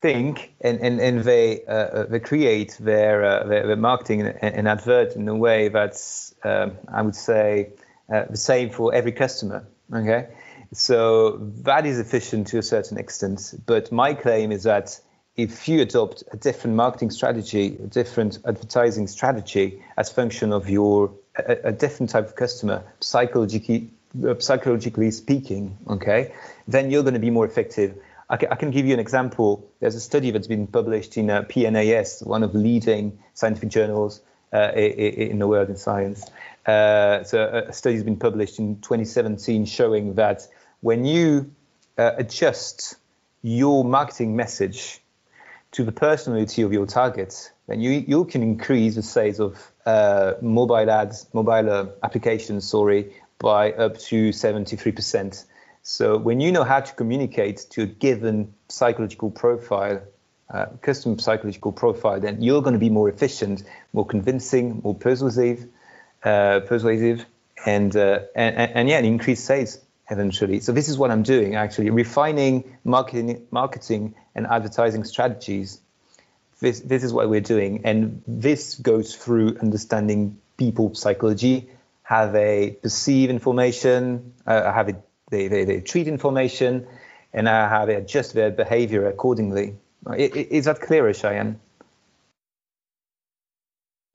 think 0.00 0.54
and, 0.60 0.80
and, 0.80 1.00
and 1.00 1.24
they, 1.24 1.64
uh, 1.66 2.04
they 2.04 2.20
create 2.20 2.76
their, 2.78 3.24
uh, 3.24 3.44
their, 3.44 3.66
their, 3.66 3.76
marketing 3.76 4.22
and, 4.22 4.38
and, 4.40 4.68
advert 4.68 5.16
in 5.16 5.28
a 5.28 5.34
way 5.34 5.68
that's, 5.68 6.32
um, 6.44 6.78
I 6.86 7.02
would 7.02 7.16
say, 7.16 7.72
uh, 8.12 8.24
the 8.30 8.36
same 8.36 8.70
for 8.70 8.94
every 8.94 9.12
customer. 9.12 9.66
Okay, 9.92 10.28
so 10.72 11.38
that 11.64 11.86
is 11.86 11.98
efficient 11.98 12.46
to 12.48 12.58
a 12.58 12.62
certain 12.62 12.98
extent. 12.98 13.54
But 13.66 13.90
my 13.90 14.14
claim 14.14 14.52
is 14.52 14.62
that 14.62 15.00
if 15.36 15.68
you 15.68 15.80
adopt 15.80 16.24
a 16.32 16.36
different 16.36 16.76
marketing 16.76 17.10
strategy, 17.10 17.78
a 17.82 17.86
different 17.86 18.38
advertising 18.44 19.06
strategy 19.06 19.82
as 19.96 20.10
function 20.10 20.52
of 20.52 20.68
your 20.68 21.12
a, 21.38 21.68
a 21.68 21.72
different 21.72 22.10
type 22.10 22.26
of 22.26 22.36
customer, 22.36 22.82
psychologically 23.00 23.90
uh, 24.26 24.34
psychologically 24.38 25.10
speaking, 25.10 25.76
okay, 25.86 26.32
then 26.66 26.90
you're 26.90 27.02
going 27.02 27.14
to 27.14 27.20
be 27.20 27.30
more 27.30 27.44
effective. 27.44 27.94
I 28.30 28.36
can, 28.36 28.48
I 28.50 28.56
can, 28.56 28.70
give 28.70 28.86
you 28.86 28.94
an 28.94 29.00
example. 29.00 29.70
There's 29.80 29.94
a 29.94 30.00
study 30.00 30.30
that's 30.30 30.46
been 30.46 30.66
published 30.66 31.16
in 31.16 31.28
uh, 31.28 31.42
PNAS, 31.42 32.26
one 32.26 32.42
of 32.42 32.52
the 32.52 32.58
leading 32.58 33.18
scientific 33.34 33.68
journals 33.68 34.20
uh, 34.52 34.72
in 34.72 35.38
the 35.38 35.46
world 35.46 35.68
in 35.68 35.76
science. 35.76 36.24
Uh, 36.64 37.22
so 37.24 37.64
a 37.68 37.72
study 37.72 37.96
has 37.96 38.04
been 38.04 38.18
published 38.18 38.58
in 38.58 38.80
2017 38.80 39.66
showing 39.66 40.14
that 40.14 40.46
when 40.80 41.04
you 41.04 41.50
uh, 41.96 42.12
adjust 42.16 42.96
your 43.42 43.84
marketing 43.84 44.36
message 44.36 45.00
to 45.72 45.84
the 45.84 45.92
personality 45.92 46.62
of 46.62 46.72
your 46.72 46.86
target, 46.86 47.52
then 47.68 47.80
you, 47.80 47.90
you 48.06 48.24
can 48.24 48.42
increase 48.42 48.94
the 48.94 49.02
sales 49.02 49.38
of 49.38 49.72
uh, 49.84 50.34
mobile 50.40 50.90
ads, 50.90 51.26
mobile 51.32 51.70
uh, 51.70 51.86
applications, 52.02 52.66
sorry, 52.66 53.12
by 53.38 53.72
up 53.72 53.98
to 53.98 54.30
73%. 54.30 55.44
So 55.82 56.16
when 56.16 56.40
you 56.40 56.50
know 56.50 56.64
how 56.64 56.80
to 56.80 56.94
communicate 56.94 57.66
to 57.70 57.82
a 57.82 57.86
given 57.86 58.54
psychological 58.68 59.30
profile, 59.30 60.00
uh, 60.50 60.66
custom 60.80 61.18
psychological 61.18 61.72
profile, 61.72 62.20
then 62.20 62.40
you're 62.42 62.62
going 62.62 62.72
to 62.72 62.78
be 62.78 62.90
more 62.90 63.08
efficient, 63.08 63.62
more 63.92 64.06
convincing, 64.06 64.80
more 64.82 64.94
persuasive, 64.94 65.66
uh, 66.24 66.60
persuasive, 66.60 67.26
and, 67.66 67.94
uh, 67.94 68.20
and, 68.34 68.56
and 68.56 68.88
yeah, 68.88 68.96
and 68.96 69.06
increase 69.06 69.44
sales 69.44 69.78
eventually. 70.10 70.60
So 70.60 70.72
this 70.72 70.88
is 70.88 70.96
what 70.96 71.10
I'm 71.10 71.22
doing 71.22 71.54
actually, 71.54 71.90
refining 71.90 72.78
marketing, 72.82 73.46
marketing 73.50 74.14
and 74.34 74.46
advertising 74.46 75.04
strategies. 75.04 75.80
This 76.60 76.80
this 76.80 77.04
is 77.04 77.12
what 77.12 77.28
we're 77.30 77.40
doing, 77.40 77.82
and 77.84 78.22
this 78.26 78.74
goes 78.74 79.14
through 79.14 79.58
understanding 79.60 80.38
people 80.56 80.94
psychology, 80.94 81.70
how 82.02 82.26
they 82.26 82.78
perceive 82.82 83.30
information, 83.30 84.32
uh, 84.46 84.72
how 84.72 84.82
they, 84.82 84.94
they, 85.30 85.64
they, 85.64 85.80
treat 85.80 86.08
information, 86.08 86.86
and 87.32 87.46
how 87.46 87.84
they 87.86 87.94
adjust 87.94 88.34
their 88.34 88.50
behavior 88.50 89.06
accordingly. 89.06 89.76
Is 90.16 90.64
that 90.64 90.80
clear, 90.80 91.04
Shayan? 91.04 91.56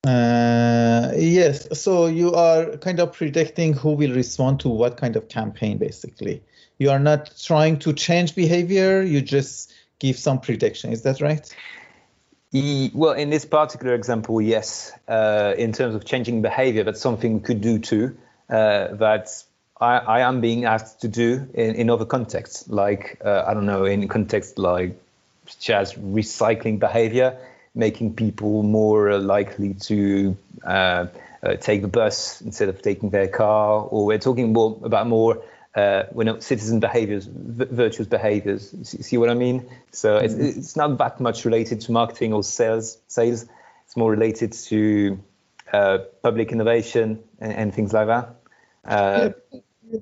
Uh, 0.06 1.14
yes. 1.16 1.80
So 1.80 2.08
you 2.08 2.34
are 2.34 2.78
kind 2.78 3.00
of 3.00 3.14
predicting 3.14 3.74
who 3.74 3.92
will 3.92 4.14
respond 4.14 4.60
to 4.62 4.70
what 4.70 4.98
kind 4.98 5.16
of 5.16 5.30
campaign, 5.30 5.78
basically. 5.78 6.42
You 6.80 6.90
are 6.90 7.00
not 7.00 7.32
trying 7.42 7.80
to 7.80 7.94
change 7.94 8.36
behavior. 8.36 9.02
You 9.02 9.22
just 9.22 9.74
give 10.00 10.18
some 10.18 10.42
prediction. 10.42 10.92
Is 10.92 11.04
that 11.04 11.22
right? 11.22 11.48
Well, 12.54 13.14
in 13.14 13.30
this 13.32 13.46
particular 13.46 13.96
example, 13.96 14.42
yes. 14.42 14.92
Uh, 15.08 15.56
in 15.58 15.72
terms 15.74 15.96
of 15.96 16.06
changing 16.06 16.42
behavior, 16.42 16.84
that's 16.84 17.02
something 17.02 17.36
we 17.36 17.40
could 17.40 17.62
do 17.62 17.80
too. 17.80 18.16
Uh, 18.50 18.94
that 18.96 19.44
I, 19.82 19.98
I, 19.98 20.20
am 20.20 20.42
being 20.42 20.66
asked 20.66 21.02
to 21.02 21.08
do 21.08 21.48
in, 21.54 21.76
in 21.76 21.90
other 21.90 22.06
contexts, 22.06 22.68
like 22.68 23.20
uh, 23.26 23.44
I 23.48 23.54
don't 23.54 23.66
know, 23.66 23.86
in 23.86 24.08
context 24.08 24.60
like 24.60 24.96
such 25.48 25.70
as 25.72 25.94
recycling 25.94 26.78
behavior 26.78 27.38
making 27.76 28.14
people 28.14 28.64
more 28.64 29.18
likely 29.18 29.74
to 29.74 30.38
uh, 30.64 31.08
uh, 31.42 31.56
take 31.56 31.82
the 31.82 31.88
bus 31.88 32.42
instead 32.42 32.70
of 32.70 32.82
taking 32.82 33.10
their 33.10 33.28
car, 33.28 33.82
or 33.82 34.06
we're 34.06 34.20
talking 34.20 34.54
more 34.54 34.78
about 34.84 35.08
more 35.08 35.42
uh, 35.76 36.04
not 36.14 36.44
citizen 36.44 36.80
behaviors, 36.80 37.26
v- 37.26 37.66
virtuous 37.66 38.08
behaviors. 38.08 38.76
See, 38.84 39.18
what 39.18 39.30
I 39.30 39.34
mean? 39.34 39.68
So 39.92 40.18
mm-hmm. 40.18 40.26
it's, 40.26 40.58
it's 40.58 40.76
not 40.76 40.98
that 41.00 41.20
much 41.20 41.46
related 41.46 41.82
to 41.82 41.92
marketing 41.92 42.34
or 42.34 42.44
sales. 42.44 42.98
Sales. 43.08 43.46
it's 43.86 43.98
more 43.98 44.12
related 44.12 44.54
to 44.54 45.20
uh, 45.72 46.00
public 46.22 46.52
innovation 46.52 47.24
and, 47.40 47.54
and, 47.54 47.74
things 47.74 47.94
like 47.94 48.08
that. 48.08 48.36
Uh, 48.86 49.32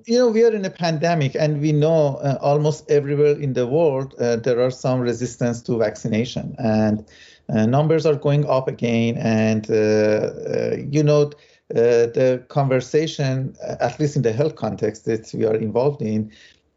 you 0.05 0.17
know, 0.17 0.27
we 0.27 0.43
are 0.43 0.51
in 0.51 0.65
a 0.65 0.69
pandemic, 0.69 1.35
and 1.35 1.61
we 1.61 1.71
know 1.71 2.15
uh, 2.17 2.37
almost 2.41 2.89
everywhere 2.91 3.37
in 3.39 3.53
the 3.53 3.65
world 3.65 4.13
uh, 4.19 4.35
there 4.35 4.61
are 4.61 4.71
some 4.71 4.99
resistance 4.99 5.61
to 5.61 5.77
vaccination, 5.77 6.55
and 6.59 7.05
uh, 7.47 7.65
numbers 7.65 8.05
are 8.05 8.15
going 8.15 8.45
up 8.47 8.67
again. 8.67 9.17
And 9.17 9.65
you 10.93 11.03
know, 11.03 11.31
the 11.73 12.43
conversation, 12.47 13.55
at 13.61 13.99
least 13.99 14.15
in 14.15 14.21
the 14.21 14.33
health 14.33 14.55
context 14.55 15.05
that 15.05 15.31
we 15.33 15.45
are 15.45 15.55
involved 15.55 16.01
in, 16.01 16.31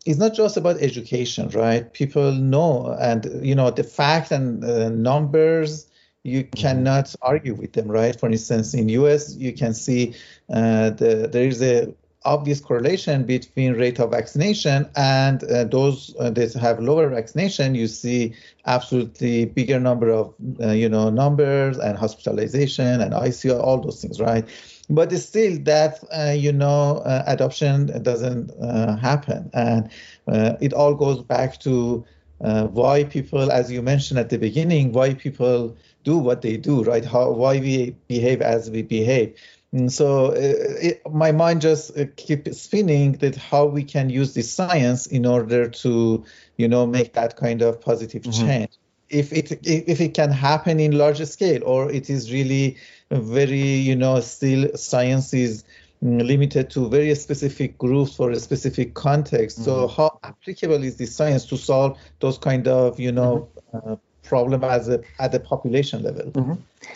it's 0.07 0.19
not 0.19 0.35
just 0.35 0.57
about 0.57 0.81
education, 0.83 1.49
right? 1.51 1.93
People 1.93 2.33
know, 2.33 2.95
and 3.01 3.27
you 3.43 3.55
know, 3.55 3.71
the 3.71 3.85
fact 3.85 4.31
and 4.31 4.63
uh, 4.65 4.91
numbers 4.91 5.87
you 6.25 6.45
mm-hmm. 6.45 6.61
cannot 6.61 7.15
argue 7.23 7.55
with 7.55 7.73
them, 7.75 7.89
right? 7.89 8.19
For 8.19 8.29
instance, 8.29 8.75
in 8.75 8.89
US, 8.89 9.37
you 9.37 9.53
can 9.53 9.75
see 9.75 10.15
uh, 10.53 10.91
the, 10.91 11.29
there 11.31 11.47
is 11.47 11.63
a 11.63 11.95
obvious 12.27 12.59
correlation 12.59 13.25
between 13.25 13.75
rate 13.75 14.01
of 14.01 14.11
vaccination 14.11 14.89
and 14.97 15.45
uh, 15.45 15.65
those 15.65 16.17
uh, 16.19 16.31
that 16.31 16.55
have 16.55 16.81
lower 16.81 17.11
vaccination. 17.11 17.75
You 17.75 17.87
see 17.87 18.35
absolutely 18.67 19.45
bigger 19.45 19.79
number 19.79 20.11
of 20.11 20.35
uh, 20.61 20.71
you 20.71 20.89
know 20.89 21.11
numbers 21.11 21.79
and 21.79 21.99
hospitalization 21.99 23.01
and 23.01 23.13
ICU, 23.13 23.61
all 23.61 23.79
those 23.81 24.01
things, 24.01 24.21
right? 24.21 24.47
But 24.91 25.13
still 25.13 25.59
that 25.63 26.03
uh, 26.13 26.33
you 26.33 26.53
know 26.53 26.99
uh, 26.99 27.25
adoption 27.27 28.03
doesn't 28.03 28.51
uh, 28.61 28.97
happen. 28.97 29.51
And 29.53 29.91
uh, 30.27 30.57
it 30.61 30.73
all 30.73 30.95
goes 30.95 31.23
back 31.23 31.61
to 31.61 32.05
uh, 32.41 32.67
why 32.67 33.05
people 33.05 33.51
as 33.51 33.71
you 33.71 33.81
mentioned 33.81 34.19
at 34.19 34.29
the 34.29 34.39
beginning 34.39 34.93
why 34.93 35.15
people 35.15 35.77
do 36.03 36.19
what 36.19 36.43
they 36.43 36.57
do 36.57 36.83
right? 36.83 37.05
How 37.05 37.31
why 37.31 37.59
we 37.61 37.97
behave 38.09 38.43
as 38.43 38.71
we 38.71 38.83
behave. 38.83 39.37
And 39.73 39.93
so 39.93 40.27
uh, 40.27 40.35
it, 40.37 41.03
my 41.11 41.33
mind 41.33 41.61
just 41.61 41.93
keeps 42.17 42.61
spinning 42.61 43.13
that 43.15 43.35
how 43.35 43.67
we 43.67 43.83
can 43.83 44.09
use 44.09 44.35
this 44.35 44.53
science 44.53 45.07
in 45.07 45.27
order 45.27 45.69
to 45.69 46.25
you 46.57 46.69
know 46.69 46.87
make 46.87 47.15
that 47.15 47.37
kind 47.37 47.63
of 47.63 47.81
positive 47.81 48.23
mm-hmm. 48.23 48.47
change 48.47 48.79
if 49.15 49.33
it 49.33 49.53
if 49.63 50.01
it 50.01 50.15
can 50.15 50.31
happen 50.31 50.81
in 50.81 50.99
larger 50.99 51.27
scale 51.27 51.63
or 51.65 51.91
it 51.91 52.11
is 52.11 52.33
really 52.33 52.77
very 53.11 53.59
you 53.89 53.95
know 53.95 54.21
still 54.21 54.69
science 54.77 55.33
is 55.33 55.65
mm, 56.03 56.27
limited 56.27 56.69
to 56.71 56.89
very 56.89 57.15
specific 57.15 57.79
groups 57.79 58.17
for 58.17 58.31
a 58.31 58.41
specific 58.41 58.95
context 58.95 59.59
mm-hmm. 59.59 59.65
so 59.65 59.89
how 59.89 60.19
applicable 60.25 60.83
is 60.83 60.97
this 60.97 61.15
science 61.15 61.47
to 61.47 61.57
solve 61.57 61.97
those 62.21 62.39
kind 62.39 62.67
of 62.67 62.99
you 62.99 63.13
know 63.13 63.49
mm-hmm. 63.73 63.93
uh, 63.93 63.97
problem 64.23 64.65
as 64.65 64.89
a 64.89 65.01
at 65.19 65.33
the 65.33 65.41
population 65.41 66.03
level 66.03 66.31
mm-hmm. 66.33 66.55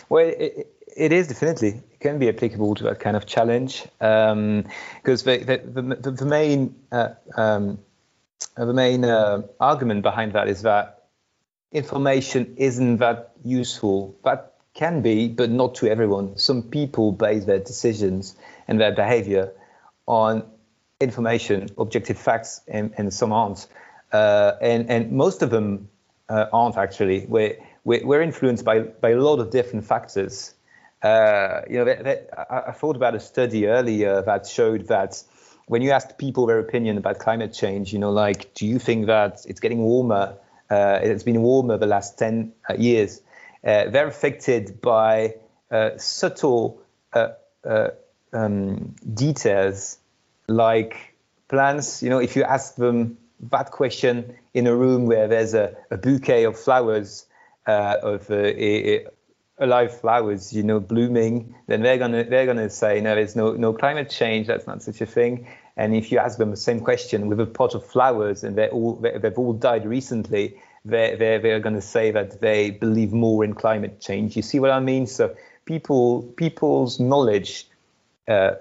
well 0.09 0.27
it, 0.27 0.67
it 0.97 1.11
is 1.13 1.27
definitely 1.27 1.69
it 1.69 1.99
can 1.99 2.19
be 2.19 2.27
applicable 2.27 2.75
to 2.75 2.83
that 2.83 2.99
kind 2.99 3.15
of 3.15 3.25
challenge 3.25 3.83
because 3.99 4.31
um, 4.31 4.63
the, 5.03 5.61
the, 5.63 5.81
the, 6.01 6.11
the 6.11 6.25
main 6.25 6.75
uh, 6.91 7.09
um, 7.37 7.79
the 8.57 8.73
main 8.73 9.05
uh, 9.05 9.41
argument 9.59 10.01
behind 10.01 10.33
that 10.33 10.49
is 10.49 10.63
that 10.63 10.98
information 11.71 12.55
isn't 12.57 12.97
that 12.97 13.31
useful. 13.43 14.15
That 14.23 14.53
can 14.73 15.01
be, 15.01 15.27
but 15.27 15.49
not 15.49 15.75
to 15.75 15.89
everyone. 15.89 16.37
Some 16.37 16.63
people 16.63 17.11
base 17.11 17.45
their 17.45 17.59
decisions 17.59 18.35
and 18.67 18.79
their 18.79 18.91
behavior 18.91 19.51
on 20.07 20.43
information, 20.99 21.69
objective 21.77 22.17
facts, 22.17 22.61
and, 22.67 22.93
and 22.97 23.13
some 23.13 23.31
aren't. 23.31 23.67
Uh, 24.11 24.53
and, 24.61 24.89
and 24.89 25.11
most 25.11 25.41
of 25.41 25.49
them 25.49 25.89
uh, 26.27 26.45
aren't 26.51 26.77
actually. 26.77 27.25
We're, 27.27 27.57
we're 27.83 28.21
influenced 28.21 28.65
by, 28.65 28.79
by 28.79 29.11
a 29.11 29.19
lot 29.19 29.39
of 29.39 29.51
different 29.51 29.85
factors. 29.85 30.53
Uh, 31.01 31.61
you 31.69 31.83
know, 31.83 31.91
I, 31.91 32.59
I, 32.67 32.71
thought 32.73 32.97
about 32.97 33.15
a 33.15 33.21
study 33.21 33.67
earlier 33.67 34.21
that 34.21 34.45
showed 34.47 34.87
that 34.87 35.23
when 35.67 35.81
you 35.81 35.91
asked 35.91 36.17
people 36.17 36.45
their 36.45 36.59
opinion 36.59 36.97
about 36.97 37.19
climate 37.19 37.53
change, 37.53 37.93
you 37.93 37.99
know, 37.99 38.11
like, 38.11 38.53
do 38.53 38.65
you 38.65 38.79
think 38.79 39.05
that 39.05 39.45
it's 39.47 39.61
getting 39.61 39.79
warmer? 39.79 40.35
Uh, 40.69 40.99
it's 41.01 41.23
been 41.23 41.41
warmer 41.41 41.77
the 41.77 41.87
last 41.87 42.17
10 42.17 42.53
uh, 42.69 42.73
years. 42.75 43.21
Uh, 43.63 43.89
they're 43.89 44.07
affected 44.07 44.81
by 44.81 45.35
uh, 45.71 45.91
subtle 45.97 46.81
um, 48.31 48.95
details 49.13 49.97
like 50.47 51.15
plants. 51.47 52.03
You 52.03 52.09
know, 52.09 52.19
if 52.19 52.35
you 52.35 52.43
ask 52.43 52.75
them 52.75 53.17
that 53.51 53.71
question 53.71 54.35
in 54.53 54.67
a 54.67 54.75
room 54.75 55.05
where 55.07 55.27
there's 55.27 55.53
a, 55.53 55.75
a 55.91 55.97
bouquet 55.97 56.43
of 56.43 56.57
flowers, 56.57 57.25
of 57.65 58.29
a, 58.31 59.05
alive 59.59 59.99
flowers, 59.99 60.53
you 60.53 60.63
know, 60.63 60.79
blooming, 60.79 61.55
then 61.67 61.81
they're 61.81 61.97
gonna 61.97 62.23
they're 62.23 62.45
gonna 62.45 62.69
say 62.69 63.01
no, 63.01 63.15
there's 63.15 63.35
no 63.35 63.53
no 63.53 63.73
climate 63.73 64.09
change. 64.09 64.47
That's 64.47 64.65
not 64.65 64.81
such 64.81 65.01
a 65.01 65.05
thing. 65.05 65.47
And 65.77 65.95
if 65.95 66.11
you 66.11 66.19
ask 66.19 66.37
them 66.37 66.51
the 66.51 66.57
same 66.57 66.79
question 66.79 67.27
with 67.27 67.39
a 67.39 67.45
pot 67.45 67.75
of 67.75 67.85
flowers 67.85 68.43
and 68.43 68.57
they're 68.57 68.69
all 68.69 68.95
they've 68.95 69.37
all 69.37 69.53
died 69.53 69.85
recently, 69.85 70.57
they're 70.85 71.15
they're, 71.15 71.39
they're 71.39 71.59
going 71.59 71.75
to 71.75 71.81
say 71.81 72.11
that 72.11 72.41
they 72.41 72.71
believe 72.71 73.13
more 73.13 73.43
in 73.43 73.53
climate 73.53 74.01
change. 74.01 74.35
You 74.35 74.41
see 74.41 74.59
what 74.59 74.71
I 74.71 74.79
mean? 74.79 75.07
So 75.07 75.35
people 75.65 76.23
people's 76.23 76.99
knowledge, 76.99 77.67
uh, 78.27 78.55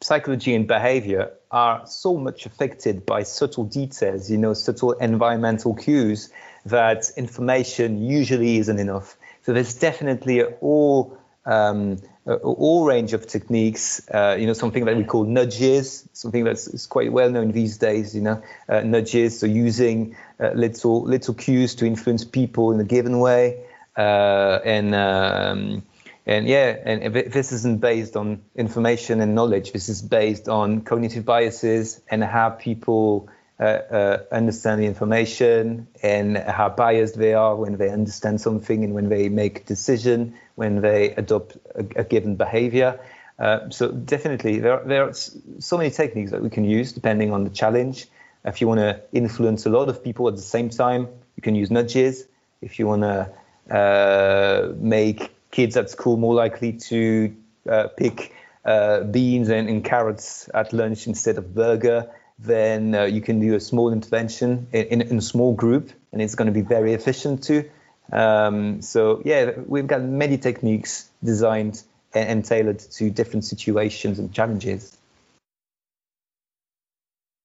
psychology 0.00 0.54
and 0.54 0.66
behavior 0.66 1.32
are 1.50 1.86
so 1.86 2.16
much 2.16 2.46
affected 2.46 3.04
by 3.04 3.24
subtle 3.24 3.64
details, 3.64 4.30
you 4.30 4.38
know, 4.38 4.54
subtle 4.54 4.92
environmental 4.92 5.74
cues 5.74 6.30
that 6.66 7.10
information 7.16 8.02
usually 8.02 8.58
isn't 8.58 8.78
enough. 8.78 9.16
So 9.42 9.52
there's 9.52 9.74
definitely 9.74 10.44
all 10.44 11.18
um, 11.46 12.00
uh, 12.26 12.34
all 12.34 12.84
range 12.84 13.12
of 13.12 13.26
techniques. 13.26 14.06
Uh, 14.08 14.36
you 14.38 14.46
know, 14.46 14.52
something 14.52 14.84
that 14.84 14.96
we 14.96 15.04
call 15.04 15.24
nudges, 15.24 16.08
something 16.12 16.44
that's 16.44 16.86
quite 16.86 17.12
well 17.12 17.30
known 17.30 17.52
these 17.52 17.78
days. 17.78 18.14
You 18.14 18.22
know, 18.22 18.42
uh, 18.68 18.80
nudges. 18.80 19.38
So 19.38 19.46
using 19.46 20.16
uh, 20.38 20.50
little 20.50 21.02
little 21.02 21.34
cues 21.34 21.74
to 21.76 21.86
influence 21.86 22.24
people 22.24 22.72
in 22.72 22.80
a 22.80 22.84
given 22.84 23.18
way, 23.20 23.64
uh, 23.96 24.60
and 24.64 24.94
um, 24.94 25.82
and 26.26 26.46
yeah, 26.46 26.76
and 26.84 27.14
this 27.14 27.52
isn't 27.52 27.80
based 27.80 28.16
on 28.16 28.42
information 28.54 29.20
and 29.20 29.34
knowledge. 29.34 29.72
This 29.72 29.88
is 29.88 30.02
based 30.02 30.48
on 30.48 30.82
cognitive 30.82 31.24
biases 31.24 32.00
and 32.10 32.22
how 32.22 32.50
people 32.50 33.28
understand 33.60 34.80
the 34.80 34.86
information 34.86 35.86
and 36.02 36.36
how 36.38 36.68
biased 36.68 37.16
they 37.18 37.34
are 37.34 37.54
when 37.56 37.76
they 37.76 37.90
understand 37.90 38.40
something 38.40 38.84
and 38.84 38.94
when 38.94 39.08
they 39.08 39.28
make 39.28 39.60
a 39.60 39.64
decision, 39.64 40.34
when 40.54 40.80
they 40.80 41.10
adopt 41.14 41.56
a, 41.74 41.84
a 41.96 42.04
given 42.04 42.36
behavior. 42.36 42.98
Uh, 43.40 43.70
so 43.70 43.90
definitely, 43.90 44.60
there 44.60 44.80
are, 44.80 44.84
there 44.84 45.08
are 45.08 45.12
so 45.14 45.78
many 45.78 45.90
techniques 45.90 46.30
that 46.30 46.42
we 46.42 46.50
can 46.50 46.64
use 46.64 46.92
depending 46.92 47.32
on 47.32 47.44
the 47.44 47.50
challenge. 47.50 48.06
If 48.44 48.60
you 48.60 48.68
want 48.68 48.80
to 48.80 49.00
influence 49.12 49.64
a 49.64 49.70
lot 49.70 49.88
of 49.88 50.04
people 50.04 50.28
at 50.28 50.36
the 50.36 50.42
same 50.42 50.68
time, 50.68 51.08
you 51.36 51.42
can 51.42 51.54
use 51.54 51.70
nudges. 51.70 52.26
If 52.60 52.78
you 52.78 52.86
want 52.86 53.02
to 53.02 53.74
uh, 53.74 54.72
make 54.76 55.34
kids 55.50 55.76
at 55.76 55.88
school 55.88 56.18
more 56.18 56.34
likely 56.34 56.74
to 56.74 57.34
uh, 57.68 57.88
pick 57.96 58.34
uh, 58.64 59.04
beans 59.04 59.48
and, 59.48 59.68
and, 59.68 59.82
carrots 59.82 60.50
at 60.52 60.72
lunch 60.74 61.06
instead 61.06 61.38
of 61.38 61.54
burger, 61.54 62.10
then 62.42 62.94
uh, 62.94 63.04
you 63.04 63.20
can 63.20 63.40
do 63.40 63.54
a 63.54 63.60
small 63.60 63.92
intervention 63.92 64.66
in, 64.72 65.02
in, 65.02 65.18
a 65.18 65.22
small 65.22 65.54
group, 65.54 65.90
and 66.12 66.22
it's 66.22 66.34
going 66.34 66.46
to 66.46 66.52
be 66.52 66.62
very 66.62 66.94
efficient 66.94 67.42
too. 67.44 67.68
Um, 68.12 68.82
so 68.82 69.22
yeah, 69.24 69.52
we've 69.66 69.86
got 69.86 70.02
many 70.02 70.38
techniques 70.38 71.08
designed 71.22 71.82
and, 72.14 72.28
and 72.28 72.44
tailored 72.44 72.78
to 72.78 73.10
different 73.10 73.44
situations 73.44 74.18
and 74.18 74.32
challenges. 74.32 74.96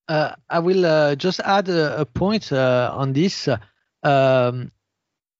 Uh, 0.08 0.34
I 0.48 0.60
will 0.60 0.86
uh, 0.86 1.14
just 1.16 1.40
add 1.40 1.68
a, 1.68 2.00
a 2.00 2.04
point 2.06 2.52
uh, 2.52 2.90
on 2.94 3.12
this. 3.12 3.48
Um, 4.02 4.70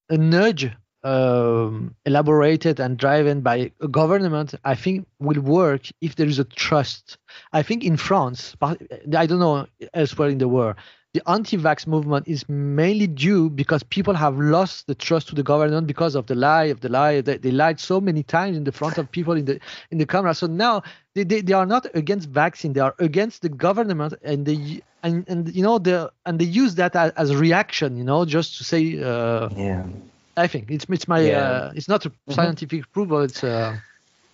a 0.08 0.16
nudge 0.16 0.70
um, 1.06 1.94
elaborated 2.04 2.80
and 2.80 2.98
driven 2.98 3.40
by 3.40 3.70
a 3.80 3.88
government, 3.88 4.54
I 4.64 4.74
think 4.74 5.06
will 5.20 5.40
work 5.40 5.82
if 6.00 6.16
there 6.16 6.26
is 6.26 6.40
a 6.40 6.44
trust. 6.44 7.16
I 7.52 7.62
think 7.62 7.84
in 7.84 7.96
France, 7.96 8.56
I 8.60 9.26
don't 9.26 9.38
know 9.38 9.66
elsewhere 9.94 10.30
in 10.30 10.38
the 10.38 10.48
world, 10.48 10.74
the 11.14 11.22
anti-vax 11.30 11.86
movement 11.86 12.26
is 12.26 12.46
mainly 12.48 13.06
due 13.06 13.48
because 13.48 13.82
people 13.84 14.14
have 14.14 14.36
lost 14.36 14.88
the 14.88 14.96
trust 14.96 15.28
to 15.28 15.36
the 15.36 15.44
government 15.44 15.86
because 15.86 16.16
of 16.16 16.26
the 16.26 16.34
lie 16.34 16.64
of 16.64 16.80
the 16.80 16.88
lie. 16.88 17.20
They, 17.20 17.38
they 17.38 17.52
lied 17.52 17.78
so 17.78 18.00
many 18.00 18.24
times 18.24 18.56
in 18.56 18.64
the 18.64 18.72
front 18.72 18.98
of 18.98 19.10
people 19.10 19.34
in 19.34 19.44
the 19.44 19.60
in 19.92 19.98
the 19.98 20.06
camera. 20.06 20.34
So 20.34 20.48
now 20.48 20.82
they, 21.14 21.22
they, 21.22 21.40
they 21.40 21.54
are 21.54 21.64
not 21.64 21.86
against 21.94 22.28
vaccine; 22.28 22.72
they 22.72 22.80
are 22.80 22.96
against 22.98 23.42
the 23.42 23.48
government, 23.48 24.12
and 24.22 24.44
they 24.44 24.82
and 25.04 25.24
and 25.28 25.54
you 25.54 25.62
know 25.62 25.78
the 25.78 26.12
and 26.26 26.38
they 26.38 26.44
use 26.44 26.74
that 26.74 26.96
as, 26.96 27.12
as 27.12 27.34
reaction, 27.34 27.96
you 27.96 28.04
know, 28.04 28.24
just 28.26 28.58
to 28.58 28.64
say 28.64 29.00
uh, 29.02 29.48
yeah 29.56 29.86
I 30.36 30.46
think 30.46 30.70
it's 30.70 30.86
it's 30.88 31.08
my 31.08 31.20
yeah. 31.20 31.38
uh, 31.38 31.72
it's 31.74 31.88
not 31.88 32.06
a 32.06 32.10
mm-hmm. 32.10 32.32
scientific 32.32 32.80
mm-hmm. 32.80 32.90
approval. 32.90 33.22
It's 33.22 33.42
uh, 33.42 33.78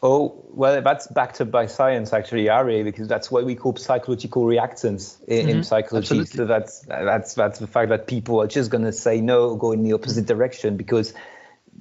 oh 0.02 0.44
well, 0.50 0.82
that's 0.82 1.06
backed 1.06 1.40
up 1.40 1.50
by 1.50 1.66
science 1.66 2.12
actually, 2.12 2.48
Ari, 2.48 2.82
because 2.82 3.08
that's 3.08 3.30
what 3.30 3.44
we 3.44 3.54
call 3.54 3.76
psychological 3.76 4.44
reactance 4.44 5.22
in, 5.26 5.46
mm-hmm. 5.46 5.48
in 5.48 5.64
psychology. 5.64 6.18
Absolutely. 6.20 6.36
So 6.36 6.44
that's 6.46 6.80
that's 6.80 7.34
that's 7.34 7.58
the 7.58 7.66
fact 7.66 7.90
that 7.90 8.06
people 8.06 8.40
are 8.40 8.46
just 8.46 8.70
going 8.70 8.84
to 8.84 8.92
say 8.92 9.20
no, 9.20 9.54
go 9.56 9.72
in 9.72 9.82
the 9.82 9.92
opposite 9.92 10.26
direction 10.26 10.76
because 10.76 11.14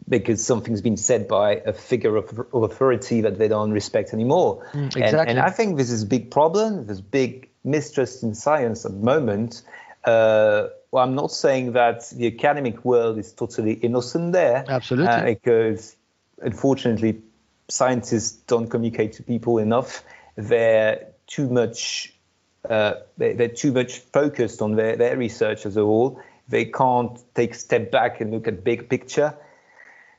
because 0.07 0.43
something's 0.45 0.81
been 0.81 0.97
said 0.97 1.27
by 1.27 1.55
a 1.65 1.73
figure 1.73 2.15
of, 2.15 2.39
of 2.53 2.63
authority 2.63 3.21
that 3.21 3.37
they 3.37 3.47
don't 3.47 3.71
respect 3.71 4.13
anymore. 4.13 4.65
Mm, 4.73 4.85
exactly. 4.85 5.19
and, 5.19 5.29
and, 5.29 5.39
I 5.39 5.49
think 5.49 5.77
this 5.77 5.91
is 5.91 6.03
a 6.03 6.05
big 6.05 6.31
problem. 6.31 6.85
There's 6.85 7.01
big 7.01 7.49
mistrust 7.63 8.23
in 8.23 8.33
science 8.33 8.85
at 8.85 8.91
the 8.91 8.97
moment. 8.97 9.61
Uh, 10.03 10.67
well, 10.91 11.03
I'm 11.03 11.15
not 11.15 11.31
saying 11.31 11.73
that 11.73 12.09
the 12.09 12.27
academic 12.27 12.83
world 12.83 13.17
is 13.17 13.31
totally 13.31 13.73
innocent 13.73 14.33
there. 14.33 14.65
Absolutely. 14.67 15.07
Uh, 15.07 15.23
because 15.25 15.95
unfortunately, 16.41 17.21
scientists 17.69 18.33
don't 18.47 18.67
communicate 18.67 19.13
to 19.13 19.23
people 19.23 19.57
enough. 19.57 20.03
They're 20.35 21.07
too 21.27 21.49
much. 21.49 22.13
Uh, 22.69 22.95
they, 23.17 23.31
are 23.31 23.47
too 23.47 23.71
much 23.71 23.99
focused 23.99 24.61
on 24.61 24.75
their, 24.75 24.95
their 24.95 25.17
research 25.17 25.65
as 25.65 25.77
a 25.77 25.81
whole. 25.81 26.21
They 26.47 26.65
can't 26.65 27.19
take 27.33 27.51
a 27.51 27.57
step 27.57 27.89
back 27.89 28.21
and 28.21 28.29
look 28.31 28.47
at 28.47 28.63
big 28.63 28.89
picture. 28.89 29.35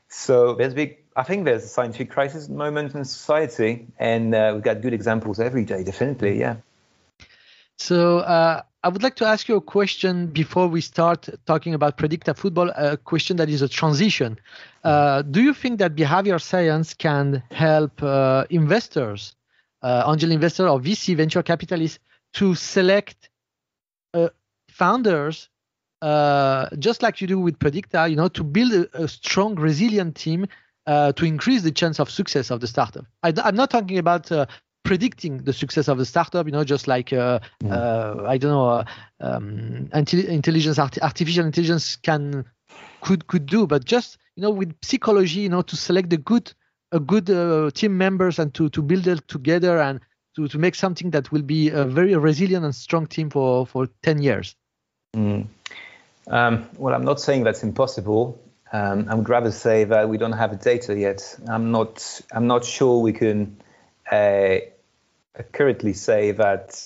So 0.09 0.55
there's 0.55 0.73
big. 0.73 0.97
I 1.15 1.23
think 1.23 1.45
there's 1.45 1.63
a 1.63 1.67
scientific 1.67 2.09
crisis 2.09 2.49
moment 2.49 2.95
in 2.95 3.05
society, 3.05 3.85
and 3.99 4.33
uh, 4.33 4.51
we've 4.55 4.63
got 4.63 4.81
good 4.81 4.93
examples 4.93 5.39
every 5.39 5.63
day. 5.65 5.83
Definitely, 5.83 6.39
yeah. 6.39 6.57
So 7.77 8.19
uh, 8.19 8.63
I 8.83 8.89
would 8.89 9.01
like 9.01 9.15
to 9.15 9.25
ask 9.25 9.47
you 9.47 9.55
a 9.55 9.61
question 9.61 10.27
before 10.27 10.67
we 10.67 10.81
start 10.81 11.29
talking 11.45 11.73
about 11.73 11.97
predictive 11.97 12.37
football. 12.37 12.69
A 12.75 12.97
question 12.97 13.37
that 13.37 13.49
is 13.49 13.61
a 13.61 13.69
transition. 13.69 14.37
Uh, 14.83 15.21
do 15.21 15.41
you 15.41 15.53
think 15.53 15.79
that 15.79 15.95
behavior 15.95 16.37
science 16.37 16.93
can 16.93 17.41
help 17.51 18.03
uh, 18.03 18.43
investors, 18.49 19.35
uh, 19.83 20.03
angel 20.05 20.31
investor 20.31 20.67
or 20.67 20.81
VC 20.81 21.15
venture 21.15 21.41
capitalists, 21.41 21.99
to 22.33 22.55
select 22.55 23.29
uh, 24.13 24.27
founders 24.69 25.47
uh, 26.01 26.67
just 26.77 27.01
like 27.01 27.21
you 27.21 27.27
do 27.27 27.39
with 27.39 27.57
Predicta, 27.59 28.09
you 28.09 28.17
know, 28.17 28.27
to 28.27 28.43
build 28.43 28.73
a, 28.73 29.03
a 29.03 29.07
strong, 29.07 29.55
resilient 29.55 30.17
team 30.17 30.45
uh, 30.85 31.13
to 31.13 31.23
increase 31.23 31.61
the 31.61 31.71
chance 31.71 31.99
of 31.99 32.09
success 32.09 32.51
of 32.51 32.59
the 32.59 32.67
startup. 32.67 33.05
I, 33.23 33.33
am 33.45 33.55
not 33.55 33.69
talking 33.69 33.97
about 33.97 34.29
uh, 34.29 34.45
predicting 34.83 35.37
the 35.39 35.53
success 35.53 35.87
of 35.87 35.97
the 35.97 36.05
startup, 36.05 36.45
you 36.45 36.51
know, 36.51 36.63
just 36.63 36.87
like 36.87 37.13
uh, 37.13 37.39
mm. 37.63 37.71
Uh, 37.71 38.27
I 38.27 38.37
don't 38.37 38.51
know, 38.51 38.69
uh, 38.69 38.85
um, 39.19 39.89
intelligence, 39.93 40.77
art- 40.77 41.01
artificial 41.01 41.45
intelligence 41.45 41.95
can 41.95 42.45
could 43.01 43.27
could 43.27 43.45
do, 43.45 43.65
but 43.67 43.85
just 43.85 44.17
you 44.35 44.43
know, 44.43 44.51
with 44.51 44.75
psychology, 44.81 45.41
you 45.41 45.49
know, 45.49 45.61
to 45.61 45.75
select 45.75 46.09
the 46.09 46.17
good 46.17 46.53
a 46.91 46.99
good 46.99 47.27
team 47.73 47.97
members 47.97 48.39
and 48.39 48.53
to 48.53 48.69
to 48.69 48.81
build 48.81 49.07
it 49.07 49.27
together 49.27 49.79
and 49.79 49.99
to 50.35 50.47
to 50.47 50.57
make 50.57 50.75
something 50.75 51.11
that 51.11 51.31
will 51.31 51.41
be 51.41 51.69
a 51.69 51.85
very 51.85 52.15
resilient 52.15 52.65
and 52.65 52.75
strong 52.75 53.07
team 53.07 53.29
for 53.29 53.65
for 53.65 53.87
10 54.03 54.21
years. 54.21 54.55
Mm. 55.15 55.47
Um, 56.27 56.69
well, 56.77 56.93
I'm 56.93 57.05
not 57.05 57.19
saying 57.19 57.43
that's 57.43 57.63
impossible. 57.63 58.39
Um, 58.71 59.07
I 59.09 59.15
would 59.15 59.29
rather 59.29 59.51
say 59.51 59.83
that 59.83 60.09
we 60.09 60.17
don't 60.17 60.31
have 60.31 60.59
data 60.61 60.97
yet. 60.97 61.37
I'm 61.47 61.71
not. 61.71 62.21
I'm 62.31 62.47
not 62.47 62.65
sure 62.65 63.01
we 63.01 63.13
can 63.13 63.57
uh, 64.11 64.57
currently 65.41 65.93
say 65.93 66.31
that 66.31 66.85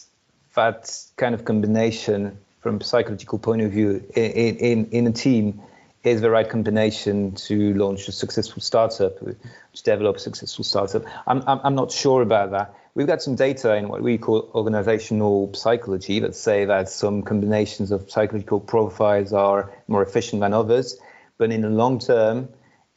that 0.56 0.92
kind 1.18 1.36
of 1.36 1.46
combination 1.46 2.38
from 2.62 2.82
psychological 2.82 3.40
point 3.40 3.62
of 3.62 3.72
view 3.72 4.04
in, 4.16 4.58
in, 4.58 4.90
in 4.92 5.08
a 5.08 5.12
team 5.12 5.62
is 6.04 6.22
the 6.22 6.30
right 6.30 6.50
combination 6.50 7.34
to 7.34 7.74
launch 7.74 8.08
a 8.08 8.12
successful 8.12 8.62
startup, 8.62 9.20
to 9.20 9.36
develop 9.84 10.16
a 10.16 10.20
successful 10.20 10.64
startup. 10.64 11.04
I'm, 11.28 11.44
I'm, 11.48 11.60
I'm 11.64 11.76
not 11.76 11.92
sure 11.92 12.22
about 12.22 12.52
that. 12.52 12.74
We've 12.96 13.08
got 13.08 13.22
some 13.22 13.36
data 13.36 13.76
in 13.76 13.90
what 13.90 14.02
we 14.02 14.18
call 14.18 14.50
organizational 14.56 15.54
psychology 15.54 16.20
that 16.22 16.36
say 16.36 16.66
that 16.66 16.90
some 16.90 17.22
combinations 17.22 17.92
of 17.92 18.10
psychological 18.10 18.60
profiles 18.60 19.34
are 19.34 19.72
more 19.88 20.02
efficient 20.02 20.42
than 20.42 20.54
others. 20.54 20.98
But 21.38 21.52
in 21.52 21.62
the 21.62 21.70
long 21.70 22.00
term, 22.00 22.50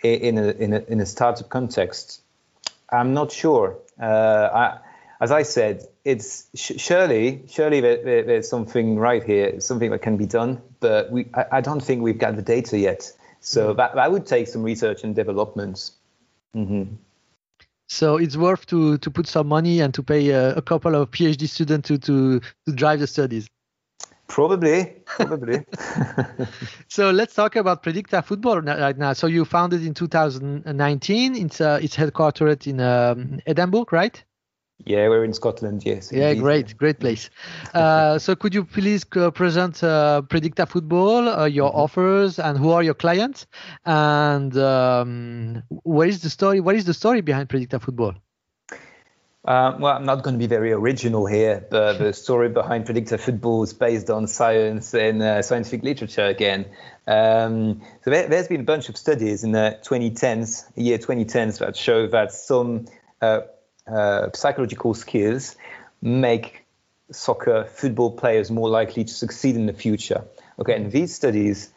in 0.03 0.39
a, 0.39 0.49
in 0.53 0.73
a, 0.73 0.79
in 0.89 1.01
a 1.01 1.07
startup 1.07 1.51
context, 1.51 2.23
I'm 2.91 3.13
not 3.13 3.31
sure. 3.31 3.77
Uh, 4.01 4.49
I, 4.55 4.79
as 5.21 5.31
I 5.31 5.43
said, 5.43 5.87
it's 6.05 6.49
surely 6.55 7.45
surely 7.49 7.81
there, 7.81 8.03
there, 8.03 8.23
there's 8.23 8.49
something 8.49 8.99
right 8.99 9.23
here, 9.23 9.61
something 9.61 9.91
that 9.91 10.01
can 10.01 10.17
be 10.17 10.27
done, 10.27 10.63
but 10.81 11.11
we 11.13 11.29
I, 11.35 11.45
I 11.53 11.61
don't 11.61 11.81
think 11.81 12.03
we've 12.03 12.19
got 12.19 12.37
the 12.37 12.43
data 12.43 12.79
yet. 12.79 13.13
So 13.41 13.69
mm-hmm. 13.69 13.77
that, 13.77 13.95
that 13.95 14.11
would 14.11 14.27
take 14.27 14.49
some 14.49 14.63
research 14.63 15.05
and 15.05 15.15
development. 15.15 15.91
Mm-hmm. 16.57 16.95
So 17.89 18.17
it's 18.17 18.37
worth 18.37 18.67
to 18.67 18.97
to 18.99 19.11
put 19.11 19.27
some 19.27 19.49
money 19.49 19.81
and 19.81 19.93
to 19.95 20.03
pay 20.03 20.31
a, 20.31 20.55
a 20.55 20.63
couple 20.63 20.95
of 20.95 21.11
PhD 21.11 21.49
students 21.49 21.89
to 21.89 21.99
to 21.99 22.41
to 22.67 22.73
drive 22.73 23.01
the 23.01 23.07
studies. 23.07 23.47
Probably, 24.27 24.85
probably. 25.05 25.67
so 26.89 27.11
let's 27.11 27.35
talk 27.35 27.57
about 27.57 27.83
Predicta 27.83 28.23
Football 28.25 28.61
right 28.61 28.97
now. 28.97 29.13
So 29.13 29.27
you 29.27 29.45
founded 29.45 29.85
in 29.85 29.93
2019. 29.93 31.35
It's 31.35 31.61
uh, 31.61 31.81
it's 31.83 31.97
headquartered 31.97 32.67
in 32.67 32.81
um, 32.81 33.41
Edinburgh, 33.45 33.87
right? 33.91 34.25
Yeah, 34.87 35.09
we're 35.09 35.25
in 35.25 35.33
Scotland. 35.33 35.85
Yes. 35.85 36.11
Yeah, 36.13 36.29
indeed. 36.29 36.41
great, 36.41 36.77
great 36.77 36.99
place. 36.99 37.31
Uh, 37.75 38.19
so 38.19 38.35
could 38.35 38.53
you 38.53 38.65
please 38.65 39.05
uh, 39.17 39.31
present 39.31 39.83
uh, 39.85 40.23
Predicta 40.23 40.67
Football, 40.67 41.29
uh, 41.29 41.45
your 41.45 41.71
mm-hmm. 41.71 41.81
offers, 41.81 42.39
and 42.39 42.59
who 42.59 42.71
are 42.71 42.83
your 42.83 42.95
clients, 42.95 43.47
and 43.85 44.57
um, 44.57 45.63
what 45.69 46.09
is 46.09 46.21
the 46.21 46.31
story? 46.31 46.59
What 46.61 46.75
is 46.75 46.85
the 46.85 46.95
story 46.95 47.21
behind 47.21 47.49
Predicta 47.49 47.81
Football? 47.81 48.15
Uh, 49.45 49.75
well, 49.79 49.97
I'm 49.97 50.05
not 50.05 50.23
going 50.23 50.35
to 50.35 50.39
be 50.39 50.47
very 50.47 50.73
original 50.73 51.27
here, 51.27 51.65
but 51.71 51.99
the 51.99 52.13
story 52.25 52.49
behind 52.49 52.87
Predicta 52.87 53.19
Football 53.19 53.63
is 53.63 53.73
based 53.73 54.11
on 54.11 54.27
science 54.27 54.93
and 54.95 55.23
uh, 55.23 55.43
scientific 55.43 55.83
literature 55.83 56.27
again. 56.27 56.67
Um, 57.07 57.81
so 58.05 58.11
there, 58.11 58.29
has 58.29 58.49
been 58.49 58.61
a 58.61 58.65
bunch 58.65 58.89
of 58.89 58.97
studies 58.97 59.45
in 59.45 59.53
the 59.53 59.79
2010s, 59.83 60.71
year 60.77 60.99
2010s, 60.99 61.59
that 61.61 61.77
show 61.77 62.07
that 62.09 62.33
some 62.33 62.87
uh, 63.91 64.31
psychological 64.35 64.95
skills 64.95 65.57
make 66.03 66.65
soccer 67.13 67.65
football 67.65 68.13
players 68.13 68.51
more 68.51 68.69
likely 68.69 69.05
to 69.05 69.13
succeed 69.13 69.57
in 69.57 69.67
the 69.67 69.73
future. 69.73 70.25
Okay, 70.59 70.75
and 70.75 70.93
these 70.93 71.15
studies, 71.15 71.71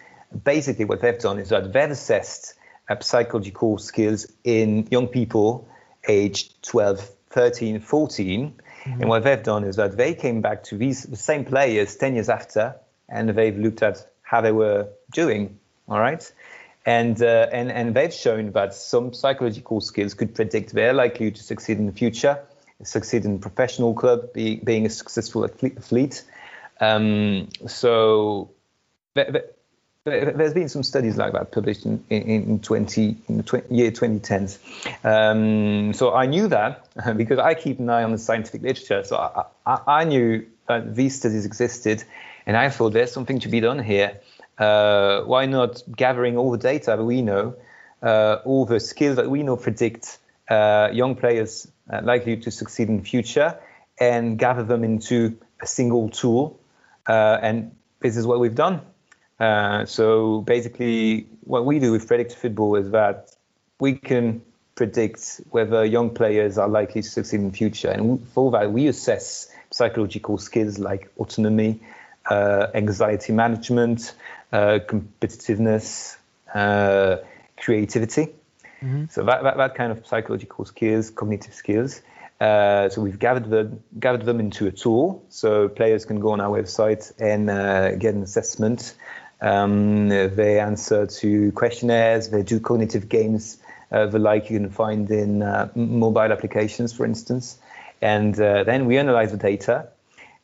basically 0.43 0.85
what 0.85 1.01
they've 1.01 1.19
done 1.19 1.39
is 1.39 1.49
that 1.49 1.73
they've 1.73 1.91
assessed 1.91 2.55
uh, 2.89 2.99
psychological 2.99 3.77
skills 3.77 4.27
in 4.43 4.87
young 4.91 5.07
people 5.07 5.67
aged 6.07 6.61
12, 6.63 7.09
13, 7.29 7.79
14. 7.79 8.53
Mm-hmm. 8.83 9.01
And 9.01 9.09
what 9.09 9.23
they've 9.23 9.41
done 9.41 9.63
is 9.63 9.77
that 9.77 9.97
they 9.97 10.13
came 10.13 10.41
back 10.41 10.63
to 10.65 10.77
these 10.77 11.03
the 11.03 11.15
same 11.15 11.45
players 11.45 11.95
10 11.95 12.15
years 12.15 12.29
after, 12.29 12.75
and 13.09 13.29
they've 13.29 13.57
looked 13.57 13.81
at 13.81 14.05
how 14.21 14.41
they 14.41 14.51
were 14.51 14.89
doing. 15.11 15.57
All 15.87 15.99
right 15.99 16.31
and 16.85 17.21
uh, 17.21 17.47
and 17.51 17.71
and 17.71 17.95
they've 17.95 18.13
shown 18.13 18.51
that 18.51 18.73
some 18.73 19.13
psychological 19.13 19.81
skills 19.81 20.13
could 20.13 20.35
predict 20.35 20.73
their 20.73 20.93
likelihood 20.93 21.35
to 21.35 21.43
succeed 21.43 21.77
in 21.77 21.85
the 21.85 21.93
future, 21.93 22.39
succeed 22.83 23.25
in 23.25 23.39
professional 23.39 23.93
club, 23.93 24.33
be, 24.33 24.57
being 24.57 24.85
a 24.85 24.89
successful 24.89 25.45
athlete. 25.45 26.23
Um, 26.79 27.49
so 27.67 28.51
there's 30.05 30.53
been 30.53 30.67
some 30.67 30.83
studies 30.83 31.15
like 31.15 31.31
that 31.31 31.51
published 31.51 31.85
in, 31.85 32.03
in, 32.09 32.21
in 32.23 32.59
20 32.59 33.15
in 33.29 33.37
the 33.37 33.43
20, 33.43 33.73
year 33.73 33.91
2010s. 33.91 34.57
Um, 35.05 35.93
so 35.93 36.13
I 36.13 36.25
knew 36.25 36.47
that 36.49 36.87
because 37.17 37.39
I 37.39 37.53
keep 37.53 37.79
an 37.79 37.89
eye 37.89 38.03
on 38.03 38.11
the 38.11 38.17
scientific 38.17 38.63
literature. 38.63 39.03
So 39.05 39.15
I, 39.15 39.45
I, 39.65 40.01
I 40.01 40.03
knew 40.03 40.45
that 40.67 40.95
these 40.95 41.15
studies 41.15 41.45
existed, 41.45 42.03
and 42.45 42.57
I 42.57 42.69
thought 42.69 42.91
there's 42.91 43.13
something 43.13 43.39
to 43.39 43.49
be 43.49 43.61
done 43.61 43.79
here 43.79 44.19
uh, 44.57 45.21
why 45.21 45.45
not 45.45 45.81
gathering 45.95 46.37
all 46.37 46.51
the 46.51 46.57
data 46.57 46.95
that 46.97 47.03
we 47.03 47.21
know, 47.21 47.55
uh, 48.01 48.37
all 48.45 48.65
the 48.65 48.79
skills 48.79 49.15
that 49.15 49.29
we 49.29 49.43
know 49.43 49.55
predict 49.55 50.19
uh, 50.49 50.89
young 50.91 51.15
players 51.15 51.67
uh, 51.91 52.01
likely 52.03 52.37
to 52.37 52.51
succeed 52.51 52.89
in 52.89 52.97
the 52.97 53.03
future, 53.03 53.57
and 53.99 54.37
gather 54.37 54.63
them 54.63 54.83
into 54.83 55.37
a 55.61 55.67
single 55.67 56.09
tool. 56.09 56.59
Uh, 57.07 57.37
and 57.41 57.75
this 57.99 58.17
is 58.17 58.27
what 58.27 58.39
we've 58.39 58.55
done. 58.55 58.81
Uh, 59.39 59.85
so 59.85 60.41
basically, 60.41 61.27
what 61.43 61.65
we 61.65 61.79
do 61.79 61.91
with 61.91 62.07
Predicta 62.07 62.35
Football 62.35 62.75
is 62.75 62.91
that 62.91 63.31
we 63.79 63.93
can 63.93 64.41
predict 64.75 65.41
whether 65.49 65.85
young 65.85 66.09
players 66.09 66.57
are 66.57 66.67
likely 66.67 67.01
to 67.01 67.09
succeed 67.09 67.39
in 67.39 67.51
the 67.51 67.57
future. 67.57 67.89
And 67.89 68.25
for 68.29 68.51
that, 68.51 68.71
we 68.71 68.87
assess 68.87 69.49
psychological 69.71 70.37
skills 70.37 70.79
like 70.79 71.11
autonomy, 71.17 71.79
anxiety 72.29 73.33
management, 73.33 74.13
uh, 74.53 74.79
competitiveness, 74.87 76.15
uh, 76.53 77.17
creativity. 77.57 78.27
Mm-hmm. 78.83 79.05
So 79.09 79.23
that, 79.23 79.41
that, 79.41 79.57
that 79.57 79.75
kind 79.75 79.91
of 79.91 80.05
psychological 80.05 80.65
skills, 80.65 81.09
cognitive 81.09 81.55
skills. 81.55 82.01
Uh, 82.39 82.87
so 82.89 83.01
we've 83.01 83.17
gathered 83.17 83.49
them, 83.49 83.81
gathered 83.99 84.25
them 84.25 84.39
into 84.39 84.67
a 84.67 84.71
tool, 84.71 85.25
so 85.29 85.69
players 85.69 86.05
can 86.05 86.19
go 86.19 86.33
on 86.33 86.39
our 86.39 86.55
website 86.61 87.11
and 87.19 87.49
uh, 87.49 87.95
get 87.95 88.13
an 88.13 88.21
assessment. 88.21 88.93
Um, 89.41 90.09
they 90.09 90.59
answer 90.59 91.07
to 91.07 91.51
questionnaires. 91.53 92.29
They 92.29 92.43
do 92.43 92.59
cognitive 92.59 93.09
games, 93.09 93.57
uh, 93.91 94.05
the 94.05 94.19
like 94.19 94.51
you 94.51 94.59
can 94.59 94.69
find 94.69 95.09
in 95.09 95.41
uh, 95.41 95.69
mobile 95.73 96.31
applications, 96.31 96.93
for 96.93 97.05
instance. 97.05 97.57
And 98.01 98.35
then 98.35 98.85
we 98.85 98.97
analyze 98.99 99.31
the 99.31 99.37
data 99.37 99.87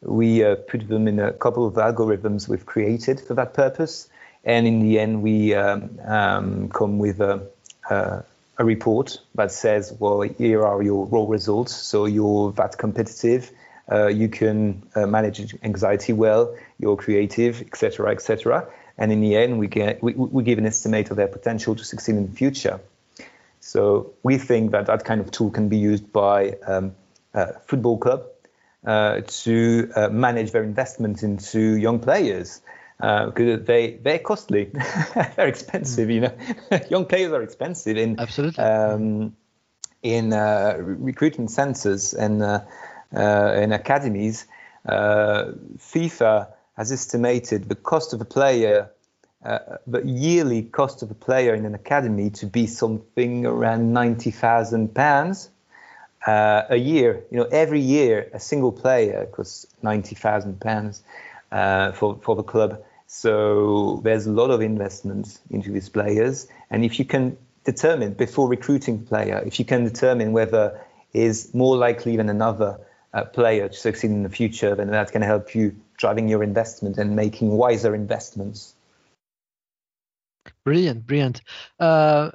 we 0.01 0.43
uh, 0.43 0.55
put 0.55 0.87
them 0.87 1.07
in 1.07 1.19
a 1.19 1.33
couple 1.33 1.67
of 1.67 1.73
algorithms 1.75 2.47
we've 2.47 2.65
created 2.65 3.19
for 3.19 3.33
that 3.33 3.53
purpose. 3.53 4.09
And 4.43 4.65
in 4.65 4.79
the 4.79 4.99
end, 4.99 5.21
we 5.21 5.53
um, 5.53 5.99
um, 6.05 6.69
come 6.69 6.97
with 6.99 7.19
a, 7.19 7.47
a 7.89 8.23
report 8.63 9.19
that 9.35 9.51
says, 9.51 9.93
well, 9.99 10.21
here 10.21 10.65
are 10.65 10.81
your 10.81 11.05
raw 11.05 11.25
results. 11.27 11.75
So 11.75 12.05
you're 12.05 12.51
that 12.53 12.77
competitive. 12.77 13.51
Uh, 13.91 14.07
you 14.07 14.29
can 14.29 14.83
uh, 14.95 15.05
manage 15.07 15.55
anxiety 15.63 16.13
well. 16.13 16.55
You're 16.77 16.95
creative, 16.95 17.61
etc., 17.61 18.11
etc. 18.11 18.67
And 18.97 19.11
in 19.11 19.19
the 19.21 19.35
end, 19.35 19.59
we 19.59 19.67
get 19.67 20.01
we, 20.03 20.13
we 20.13 20.43
give 20.43 20.59
an 20.59 20.65
estimate 20.65 21.09
of 21.09 21.17
their 21.17 21.27
potential 21.27 21.75
to 21.75 21.83
succeed 21.83 22.15
in 22.15 22.29
the 22.29 22.35
future. 22.35 22.79
So 23.61 24.13
we 24.23 24.37
think 24.37 24.71
that 24.71 24.85
that 24.85 25.03
kind 25.03 25.19
of 25.19 25.31
tool 25.31 25.49
can 25.49 25.67
be 25.67 25.77
used 25.77 26.13
by 26.13 26.51
um, 26.65 26.95
football 27.65 27.97
club 27.97 28.23
uh, 28.85 29.21
to 29.27 29.91
uh, 29.95 30.09
manage 30.09 30.51
their 30.51 30.63
investment 30.63 31.23
into 31.23 31.59
young 31.59 31.99
players 31.99 32.61
because 32.97 33.59
uh, 33.59 33.63
they 33.63 33.99
they're 34.01 34.19
costly, 34.19 34.65
they're 35.35 35.47
expensive. 35.47 36.09
You 36.09 36.21
know, 36.21 36.33
young 36.89 37.05
players 37.05 37.31
are 37.31 37.41
expensive 37.41 37.97
in 37.97 38.19
absolutely 38.19 38.63
um, 38.63 39.35
in 40.03 40.33
uh, 40.33 40.75
recruitment 40.79 41.51
centers 41.51 42.13
and 42.13 42.41
uh, 42.41 42.61
uh, 43.15 43.53
in 43.55 43.71
academies. 43.71 44.45
Uh, 44.85 45.51
FIFA 45.77 46.47
has 46.75 46.91
estimated 46.91 47.67
the 47.67 47.75
cost 47.75 48.13
of 48.13 48.21
a 48.21 48.25
player, 48.25 48.91
the 49.41 50.01
yearly 50.05 50.63
cost 50.63 51.03
of 51.03 51.11
a 51.11 51.15
player 51.15 51.53
in 51.53 51.65
an 51.65 51.75
academy 51.75 52.29
to 52.29 52.45
be 52.45 52.67
something 52.67 53.45
around 53.45 53.93
ninety 53.93 54.31
thousand 54.31 54.93
pounds. 54.93 55.49
Uh, 56.27 56.63
a 56.69 56.75
year. 56.75 57.23
You 57.31 57.37
know, 57.37 57.47
every 57.49 57.79
year 57.79 58.29
a 58.33 58.39
single 58.39 58.73
player 58.73 59.25
costs 59.31 59.65
ninety 59.81 60.15
thousand 60.15 60.59
pounds 60.59 61.01
uh, 61.51 61.93
for 61.93 62.19
for 62.21 62.35
the 62.35 62.43
club. 62.43 62.83
So 63.07 64.01
there's 64.03 64.27
a 64.27 64.31
lot 64.31 64.51
of 64.51 64.61
investment 64.61 65.39
into 65.49 65.71
these 65.71 65.87
players, 65.87 66.47
and 66.69 66.83
if 66.83 66.99
you 66.99 67.05
can 67.05 67.37
determine 67.63 68.13
before 68.13 68.49
recruiting 68.49 69.05
player, 69.05 69.41
if 69.45 69.59
you 69.59 69.65
can 69.65 69.85
determine 69.85 70.33
whether 70.33 70.81
is 71.13 71.53
more 71.53 71.77
likely 71.77 72.17
than 72.17 72.29
another 72.29 72.79
uh, 73.13 73.23
player 73.23 73.69
to 73.69 73.77
succeed 73.77 74.11
in 74.11 74.23
the 74.23 74.29
future, 74.29 74.75
then 74.75 74.91
that 74.91 75.11
can 75.11 75.21
help 75.21 75.55
you 75.55 75.75
driving 75.97 76.27
your 76.27 76.43
investment 76.43 76.97
and 76.97 77.15
making 77.15 77.51
wiser 77.51 77.95
investments. 77.95 78.73
Brilliant, 80.63 81.05
brilliant. 81.07 81.41
Uh, 81.79 82.31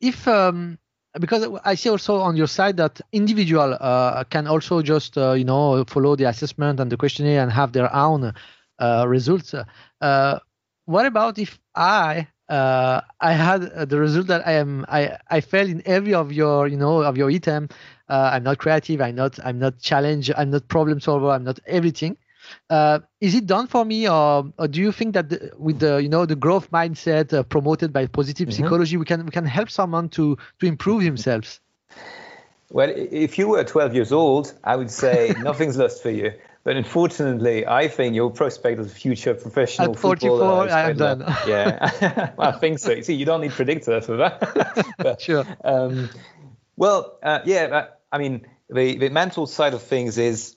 if 0.00 0.28
um, 0.28 0.78
because 1.20 1.46
I 1.64 1.74
see 1.74 1.90
also 1.90 2.16
on 2.20 2.36
your 2.36 2.46
side 2.46 2.76
that 2.78 3.00
individual 3.12 3.76
uh, 3.80 4.24
can 4.24 4.46
also 4.46 4.82
just 4.82 5.18
uh, 5.18 5.32
you 5.32 5.44
know 5.44 5.84
follow 5.84 6.16
the 6.16 6.24
assessment 6.24 6.80
and 6.80 6.90
the 6.90 6.96
questionnaire 6.96 7.42
and 7.42 7.52
have 7.52 7.72
their 7.72 7.94
own 7.94 8.32
uh, 8.78 9.04
results. 9.06 9.54
Uh, 10.00 10.38
what 10.86 11.06
about 11.06 11.38
if 11.38 11.58
I 11.74 12.28
uh, 12.48 13.00
I 13.20 13.32
had 13.32 13.88
the 13.88 13.98
result 13.98 14.26
that 14.28 14.46
I 14.46 14.52
am 14.52 14.84
I 14.88 15.18
I 15.30 15.40
failed 15.40 15.70
in 15.70 15.82
every 15.86 16.14
of 16.14 16.32
your 16.32 16.66
you 16.66 16.76
know 16.76 17.02
of 17.02 17.16
your 17.16 17.30
item. 17.30 17.68
I'm 18.08 18.42
not 18.42 18.58
creative. 18.58 19.00
I'm 19.00 19.14
not 19.14 19.38
I'm 19.44 19.58
not 19.58 19.78
challenge. 19.78 20.30
I'm 20.36 20.50
not 20.50 20.68
problem 20.68 21.00
solver. 21.00 21.30
I'm 21.30 21.44
not 21.44 21.58
everything. 21.66 22.16
Uh, 22.70 23.00
is 23.20 23.34
it 23.34 23.46
done 23.46 23.66
for 23.66 23.84
me 23.84 24.08
or, 24.08 24.52
or 24.58 24.68
do 24.68 24.80
you 24.80 24.92
think 24.92 25.14
that 25.14 25.28
the, 25.28 25.52
with 25.58 25.78
the 25.78 26.02
you 26.02 26.08
know 26.08 26.26
the 26.26 26.36
growth 26.36 26.70
mindset 26.70 27.32
uh, 27.32 27.42
promoted 27.42 27.92
by 27.92 28.06
positive 28.06 28.48
mm-hmm. 28.48 28.62
psychology 28.62 28.96
we 28.96 29.04
can 29.04 29.24
we 29.24 29.30
can 29.30 29.44
help 29.44 29.70
someone 29.70 30.08
to 30.08 30.36
to 30.58 30.66
improve 30.66 31.02
himself 31.02 31.60
well 32.70 32.92
if 32.94 33.38
you 33.38 33.48
were 33.48 33.64
12 33.64 33.94
years 33.94 34.12
old 34.12 34.52
i 34.64 34.76
would 34.76 34.90
say 34.90 35.34
nothing's 35.42 35.76
lost 35.76 36.02
for 36.02 36.10
you 36.10 36.32
but 36.64 36.76
unfortunately, 36.76 37.66
I 37.66 37.88
think 37.88 38.14
your 38.14 38.30
prospect 38.30 38.80
a 38.80 38.84
future 38.84 39.34
professional 39.34 39.92
At 39.92 39.98
44, 39.98 40.38
footballer. 40.38 40.70
I 40.70 40.90
am 40.90 40.96
done. 40.96 41.20
yeah, 41.46 42.32
well, 42.36 42.48
I 42.48 42.52
think 42.52 42.78
so. 42.78 43.00
See, 43.00 43.14
you 43.14 43.24
don't 43.24 43.40
need 43.40 43.50
Predicta 43.50 44.00
for 44.00 44.16
that. 44.18 44.94
but, 44.96 45.20
sure. 45.20 45.44
Um, 45.64 46.08
well, 46.76 47.18
uh, 47.20 47.40
yeah, 47.44 47.86
I 48.12 48.18
mean, 48.18 48.46
the, 48.70 48.96
the 48.96 49.08
mental 49.08 49.48
side 49.48 49.74
of 49.74 49.82
things 49.82 50.18
is 50.18 50.56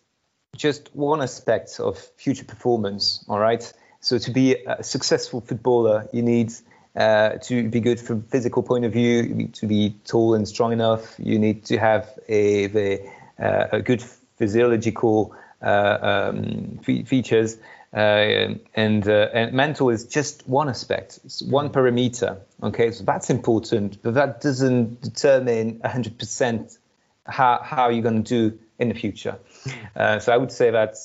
just 0.56 0.90
one 0.96 1.22
aspect 1.22 1.80
of 1.80 1.98
future 2.18 2.46
performance. 2.46 3.24
All 3.28 3.40
right. 3.40 3.72
So 4.00 4.18
to 4.18 4.32
be 4.32 4.56
a 4.66 4.84
successful 4.84 5.42
footballer, 5.42 6.08
you 6.14 6.22
need 6.22 6.54
uh, 6.96 7.38
to 7.44 7.68
be 7.70 7.80
good 7.80 8.00
from 8.00 8.22
physical 8.24 8.64
point 8.64 8.86
of 8.86 8.94
view. 8.94 9.24
You 9.24 9.36
need 9.36 9.54
to 9.56 9.68
be 9.68 9.96
tall 10.06 10.36
and 10.36 10.48
strong 10.48 10.72
enough. 10.72 11.16
You 11.20 11.40
need 11.40 11.66
to 11.66 11.78
have 11.78 12.18
a, 12.30 13.00
uh, 13.40 13.68
a 13.72 13.82
good 13.82 14.04
physiological 14.38 15.36
uh, 15.62 16.32
um, 16.32 16.80
features. 16.84 17.58
Uh, 17.94 18.56
and 18.76 19.08
uh, 19.08 19.30
and 19.34 19.54
mental 19.54 19.90
is 19.90 20.06
just 20.06 20.46
one 20.50 20.68
aspect. 20.68 21.18
It's 21.24 21.42
one 21.42 21.70
parameter. 21.70 22.40
Okay, 22.62 22.92
so 22.92 23.06
that's 23.06 23.30
important, 23.30 24.04
but 24.04 24.16
that 24.16 24.42
doesn't 24.42 25.02
determine 25.02 25.80
100% 25.80 26.78
how 27.26 27.60
how 27.64 27.90
you're 27.90 28.04
going 28.04 28.24
to 28.26 28.50
do 28.50 28.60
in 28.80 28.90
the 28.90 28.96
future. 28.96 29.38
Uh, 29.96 30.20
so 30.20 30.34
I 30.34 30.38
would 30.38 30.52
say 30.52 30.72
that 30.72 30.96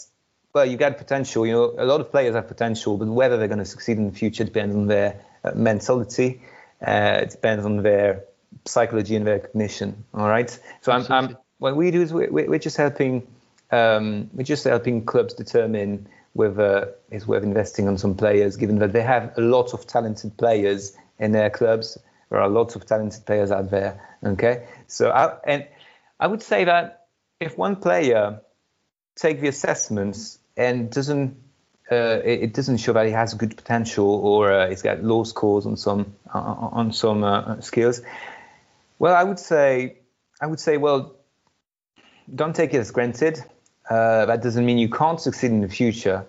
well, 0.52 0.66
you 0.66 0.76
got 0.76 0.98
potential. 0.98 1.46
You 1.46 1.52
know, 1.52 1.74
a 1.78 1.84
lot 1.84 2.00
of 2.00 2.10
players 2.10 2.34
have 2.34 2.48
potential, 2.48 2.96
but 2.96 3.08
whether 3.08 3.36
they're 3.36 3.48
going 3.48 3.58
to 3.58 3.64
succeed 3.64 3.98
in 3.98 4.10
the 4.10 4.16
future 4.16 4.44
depends 4.44 4.74
on 4.74 4.86
their 4.86 5.20
uh, 5.44 5.52
mentality. 5.54 6.42
Uh, 6.84 7.20
it 7.22 7.30
depends 7.30 7.64
on 7.64 7.82
their 7.82 8.24
psychology 8.64 9.14
and 9.16 9.26
their 9.26 9.38
cognition. 9.38 10.04
All 10.14 10.28
right. 10.28 10.50
So 10.80 10.92
I'm, 10.92 11.06
I'm, 11.10 11.36
what 11.58 11.76
we 11.76 11.90
do 11.90 12.02
is 12.02 12.12
we, 12.12 12.26
we're 12.28 12.58
just 12.58 12.76
helping 12.76 13.26
um, 13.70 14.28
we're 14.32 14.42
just 14.42 14.64
helping 14.64 15.04
clubs 15.04 15.34
determine 15.34 16.08
whether 16.32 16.94
it's 17.10 17.26
worth 17.26 17.42
investing 17.42 17.88
on 17.88 17.98
some 17.98 18.14
players, 18.14 18.56
given 18.56 18.78
that 18.78 18.92
they 18.92 19.02
have 19.02 19.36
a 19.36 19.40
lot 19.40 19.74
of 19.74 19.86
talented 19.86 20.36
players 20.36 20.96
in 21.18 21.32
their 21.32 21.50
clubs. 21.50 21.98
There 22.30 22.40
are 22.40 22.48
lots 22.48 22.76
of 22.76 22.86
talented 22.86 23.26
players 23.26 23.50
out 23.50 23.70
there. 23.70 24.00
Okay, 24.24 24.66
so 24.86 25.10
I, 25.10 25.36
and 25.44 25.66
I 26.18 26.26
would 26.26 26.42
say 26.42 26.64
that 26.64 26.99
if 27.40 27.56
one 27.56 27.76
player 27.76 28.40
take 29.16 29.40
the 29.40 29.48
assessments 29.48 30.38
and 30.56 30.90
doesn't 30.90 31.36
uh, 31.90 32.20
it, 32.24 32.54
doesn't 32.54 32.76
show 32.76 32.92
that 32.92 33.06
he 33.06 33.12
has 33.12 33.34
good 33.34 33.56
potential 33.56 34.06
or 34.06 34.52
uh, 34.52 34.68
he's 34.68 34.82
got 34.82 35.02
low 35.02 35.24
scores 35.24 35.66
on 35.66 35.76
some 35.76 36.14
uh, 36.32 36.38
on 36.38 36.92
some 36.92 37.24
uh, 37.24 37.60
skills, 37.60 38.00
well, 38.98 39.14
I 39.14 39.24
would 39.24 39.40
say 39.40 39.96
I 40.40 40.46
would 40.46 40.60
say 40.60 40.76
well, 40.76 41.16
don't 42.32 42.54
take 42.54 42.74
it 42.74 42.78
as 42.78 42.92
granted 42.92 43.42
uh, 43.88 44.26
that 44.26 44.42
doesn't 44.42 44.64
mean 44.64 44.78
you 44.78 44.88
can't 44.88 45.20
succeed 45.20 45.50
in 45.50 45.62
the 45.62 45.68
future. 45.68 46.24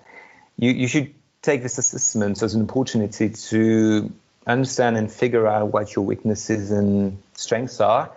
You, 0.57 0.71
you 0.71 0.87
should 0.87 1.13
take 1.43 1.61
this 1.61 1.77
assessment 1.77 2.41
as 2.41 2.55
an 2.55 2.63
opportunity 2.63 3.29
to 3.29 4.11
understand 4.47 4.97
and 4.97 5.11
figure 5.11 5.45
out 5.47 5.71
what 5.71 5.95
your 5.95 6.03
weaknesses 6.03 6.71
and 6.71 7.21
strengths 7.35 7.79
are, 7.79 8.11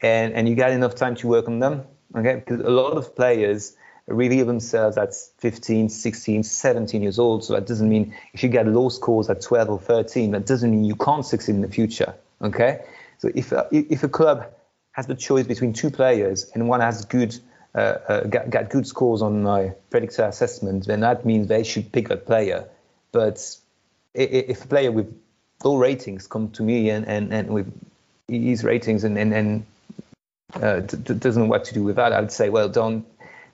and, 0.00 0.32
and 0.32 0.48
you 0.48 0.54
got 0.54 0.70
enough 0.70 0.94
time 0.94 1.14
to 1.16 1.28
work 1.28 1.46
on 1.46 1.58
them. 1.58 1.84
Okay, 2.16 2.36
because 2.36 2.60
a 2.60 2.70
lot 2.70 2.96
of 2.96 3.14
players 3.14 3.76
reveal 4.06 4.46
themselves 4.46 4.96
at 4.96 5.14
15, 5.38 5.88
16, 5.88 6.42
17 6.44 7.02
years 7.02 7.18
old. 7.18 7.44
So 7.44 7.54
that 7.54 7.66
doesn't 7.66 7.88
mean 7.88 8.14
if 8.32 8.42
you 8.42 8.48
get 8.48 8.66
low 8.66 8.88
scores 8.88 9.28
at 9.28 9.42
12 9.42 9.68
or 9.68 9.78
13, 9.78 10.30
that 10.30 10.46
doesn't 10.46 10.70
mean 10.70 10.84
you 10.84 10.96
can't 10.96 11.26
succeed 11.26 11.56
in 11.56 11.60
the 11.60 11.68
future. 11.68 12.14
Okay, 12.42 12.84
so 13.18 13.30
if 13.34 13.52
if 13.72 14.02
a 14.02 14.08
club 14.08 14.46
has 14.92 15.06
the 15.06 15.14
choice 15.14 15.46
between 15.46 15.72
two 15.72 15.90
players 15.90 16.50
and 16.54 16.68
one 16.68 16.80
has 16.80 17.04
good 17.04 17.38
uh, 17.74 17.98
uh, 18.08 18.20
got, 18.24 18.48
got, 18.48 18.70
good 18.70 18.86
scores 18.86 19.20
on 19.20 19.42
my 19.42 19.72
Predicta 19.90 20.26
assessment, 20.26 20.86
then 20.86 21.00
that 21.00 21.26
means 21.26 21.48
they 21.48 21.62
should 21.62 21.92
pick 21.92 22.08
that 22.08 22.24
player. 22.24 22.66
But 23.12 23.56
if 24.14 24.64
a 24.64 24.68
player 24.68 24.90
with 24.90 25.14
low 25.62 25.76
ratings 25.76 26.26
come 26.26 26.50
to 26.52 26.62
me 26.62 26.88
and, 26.88 27.06
and, 27.06 27.32
and 27.32 27.48
with 27.50 27.70
his 28.28 28.64
ratings 28.64 29.04
and, 29.04 29.18
and, 29.18 29.34
and 29.34 29.66
uh, 30.54 30.80
doesn't 30.80 31.42
know 31.42 31.48
what 31.48 31.64
to 31.64 31.74
do 31.74 31.82
with 31.82 31.96
that, 31.96 32.12
I'd 32.12 32.32
say, 32.32 32.50
well, 32.50 32.68
don't 32.68 33.06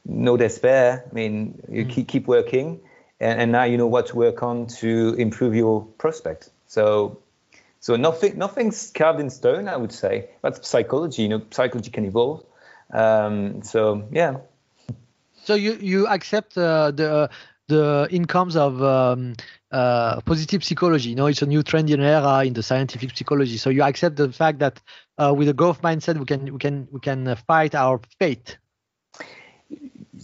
no 0.05 0.36
despair. 0.36 1.05
I 1.11 1.14
mean, 1.14 1.62
you 1.70 1.84
mm. 1.84 1.90
keep, 1.90 2.09
keep 2.09 2.26
working, 2.26 2.80
and, 3.20 3.40
and 3.40 3.53
now 3.53 3.64
you 3.64 3.78
know 3.78 3.86
what 3.86 4.09
to 4.09 4.16
work 4.16 4.43
on 4.43 4.66
to 4.78 5.14
improve 5.14 5.55
your 5.55 5.84
prospect. 5.99 6.51
So 6.66 7.18
so 7.82 7.97
nothing, 7.97 8.38
nothing's 8.38 8.93
carved 8.93 9.18
in 9.18 9.28
stone, 9.28 9.66
I 9.66 9.76
would 9.76 9.90
say. 9.90 10.30
That's 10.43 10.68
psychology. 10.68 11.22
You 11.22 11.28
know, 11.30 11.43
psychology 11.51 11.90
can 11.90 12.05
evolve. 12.05 12.45
Um, 12.93 13.62
so 13.62 14.07
yeah. 14.12 14.36
So 15.45 15.55
you 15.55 15.72
you 15.80 16.07
accept 16.07 16.57
uh, 16.57 16.93
the 16.93 17.30
the 17.66 18.07
incomes 18.11 18.55
of 18.55 18.80
um, 18.82 19.34
uh, 19.73 20.20
positive 20.20 20.62
psychology. 20.62 21.11
You 21.11 21.16
know, 21.16 21.27
it's 21.27 21.43
a 21.43 21.47
new 21.47 21.62
trend 21.62 21.91
in 21.91 22.01
era 22.01 22.45
in 22.45 22.53
the 22.53 22.62
scientific 22.62 23.16
psychology. 23.16 23.57
So 23.57 23.70
you 23.70 23.83
accept 23.83 24.16
the 24.16 24.31
fact 24.31 24.59
that 24.59 24.81
uh, 25.18 25.33
with 25.37 25.49
a 25.49 25.55
growth 25.55 25.83
mindset, 25.83 26.18
we 26.18 26.27
can 26.27 26.53
we 26.53 26.59
can 26.59 26.89
we 26.91 27.01
can 27.01 27.27
uh, 27.27 27.35
fight 27.35 27.75
our 27.75 28.01
fate. 28.18 28.59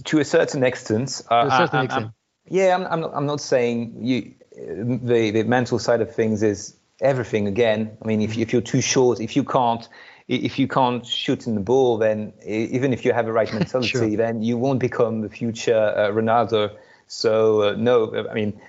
To 0.04 0.18
a 0.18 0.24
certain 0.24 0.62
extent. 0.62 1.22
Uh, 1.30 1.44
to 1.44 1.48
a 1.48 1.56
certain 1.56 1.78
I, 1.78 1.84
extent. 1.84 2.06
I'm, 2.06 2.14
yeah, 2.46 2.74
I'm, 2.74 2.86
I'm 2.86 3.00
not, 3.00 3.10
I'm 3.14 3.26
not 3.26 3.40
saying 3.40 4.04
you 4.04 4.34
the 4.54 5.30
the 5.30 5.42
mental 5.44 5.78
side 5.78 6.00
of 6.00 6.14
things 6.14 6.42
is 6.42 6.76
everything 7.00 7.46
again. 7.46 7.96
I 8.02 8.06
mean, 8.06 8.20
if, 8.20 8.36
if 8.36 8.52
you're 8.52 8.62
too 8.62 8.80
short, 8.80 9.20
if 9.20 9.36
you 9.36 9.44
can't 9.44 9.88
if 10.28 10.58
you 10.58 10.68
can't 10.68 11.06
shoot 11.06 11.46
in 11.46 11.54
the 11.54 11.60
ball, 11.62 11.96
then 11.96 12.34
even 12.44 12.92
if 12.92 13.04
you 13.04 13.14
have 13.14 13.26
a 13.26 13.32
right 13.32 13.50
mentality, 13.54 13.88
sure. 13.88 14.16
then 14.16 14.42
you 14.42 14.58
won't 14.58 14.80
become 14.80 15.22
the 15.22 15.30
future 15.30 15.94
uh, 15.96 16.10
Ronaldo. 16.10 16.76
So 17.06 17.62
uh, 17.62 17.76
no, 17.78 18.28
I 18.28 18.34
mean, 18.34 18.60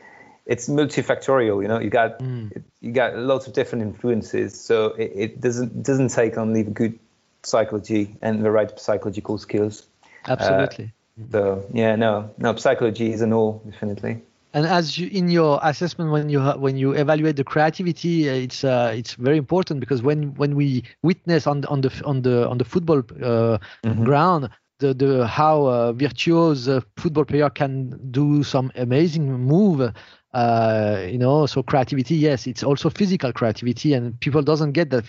it's 0.50 0.68
multifactorial. 0.68 1.62
You 1.62 1.68
know, 1.68 1.80
you 1.80 1.92
got 1.92 2.20
mm. 2.20 2.52
you 2.82 2.92
got 2.92 3.16
lots 3.16 3.48
of 3.48 3.54
different 3.54 3.84
influences, 3.84 4.60
so 4.60 4.88
it, 4.94 5.12
it 5.16 5.42
doesn't 5.42 5.84
doesn't 5.84 6.10
take 6.10 6.38
only 6.38 6.64
the 6.64 6.72
good 6.72 6.98
psychology 7.44 8.18
and 8.22 8.44
the 8.44 8.52
right 8.52 8.78
psychological 8.78 9.38
skills. 9.38 9.86
Absolutely. 10.28 10.92
Uh, 11.18 11.32
so 11.32 11.66
yeah, 11.72 11.96
no, 11.96 12.32
no, 12.40 12.56
psychology 12.56 13.14
is 13.14 13.22
an 13.22 13.32
all 13.32 13.62
definitely. 13.70 14.22
And 14.52 14.66
as 14.66 14.98
you, 14.98 15.08
in 15.10 15.30
your 15.30 15.60
assessment, 15.62 16.10
when 16.10 16.30
you 16.30 16.42
when 16.42 16.76
you 16.76 16.94
evaluate 16.94 17.36
the 17.36 17.44
creativity, 17.44 18.28
uh, 18.28 18.34
it's 18.34 18.64
uh, 18.64 18.92
it's 18.96 19.14
very 19.14 19.38
important 19.38 19.80
because 19.80 20.02
when 20.02 20.34
when 20.34 20.56
we 20.56 20.84
witness 21.04 21.46
on 21.46 21.64
on 21.66 21.82
the 21.82 21.92
on 22.04 22.24
the 22.24 22.50
on 22.50 22.58
the 22.58 22.66
football 22.66 23.00
uh, 23.00 23.60
mm-hmm. 23.84 24.04
ground 24.04 24.50
the 24.80 24.94
the 24.94 25.28
how 25.28 25.66
a 25.66 25.94
virtuous 25.94 26.68
football 26.98 27.26
player 27.26 27.50
can 27.50 28.00
do 28.12 28.44
some 28.44 28.72
amazing 28.76 29.32
move 29.32 29.94
uh, 30.34 31.08
you 31.10 31.18
know 31.18 31.46
so 31.46 31.64
creativity 31.64 32.16
yes 32.16 32.46
it's 32.46 32.64
also 32.64 32.90
physical 32.90 33.34
creativity 33.34 33.94
and 33.94 34.20
people 34.20 34.42
doesn't 34.42 34.74
get 34.74 34.92
that 34.92 35.04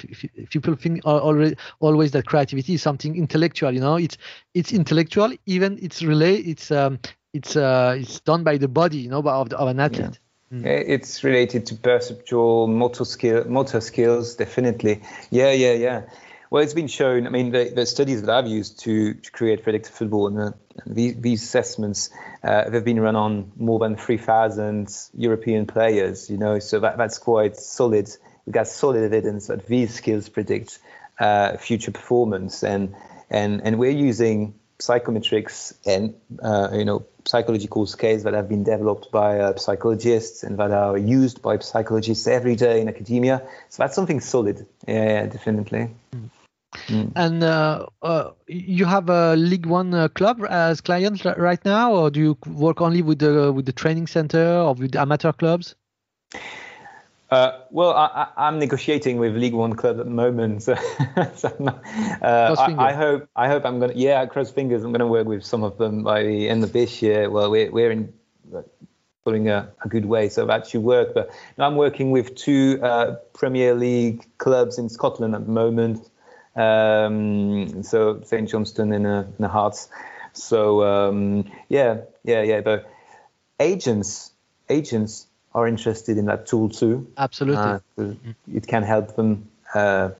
people 0.50 0.74
think 0.74 1.04
already 1.04 1.54
always 1.80 2.12
that 2.12 2.26
creativity 2.26 2.74
is 2.74 2.82
something 2.82 3.16
intellectual 3.16 3.70
you 3.72 3.80
know 3.80 3.96
it's 3.96 4.16
it's 4.54 4.72
intellectual 4.72 5.32
even 5.46 5.78
it's 5.82 6.02
relay 6.02 6.36
it's 6.36 6.70
um 6.70 6.98
it's 7.34 7.54
uh 7.54 7.94
it's 7.98 8.20
done 8.20 8.42
by 8.42 8.56
the 8.56 8.68
body 8.68 8.98
you 8.98 9.10
know 9.10 9.20
of, 9.20 9.50
the, 9.50 9.58
of 9.58 9.68
an 9.68 9.78
athlete 9.78 10.18
yeah. 10.50 10.58
mm. 10.58 10.64
it's 10.64 11.22
related 11.22 11.66
to 11.66 11.74
perceptual 11.74 12.66
motor 12.66 13.04
skill 13.04 13.44
motor 13.44 13.80
skills 13.80 14.34
definitely 14.36 15.02
yeah 15.30 15.52
yeah 15.52 15.72
yeah 15.72 16.02
well, 16.50 16.64
it's 16.64 16.74
been 16.74 16.88
shown. 16.88 17.28
I 17.28 17.30
mean, 17.30 17.52
the, 17.52 17.70
the 17.72 17.86
studies 17.86 18.22
that 18.22 18.30
I've 18.30 18.48
used 18.48 18.80
to, 18.80 19.14
to 19.14 19.30
create 19.30 19.62
Predicta 19.62 19.88
Football 19.88 20.26
and 20.26 20.36
the, 20.36 20.54
these, 20.84 21.14
these 21.16 21.42
assessments, 21.44 22.10
uh, 22.42 22.68
they've 22.68 22.84
been 22.84 22.98
run 22.98 23.14
on 23.14 23.52
more 23.56 23.78
than 23.78 23.96
3,000 23.96 24.88
European 25.14 25.66
players. 25.66 26.28
You 26.28 26.38
know, 26.38 26.58
so 26.58 26.80
that, 26.80 26.98
that's 26.98 27.18
quite 27.18 27.56
solid. 27.56 28.10
We've 28.44 28.54
got 28.54 28.66
solid 28.66 29.04
evidence 29.04 29.46
that 29.46 29.66
these 29.66 29.94
skills 29.94 30.28
predict 30.28 30.80
uh, 31.20 31.56
future 31.56 31.92
performance, 31.92 32.64
and 32.64 32.96
and 33.28 33.60
and 33.62 33.78
we're 33.78 33.90
using 33.90 34.54
psychometrics 34.78 35.74
and 35.86 36.14
uh, 36.42 36.70
you 36.72 36.86
know 36.86 37.04
psychological 37.26 37.86
scales 37.86 38.22
that 38.22 38.32
have 38.32 38.48
been 38.48 38.64
developed 38.64 39.12
by 39.12 39.38
uh, 39.38 39.56
psychologists 39.56 40.42
and 40.42 40.58
that 40.58 40.70
are 40.70 40.96
used 40.96 41.42
by 41.42 41.58
psychologists 41.58 42.26
every 42.26 42.56
day 42.56 42.80
in 42.80 42.88
academia. 42.88 43.42
So 43.68 43.82
that's 43.82 43.94
something 43.94 44.20
solid. 44.20 44.66
Yeah, 44.88 45.04
yeah 45.04 45.26
definitely. 45.26 45.90
Mm. 46.16 46.30
Mm. 46.86 47.12
And 47.16 47.42
uh, 47.42 47.86
uh, 48.02 48.30
you 48.46 48.84
have 48.84 49.08
a 49.10 49.34
League 49.34 49.66
One 49.66 49.92
uh, 49.92 50.08
club 50.08 50.44
as 50.48 50.80
client 50.80 51.24
right 51.24 51.64
now, 51.64 51.92
or 51.92 52.10
do 52.10 52.20
you 52.20 52.38
work 52.46 52.80
only 52.80 53.02
with 53.02 53.18
the 53.18 53.52
with 53.52 53.66
the 53.66 53.72
training 53.72 54.06
center 54.06 54.60
or 54.60 54.74
with 54.74 54.94
amateur 54.94 55.32
clubs? 55.32 55.74
Uh, 57.30 57.60
well, 57.70 57.92
I, 57.92 58.28
am 58.36 58.58
negotiating 58.58 59.18
with 59.18 59.36
League 59.36 59.54
One 59.54 59.74
club 59.74 60.00
at 60.00 60.04
the 60.04 60.10
moment, 60.10 60.62
so, 60.62 60.74
so 61.36 61.48
uh, 62.22 62.56
I, 62.58 62.88
I, 62.88 62.92
hope 62.92 63.28
I 63.36 63.48
hope 63.48 63.64
I'm 63.64 63.78
gonna 63.78 63.92
yeah 63.94 64.26
cross 64.26 64.50
fingers 64.50 64.84
I'm 64.84 64.92
gonna 64.92 65.06
work 65.06 65.26
with 65.26 65.44
some 65.44 65.62
of 65.62 65.78
them 65.78 66.02
by 66.02 66.22
the 66.22 66.48
end 66.48 66.64
of 66.64 66.72
this 66.72 67.02
year. 67.02 67.30
Well, 67.30 67.50
we're 67.50 67.70
we're 67.70 67.92
in 67.92 68.12
putting 69.24 69.48
a, 69.48 69.70
a 69.84 69.88
good 69.88 70.06
way, 70.06 70.28
so 70.28 70.46
that 70.46 70.66
should 70.66 70.82
work. 70.82 71.14
But 71.14 71.30
I'm 71.58 71.76
working 71.76 72.10
with 72.10 72.34
two 72.34 72.80
uh, 72.82 73.16
Premier 73.32 73.74
League 73.74 74.26
clubs 74.38 74.78
in 74.78 74.88
Scotland 74.88 75.34
at 75.34 75.46
the 75.46 75.52
moment. 75.52 76.09
Um, 76.56 77.82
so 77.82 78.22
St 78.24 78.48
Johnstone 78.48 78.92
in 78.92 79.06
a, 79.06 79.28
in 79.38 79.44
a 79.44 79.48
Hearts. 79.48 79.88
So 80.32 80.84
um, 80.84 81.50
yeah, 81.68 82.02
yeah, 82.24 82.42
yeah. 82.42 82.60
But 82.60 82.90
agents, 83.58 84.32
agents 84.68 85.26
are 85.54 85.66
interested 85.66 86.18
in 86.18 86.26
that 86.26 86.46
tool 86.46 86.68
too. 86.68 87.10
Absolutely, 87.16 87.80
uh, 87.98 88.14
it 88.52 88.66
can 88.66 88.82
help 88.82 89.16
them 89.16 89.48
uh, 89.74 90.10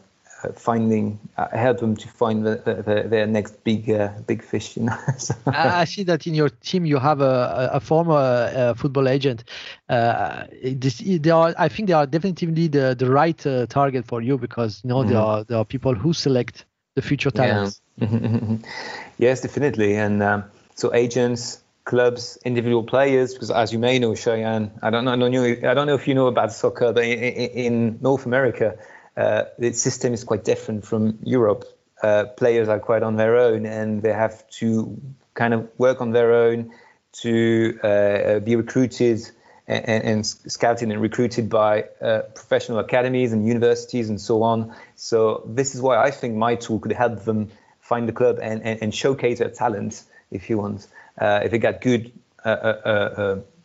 finding 0.55 1.19
uh, 1.37 1.49
help 1.57 1.79
them 1.79 1.97
to 1.97 2.09
find 2.09 2.45
the, 2.45 2.57
the, 2.65 3.09
their 3.09 3.27
next 3.27 3.63
big 3.65 3.91
uh, 3.91 4.11
big 4.27 4.43
fish. 4.43 4.77
You 4.77 4.85
know. 4.85 4.97
I 5.47 5.85
see 5.85 6.03
that 6.05 6.27
in 6.27 6.35
your 6.35 6.49
team 6.49 6.85
you 6.85 6.99
have 6.99 7.21
a, 7.21 7.71
a 7.73 7.81
former 7.81 8.15
uh, 8.15 8.75
football 8.75 9.09
agent. 9.09 9.45
Uh, 9.89 10.45
this, 10.63 10.99
they 10.99 11.31
are, 11.31 11.55
I 11.59 11.69
think 11.69 11.89
they 11.89 11.95
are 11.95 12.07
definitely 12.07 12.69
the 12.69 12.95
the 12.99 13.11
right 13.11 13.47
uh, 13.47 13.67
target 13.67 14.07
for 14.07 14.23
you 14.23 14.39
because 14.39 14.81
you 14.85 14.89
know 14.89 14.99
mm-hmm. 14.99 15.11
there 15.11 15.21
are 15.21 15.45
there 15.45 15.59
are 15.59 15.65
people 15.65 15.95
who 15.95 16.13
select 16.13 16.65
the 16.95 17.03
future 17.03 17.31
talents. 17.31 17.81
Yeah. 17.99 18.57
yes, 19.19 19.41
definitely, 19.43 19.97
and 19.97 20.23
um, 20.23 20.45
so 20.75 20.95
agents. 20.95 21.63
Clubs, 21.85 22.39
individual 22.45 22.85
players, 22.85 23.33
because 23.33 23.51
as 23.51 23.73
you 23.73 23.79
may 23.79 23.99
know, 23.99 24.11
Shayan, 24.11 24.71
I 24.81 24.91
don't 24.91 25.07
know, 25.07 25.13
I 25.13 25.17
don't 25.17 25.33
know, 25.33 25.45
I 25.45 25.75
don't 25.75 25.87
know 25.89 25.95
if 25.95 26.07
you 26.07 26.15
know 26.15 26.29
about 26.29 26.53
soccer, 26.53 26.93
but 26.93 27.03
in 27.03 27.99
North 28.01 28.27
America, 28.27 28.77
uh, 29.17 29.45
the 29.59 29.73
system 29.73 30.13
is 30.13 30.25
quite 30.25 30.45
different 30.45 30.85
from 30.85 31.19
Europe. 31.23 31.65
Uh, 32.03 32.25
players 32.25 32.69
are 32.69 32.79
quite 32.79 33.03
on 33.03 33.17
their 33.17 33.37
own 33.37 33.67
and 33.67 34.03
they 34.03 34.13
have 34.13 34.49
to 34.51 35.01
kind 35.35 35.53
of 35.53 35.69
work 35.79 36.01
on 36.01 36.13
their 36.13 36.33
own 36.33 36.73
to 37.13 37.79
uh, 37.83 37.87
uh 37.87 38.41
be 38.41 38.57
recruited 38.57 39.21
and, 39.67 40.05
and, 40.05 40.27
scouted 40.27 40.91
and 40.91 41.01
recruited 41.01 41.49
by 41.49 41.85
uh, 42.01 42.21
professional 42.35 42.79
academies 42.79 43.33
and 43.33 43.47
universities 43.47 44.09
and 44.09 44.21
so 44.21 44.43
on. 44.43 44.75
So 44.97 45.43
this 45.47 45.75
is 45.75 45.83
why 45.83 45.97
I 45.97 46.11
think 46.11 46.37
my 46.37 46.55
tool 46.57 46.79
could 46.79 46.93
help 46.93 47.25
them 47.25 47.51
find 47.81 48.09
the 48.09 48.13
club 48.13 48.39
and, 48.41 48.63
and, 48.63 48.83
and 48.83 48.95
showcase 48.95 49.39
their 49.39 49.51
talent, 49.51 50.03
if 50.31 50.51
you 50.51 50.59
want. 50.59 50.87
Uh, 51.19 51.41
if 51.45 51.51
they 51.51 51.59
got 51.59 51.81
good 51.81 52.13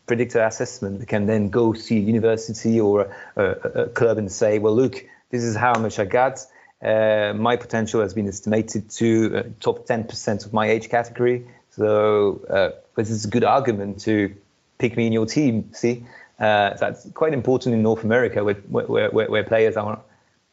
Predicta 0.08 0.46
assessment, 0.46 1.00
they 1.00 1.06
can 1.06 1.26
then 1.26 1.50
go 1.50 1.74
see 1.74 1.98
a 1.98 2.02
university 2.02 2.80
or 2.80 3.12
a, 3.36 3.44
a 3.44 3.88
club 3.90 4.20
and 4.20 4.32
say, 4.32 4.60
well, 4.60 4.76
look, 4.76 5.04
this 5.30 5.44
is 5.44 5.56
how 5.56 5.74
much 5.80 6.00
I 6.00 6.06
got. 6.06 6.40
Uh, 6.82 7.34
my 7.36 7.56
potential 7.56 8.02
has 8.02 8.14
been 8.14 8.28
estimated 8.28 8.90
to 8.92 9.38
uh, 9.38 9.44
top 9.60 9.88
10% 9.88 10.46
of 10.46 10.54
my 10.54 10.70
age 10.70 10.90
category. 10.90 11.48
So 11.72 12.42
uh, 12.50 12.70
this 12.96 13.10
is 13.10 13.26
a 13.26 13.28
good 13.28 13.44
argument 13.44 14.02
to 14.02 14.36
pick 14.78 14.96
me 14.96 15.08
in 15.08 15.14
your 15.14 15.26
team. 15.26 15.72
See, 15.74 16.06
uh, 16.40 16.76
that's 16.76 17.10
quite 17.14 17.34
important 17.34 17.76
in 17.76 17.82
North 17.82 18.04
America, 18.04 18.44
where, 18.44 18.56
where, 18.56 19.10
where, 19.10 19.30
where 19.30 19.44
players 19.44 19.78
are 19.78 20.00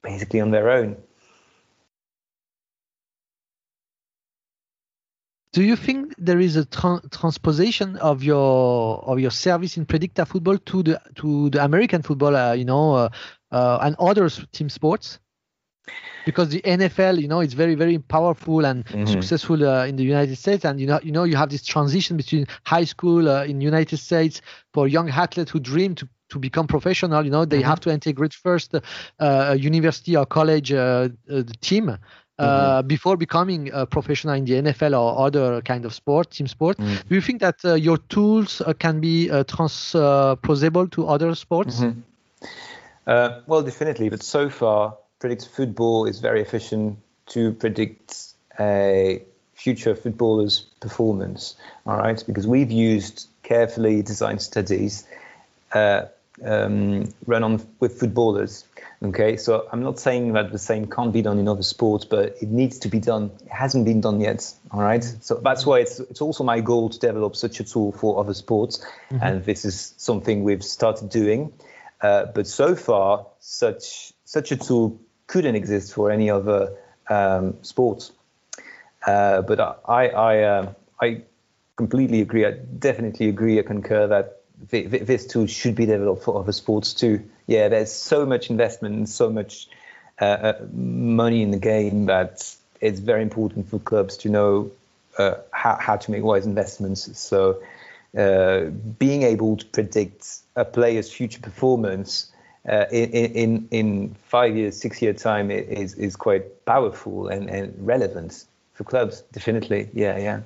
basically 0.02 0.40
on 0.40 0.50
their 0.50 0.70
own. 0.70 0.96
Do 5.52 5.62
you 5.62 5.76
think 5.76 6.14
there 6.16 6.40
is 6.40 6.56
a 6.56 6.64
tra- 6.64 7.02
transposition 7.10 7.96
of 7.98 8.22
your 8.22 9.04
of 9.04 9.20
your 9.20 9.30
service 9.30 9.76
in 9.76 9.84
Predicta 9.84 10.26
Football 10.26 10.58
to 10.58 10.82
the 10.82 11.00
to 11.16 11.50
the 11.50 11.62
American 11.62 12.02
football? 12.02 12.34
Uh, 12.34 12.52
you 12.54 12.64
know, 12.64 12.94
uh, 12.94 13.08
uh, 13.50 13.78
and 13.82 13.94
other 13.98 14.28
team 14.30 14.70
sports 14.70 15.18
because 16.24 16.48
the 16.50 16.62
NFL, 16.62 17.20
you 17.20 17.28
know, 17.28 17.40
it's 17.40 17.54
very, 17.54 17.74
very 17.74 17.98
powerful 17.98 18.64
and 18.64 18.84
mm-hmm. 18.86 19.06
successful 19.06 19.66
uh, 19.66 19.86
in 19.86 19.96
the 19.96 20.04
United 20.04 20.36
States. 20.36 20.64
And 20.64 20.80
you 20.80 20.86
know, 20.86 21.00
you 21.02 21.12
know, 21.12 21.24
you 21.24 21.36
have 21.36 21.50
this 21.50 21.64
transition 21.64 22.16
between 22.16 22.46
high 22.64 22.84
school 22.84 23.28
uh, 23.28 23.44
in 23.44 23.60
United 23.60 23.96
States 23.98 24.40
for 24.72 24.88
young 24.88 25.10
athletes 25.10 25.50
who 25.50 25.60
dream 25.60 25.94
to 25.96 26.08
to 26.30 26.38
become 26.38 26.66
professional. 26.66 27.24
You 27.24 27.30
know, 27.30 27.44
they 27.44 27.58
mm-hmm. 27.58 27.68
have 27.68 27.80
to 27.80 27.90
integrate 27.90 28.32
first 28.32 28.74
uh, 28.74 28.80
a 29.18 29.56
university 29.56 30.16
or 30.16 30.24
college 30.24 30.72
uh, 30.72 31.08
uh, 31.30 31.42
team. 31.60 31.98
Mm-hmm. 32.40 32.88
Before 32.88 33.16
becoming 33.16 33.70
a 33.72 33.86
professional 33.86 34.34
in 34.34 34.44
the 34.44 34.54
NFL 34.54 34.98
or 34.98 35.26
other 35.26 35.60
kind 35.62 35.84
of 35.84 35.94
sport, 35.94 36.30
team 36.30 36.46
sport, 36.46 36.76
mm. 36.78 37.08
do 37.08 37.14
you 37.14 37.20
think 37.20 37.40
that 37.40 37.62
your 37.78 37.98
tools 37.98 38.60
can 38.78 39.00
be 39.00 39.28
transposable 39.28 40.90
to 40.90 41.06
other 41.06 41.34
sports? 41.34 41.80
Mm-hmm. 41.80 42.00
Uh, 43.06 43.40
well, 43.46 43.62
definitely, 43.62 44.08
but 44.08 44.22
so 44.22 44.48
far, 44.48 44.96
Predicta 45.20 45.48
Football 45.48 46.06
is 46.06 46.20
very 46.20 46.40
efficient 46.40 46.98
to 47.26 47.52
predict 47.52 48.34
a 48.58 49.22
future 49.54 49.94
footballer's 49.94 50.60
performance. 50.80 51.56
All 51.86 51.96
right, 51.96 52.22
because 52.26 52.46
we've 52.46 52.70
used 52.70 53.28
carefully 53.42 54.02
designed 54.02 54.42
studies 54.42 55.06
uh, 55.72 56.06
um, 56.44 57.12
run 57.26 57.42
on 57.44 57.66
with 57.80 57.98
footballers. 57.98 58.64
Okay, 59.04 59.36
so 59.36 59.66
I'm 59.72 59.82
not 59.82 59.98
saying 59.98 60.34
that 60.34 60.52
the 60.52 60.58
same 60.58 60.86
can't 60.86 61.12
be 61.12 61.22
done 61.22 61.38
in 61.40 61.48
other 61.48 61.64
sports, 61.64 62.04
but 62.04 62.36
it 62.40 62.48
needs 62.48 62.78
to 62.80 62.88
be 62.88 63.00
done. 63.00 63.32
It 63.44 63.50
hasn't 63.50 63.84
been 63.84 64.00
done 64.00 64.20
yet. 64.20 64.54
All 64.70 64.80
right, 64.80 65.02
so 65.02 65.40
that's 65.42 65.66
why 65.66 65.80
it's 65.80 65.98
it's 65.98 66.20
also 66.20 66.44
my 66.44 66.60
goal 66.60 66.88
to 66.88 66.98
develop 66.98 67.34
such 67.34 67.58
a 67.58 67.64
tool 67.64 67.90
for 67.90 68.20
other 68.20 68.34
sports, 68.34 68.78
mm-hmm. 69.10 69.18
and 69.20 69.44
this 69.44 69.64
is 69.64 69.94
something 69.96 70.44
we've 70.44 70.62
started 70.62 71.10
doing. 71.10 71.52
Uh, 72.00 72.26
but 72.26 72.46
so 72.46 72.76
far, 72.76 73.26
such 73.40 74.12
such 74.24 74.52
a 74.52 74.56
tool 74.56 75.00
couldn't 75.26 75.56
exist 75.56 75.94
for 75.94 76.12
any 76.12 76.30
other 76.30 76.76
um, 77.10 77.56
sports. 77.62 78.12
Uh, 79.04 79.42
but 79.42 79.58
I 79.88 80.08
I 80.08 80.42
uh, 80.42 80.72
I 81.00 81.22
completely 81.74 82.20
agree. 82.20 82.46
I 82.46 82.52
definitely 82.52 83.28
agree. 83.28 83.58
I 83.58 83.62
concur 83.62 84.06
that 84.06 84.41
this 84.70 85.26
tool 85.26 85.46
should 85.46 85.74
be 85.74 85.86
developed 85.86 86.22
for 86.22 86.38
other 86.38 86.52
sports 86.52 86.94
too. 86.94 87.22
Yeah, 87.46 87.68
there's 87.68 87.92
so 87.92 88.24
much 88.26 88.50
investment 88.50 88.94
and 88.94 89.08
so 89.08 89.30
much 89.30 89.68
uh, 90.20 90.24
uh, 90.24 90.66
money 90.72 91.42
in 91.42 91.50
the 91.50 91.58
game 91.58 92.06
that 92.06 92.54
it's 92.80 93.00
very 93.00 93.22
important 93.22 93.68
for 93.68 93.78
clubs 93.78 94.16
to 94.18 94.28
know 94.28 94.70
how 95.18 95.76
how 95.80 95.96
to 95.96 96.10
make 96.10 96.22
wise 96.22 96.46
investments. 96.46 97.18
So 97.18 97.62
uh, 98.16 98.66
being 98.98 99.22
able 99.22 99.56
to 99.56 99.66
predict 99.66 100.40
a 100.56 100.64
player's 100.64 101.12
future 101.12 101.40
performance 101.40 102.30
uh, 102.68 102.84
in, 102.92 103.10
in 103.10 103.68
in 103.70 104.16
five 104.28 104.56
years, 104.56 104.80
six 104.80 105.02
year 105.02 105.12
time 105.12 105.50
is 105.50 105.94
is 105.94 106.16
quite 106.16 106.64
powerful 106.64 107.28
and, 107.28 107.48
and 107.50 107.74
relevant 107.86 108.44
for 108.74 108.84
clubs. 108.84 109.22
Definitely, 109.32 109.88
yeah, 109.92 110.18
yeah. 110.18 110.40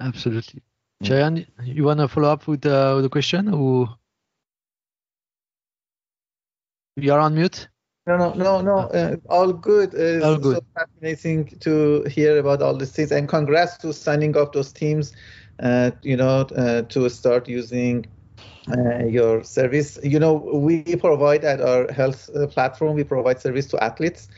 Absolutely. 0.00 0.62
Shayan, 1.02 1.46
you 1.62 1.84
want 1.84 2.00
to 2.00 2.08
follow 2.08 2.30
up 2.30 2.46
with, 2.46 2.64
uh, 2.64 2.92
with 2.96 3.04
the 3.04 3.10
question 3.10 3.52
or 3.52 3.96
you 6.96 7.12
are 7.12 7.20
on 7.20 7.34
mute? 7.34 7.68
No, 8.06 8.16
no, 8.16 8.32
no, 8.34 8.60
no. 8.60 8.78
Uh, 8.78 9.16
all 9.28 9.52
good. 9.52 9.94
Uh, 9.94 10.24
all 10.24 10.36
good. 10.36 10.56
So 10.56 10.64
fascinating 10.74 11.46
to 11.60 12.04
hear 12.04 12.38
about 12.38 12.62
all 12.62 12.76
these 12.76 12.92
things, 12.92 13.10
and 13.10 13.28
congrats 13.28 13.76
to 13.78 13.92
signing 13.92 14.36
up 14.36 14.52
those 14.52 14.72
teams. 14.72 15.12
Uh, 15.58 15.90
you 16.02 16.16
know, 16.16 16.40
uh, 16.56 16.82
to 16.82 17.08
start 17.08 17.48
using 17.48 18.06
uh, 18.70 19.04
your 19.06 19.42
service. 19.42 19.98
You 20.02 20.20
know, 20.20 20.34
we 20.34 20.82
provide 20.96 21.44
at 21.44 21.60
our 21.60 21.90
health 21.92 22.30
platform. 22.50 22.94
We 22.94 23.04
provide 23.04 23.40
service 23.40 23.66
to 23.68 23.82
athletes, 23.82 24.28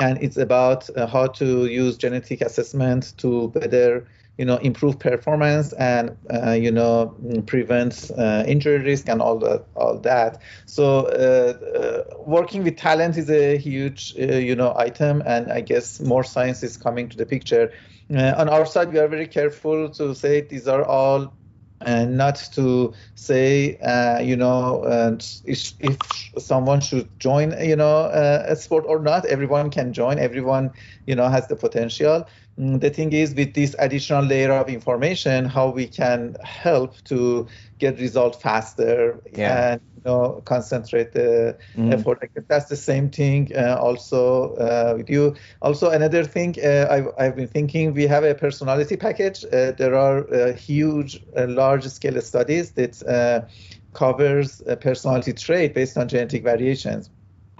and 0.00 0.20
it's 0.22 0.36
about 0.36 0.88
how 1.08 1.28
to 1.28 1.66
use 1.66 1.96
genetic 1.96 2.40
assessment 2.40 3.14
to 3.18 3.48
better 3.48 4.06
you 4.38 4.44
know 4.44 4.56
improve 4.56 4.98
performance 4.98 5.72
and 5.74 6.16
uh, 6.32 6.52
you 6.52 6.70
know 6.70 7.14
prevents 7.46 8.10
uh, 8.10 8.44
injury 8.46 8.78
risk 8.78 9.08
and 9.08 9.22
all 9.22 9.38
that 9.38 9.64
all 9.76 9.98
that 9.98 10.40
so 10.66 11.06
uh, 11.06 11.52
uh 11.78 12.16
working 12.26 12.64
with 12.64 12.76
talent 12.76 13.16
is 13.16 13.30
a 13.30 13.56
huge 13.56 14.14
uh, 14.18 14.24
you 14.34 14.56
know 14.56 14.74
item 14.76 15.22
and 15.26 15.52
i 15.52 15.60
guess 15.60 16.00
more 16.00 16.24
science 16.24 16.62
is 16.62 16.76
coming 16.76 17.08
to 17.08 17.16
the 17.16 17.26
picture 17.26 17.72
uh, 18.14 18.34
on 18.36 18.48
our 18.48 18.66
side 18.66 18.92
we 18.92 18.98
are 18.98 19.08
very 19.08 19.26
careful 19.26 19.88
to 19.88 20.14
say 20.14 20.40
these 20.40 20.66
are 20.66 20.84
all 20.84 21.32
and 21.80 22.16
not 22.16 22.36
to 22.52 22.94
say, 23.14 23.76
uh, 23.78 24.18
you 24.18 24.36
know, 24.36 24.84
and 24.84 25.26
if, 25.44 25.72
if, 25.80 25.98
someone 26.38 26.80
should 26.80 27.08
join, 27.20 27.54
you 27.64 27.76
know, 27.76 27.98
uh, 28.06 28.44
a 28.48 28.56
sport 28.56 28.84
or 28.88 28.98
not. 28.98 29.24
Everyone 29.26 29.70
can 29.70 29.92
join. 29.92 30.18
Everyone, 30.18 30.72
you 31.06 31.14
know, 31.14 31.28
has 31.28 31.46
the 31.46 31.56
potential. 31.56 32.26
Mm, 32.58 32.80
the 32.80 32.90
thing 32.90 33.12
is 33.12 33.34
with 33.34 33.54
this 33.54 33.74
additional 33.80 34.24
layer 34.24 34.52
of 34.52 34.68
information 34.68 35.44
how 35.44 35.70
we 35.70 35.88
can 35.88 36.36
help 36.44 36.94
to 37.02 37.48
get 37.80 37.98
result 37.98 38.40
faster 38.40 39.20
yeah. 39.32 39.72
and 39.72 39.80
you 39.96 40.02
know 40.04 40.40
concentrate 40.44 41.12
the 41.12 41.58
mm. 41.76 41.92
effort 41.92 42.30
that's 42.46 42.66
the 42.66 42.76
same 42.76 43.10
thing 43.10 43.50
uh, 43.56 43.76
also 43.80 44.54
uh, 44.54 44.94
with 44.96 45.10
you 45.10 45.34
also 45.62 45.90
another 45.90 46.22
thing 46.22 46.54
uh, 46.62 46.86
I've, 46.88 47.08
I've 47.18 47.34
been 47.34 47.48
thinking 47.48 47.92
we 47.92 48.06
have 48.06 48.22
a 48.22 48.36
personality 48.36 48.96
package 48.96 49.44
uh, 49.46 49.72
there 49.72 49.96
are 49.96 50.32
uh, 50.32 50.52
huge 50.52 51.24
uh, 51.36 51.48
large 51.48 51.84
scale 51.88 52.20
studies 52.20 52.70
that 52.72 53.48
covers 53.94 54.62
a 54.68 54.76
personality 54.76 55.32
trait 55.32 55.74
based 55.74 55.98
on 55.98 56.06
genetic 56.06 56.44
variations 56.44 57.10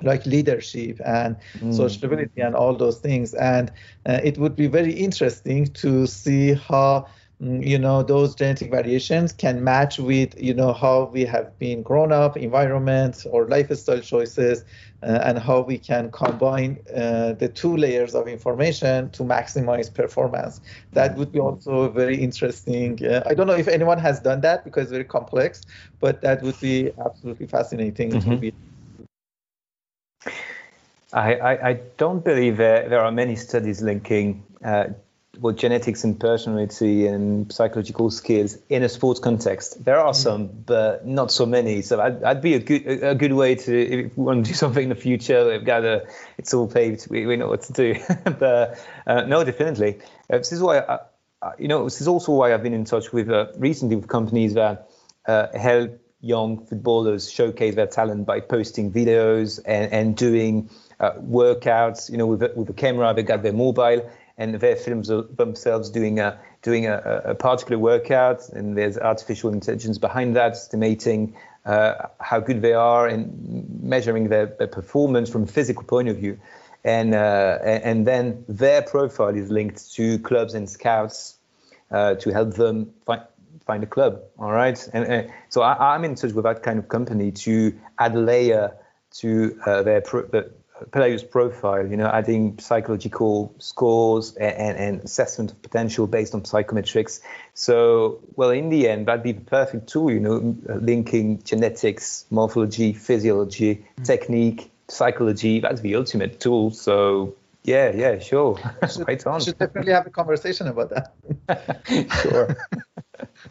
like 0.04 0.24
leadership 0.26 1.00
and 1.04 1.36
mm. 1.58 1.74
sociability 1.74 2.40
and 2.40 2.54
all 2.54 2.74
those 2.74 2.98
things. 2.98 3.34
And 3.34 3.70
uh, 4.06 4.20
it 4.22 4.38
would 4.38 4.56
be 4.56 4.66
very 4.66 4.92
interesting 4.92 5.66
to 5.66 6.06
see 6.06 6.54
how 6.54 7.06
mm, 7.40 7.66
you 7.66 7.78
know 7.78 8.02
those 8.02 8.34
genetic 8.34 8.70
variations 8.70 9.32
can 9.32 9.62
match 9.64 9.98
with 9.98 10.40
you 10.40 10.54
know 10.54 10.72
how 10.72 11.04
we 11.12 11.24
have 11.24 11.58
been 11.58 11.82
grown 11.82 12.12
up 12.12 12.36
environment 12.36 13.26
or 13.30 13.46
lifestyle 13.48 14.00
choices 14.00 14.64
uh, 15.04 15.20
and 15.24 15.38
how 15.38 15.60
we 15.60 15.76
can 15.76 16.10
combine 16.10 16.78
uh, 16.94 17.32
the 17.34 17.48
two 17.48 17.76
layers 17.76 18.14
of 18.14 18.26
information 18.26 19.10
to 19.10 19.22
maximize 19.22 19.92
performance 19.92 20.60
that 20.92 21.16
would 21.16 21.30
be 21.30 21.38
also 21.38 21.90
very 21.90 22.16
interesting 22.16 23.04
uh, 23.04 23.22
i 23.26 23.34
don't 23.34 23.46
know 23.46 23.54
if 23.54 23.68
anyone 23.68 23.98
has 23.98 24.20
done 24.20 24.40
that 24.40 24.64
because 24.64 24.84
it's 24.84 24.92
very 24.92 25.04
complex 25.04 25.62
but 26.00 26.22
that 26.22 26.42
would 26.42 26.58
be 26.60 26.90
absolutely 27.04 27.46
fascinating 27.46 28.10
mm-hmm. 28.10 28.30
to 28.30 28.36
be 28.36 28.54
I, 31.14 31.34
I, 31.34 31.68
I, 31.68 31.72
don't 31.96 32.24
believe 32.24 32.56
there, 32.56 32.88
there 32.88 33.00
are 33.00 33.12
many 33.12 33.36
studies 33.36 33.80
linking 33.80 34.44
uh, 34.64 34.86
well, 35.38 35.54
genetics 35.54 36.04
and 36.04 36.18
personality 36.18 37.06
and 37.06 37.52
psychological 37.52 38.10
skills 38.10 38.58
in 38.68 38.82
a 38.82 38.88
sports 38.88 39.20
context. 39.20 39.84
There 39.84 39.98
are 39.98 40.12
mm. 40.12 40.16
some, 40.16 40.46
but 40.48 41.06
not 41.06 41.30
so 41.30 41.46
many. 41.46 41.82
So 41.82 42.00
I'd, 42.00 42.22
I'd 42.22 42.42
be 42.42 42.54
a 42.54 42.58
good 42.58 42.86
a 42.86 43.14
good 43.14 43.32
way 43.32 43.54
to 43.54 43.80
if 43.80 44.16
we 44.16 44.24
want 44.24 44.44
to 44.44 44.50
do 44.50 44.54
something 44.62 44.82
in 44.82 44.88
the 44.88 44.94
future. 44.94 45.46
We've 45.46 45.64
got 45.64 45.84
a, 45.84 46.06
it's 46.36 46.52
all 46.52 46.66
paved. 46.66 47.08
We, 47.08 47.26
we 47.26 47.36
know 47.36 47.48
what 47.48 47.62
to 47.62 47.72
do. 47.72 47.94
but 48.24 48.84
uh, 49.06 49.22
no, 49.22 49.44
definitely. 49.44 50.00
Uh, 50.30 50.38
this 50.38 50.52
is 50.52 50.60
why 50.60 50.80
I, 50.80 50.98
you 51.58 51.68
know 51.68 51.84
this 51.84 52.00
is 52.00 52.08
also 52.08 52.32
why 52.32 52.54
I've 52.54 52.62
been 52.62 52.74
in 52.74 52.84
touch 52.84 53.12
with 53.12 53.30
uh, 53.30 53.46
recently 53.56 53.96
with 53.96 54.08
companies 54.08 54.54
that 54.54 54.88
uh, 55.26 55.46
help 55.56 56.00
young 56.20 56.64
footballers 56.64 57.30
showcase 57.30 57.74
their 57.74 57.86
talent 57.86 58.24
by 58.24 58.40
posting 58.40 58.90
videos 58.90 59.60
and, 59.66 59.92
and 59.92 60.16
doing 60.16 60.70
uh, 61.00 61.12
workouts, 61.12 62.10
you 62.10 62.16
know, 62.16 62.26
with, 62.26 62.42
with 62.56 62.70
a 62.70 62.72
camera, 62.72 63.14
they 63.14 63.22
got 63.22 63.42
their 63.42 63.52
mobile 63.52 64.10
and 64.36 64.54
they 64.54 64.74
film 64.74 65.02
themselves 65.36 65.90
doing 65.90 66.18
a 66.18 66.38
doing 66.62 66.86
a, 66.86 67.22
a, 67.26 67.34
particular 67.34 67.78
workout, 67.78 68.48
and 68.48 68.76
there's 68.76 68.98
artificial 68.98 69.52
intelligence 69.52 69.98
behind 69.98 70.34
that, 70.34 70.52
estimating 70.52 71.36
uh, 71.66 72.08
how 72.20 72.40
good 72.40 72.62
they 72.62 72.72
are 72.72 73.06
and 73.06 73.82
measuring 73.82 74.28
their, 74.28 74.46
their, 74.46 74.66
performance 74.66 75.30
from 75.30 75.44
a 75.44 75.46
physical 75.46 75.84
point 75.84 76.08
of 76.08 76.16
view, 76.16 76.38
and 76.84 77.14
uh, 77.14 77.58
and 77.62 78.06
then 78.06 78.44
their 78.48 78.82
profile 78.82 79.36
is 79.36 79.50
linked 79.50 79.92
to 79.92 80.18
clubs 80.20 80.54
and 80.54 80.68
scouts 80.68 81.36
uh, 81.90 82.14
to 82.14 82.32
help 82.32 82.54
them 82.54 82.92
find 83.06 83.22
find 83.66 83.82
a 83.84 83.86
club. 83.86 84.20
All 84.38 84.50
right, 84.50 84.88
and, 84.92 85.04
and 85.06 85.32
so 85.48 85.62
I, 85.62 85.94
am 85.94 86.04
in 86.04 86.16
touch 86.16 86.32
with 86.32 86.44
that 86.44 86.62
kind 86.62 86.78
of 86.78 86.88
company 86.88 87.30
to 87.32 87.78
add 87.98 88.14
a 88.14 88.20
layer 88.20 88.76
to 89.18 89.60
uh, 89.64 89.82
their 89.82 90.00
pro, 90.00 90.22
player's 90.90 91.22
profile. 91.22 91.86
You 91.86 91.96
know, 91.96 92.06
adding 92.06 92.58
psychological 92.58 93.54
scores 93.58 94.34
and, 94.36 94.56
and, 94.56 94.78
and, 94.78 95.04
assessment 95.04 95.52
of 95.52 95.62
potential 95.62 96.06
based 96.06 96.34
on 96.34 96.42
psychometrics. 96.42 97.20
So, 97.54 98.20
well, 98.36 98.50
in 98.50 98.68
the 98.68 98.88
end, 98.88 99.06
that'd 99.06 99.22
be 99.22 99.32
the 99.32 99.40
perfect 99.40 99.88
tool. 99.88 100.10
You 100.10 100.20
know, 100.20 100.56
linking 100.66 101.42
genetics, 101.42 102.26
morphology, 102.30 102.92
physiology, 102.92 103.76
mm-hmm. 103.76 104.02
technique, 104.04 104.70
psychology. 104.88 105.60
That's 105.60 105.80
the 105.80 105.96
ultimate 105.96 106.40
tool. 106.40 106.70
So 106.70 107.34
yeah, 107.64 107.92
yeah, 107.94 108.18
sure. 108.18 108.58
Should, 108.92 109.08
right 109.08 109.26
on. 109.26 109.40
should 109.40 109.58
definitely 109.58 109.92
have 109.92 110.06
a 110.06 110.10
conversation 110.10 110.68
about 110.68 110.90
that. 110.90 111.80
sure. 112.22 112.56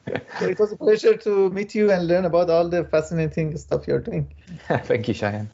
it 0.41 0.59
was 0.59 0.71
a 0.71 0.75
pleasure 0.77 1.17
to 1.17 1.49
meet 1.49 1.73
you 1.73 1.91
and 1.91 2.07
learn 2.07 2.25
about 2.25 2.49
all 2.51 2.69
the 2.69 2.83
fascinating 2.85 3.57
stuff 3.57 3.87
you're 3.87 3.99
doing. 3.99 4.31
Thank 4.67 5.07
you, 5.07 5.15
Shayan. 5.15 5.47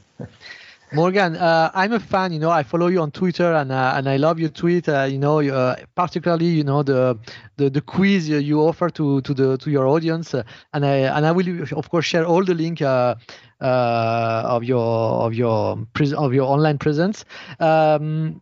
Morgan, 0.91 1.35
uh, 1.35 1.69
I'm 1.75 1.93
a 1.93 1.99
fan. 1.99 2.33
You 2.33 2.39
know, 2.39 2.49
I 2.49 2.63
follow 2.63 2.87
you 2.87 3.01
on 3.01 3.11
Twitter, 3.11 3.53
and 3.53 3.71
uh, 3.71 3.93
and 3.95 4.09
I 4.09 4.17
love 4.17 4.39
your 4.39 4.49
tweet. 4.49 4.89
Uh, 4.89 5.03
you 5.03 5.19
know, 5.19 5.39
uh, 5.39 5.75
particularly 5.95 6.47
you 6.47 6.63
know 6.63 6.81
the 6.81 7.17
the, 7.57 7.69
the 7.69 7.81
quiz 7.81 8.27
you 8.27 8.59
offer 8.61 8.89
to 8.91 9.21
to 9.21 9.33
the 9.35 9.57
to 9.59 9.69
your 9.69 9.85
audience, 9.85 10.33
and 10.33 10.85
I 10.85 10.95
and 11.15 11.27
I 11.27 11.31
will 11.31 11.63
of 11.77 11.89
course 11.91 12.05
share 12.05 12.25
all 12.25 12.43
the 12.43 12.55
link 12.55 12.81
uh, 12.81 13.15
uh, 13.61 14.41
of 14.45 14.63
your 14.63 15.25
of 15.25 15.35
your 15.35 15.77
of 16.17 16.33
your 16.33 16.47
online 16.49 16.79
presence. 16.79 17.23
Um, 17.59 18.41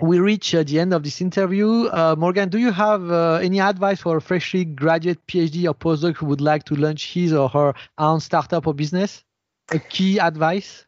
we 0.00 0.20
reach 0.20 0.54
uh, 0.54 0.62
the 0.62 0.78
end 0.78 0.94
of 0.94 1.02
this 1.02 1.20
interview. 1.20 1.86
Uh, 1.86 2.14
Morgan, 2.16 2.48
do 2.48 2.58
you 2.58 2.70
have 2.70 3.10
uh, 3.10 3.40
any 3.42 3.60
advice 3.60 4.00
for 4.00 4.16
a 4.16 4.20
freshly 4.20 4.64
graduate 4.64 5.18
PhD 5.26 5.68
or 5.68 5.74
postdoc 5.74 6.16
who 6.16 6.26
would 6.26 6.40
like 6.40 6.62
to 6.64 6.76
launch 6.76 7.12
his 7.12 7.32
or 7.32 7.48
her 7.48 7.74
own 7.98 8.20
startup 8.20 8.68
or 8.68 8.74
business? 8.74 9.24
A 9.72 9.80
key 9.80 10.18
advice? 10.20 10.87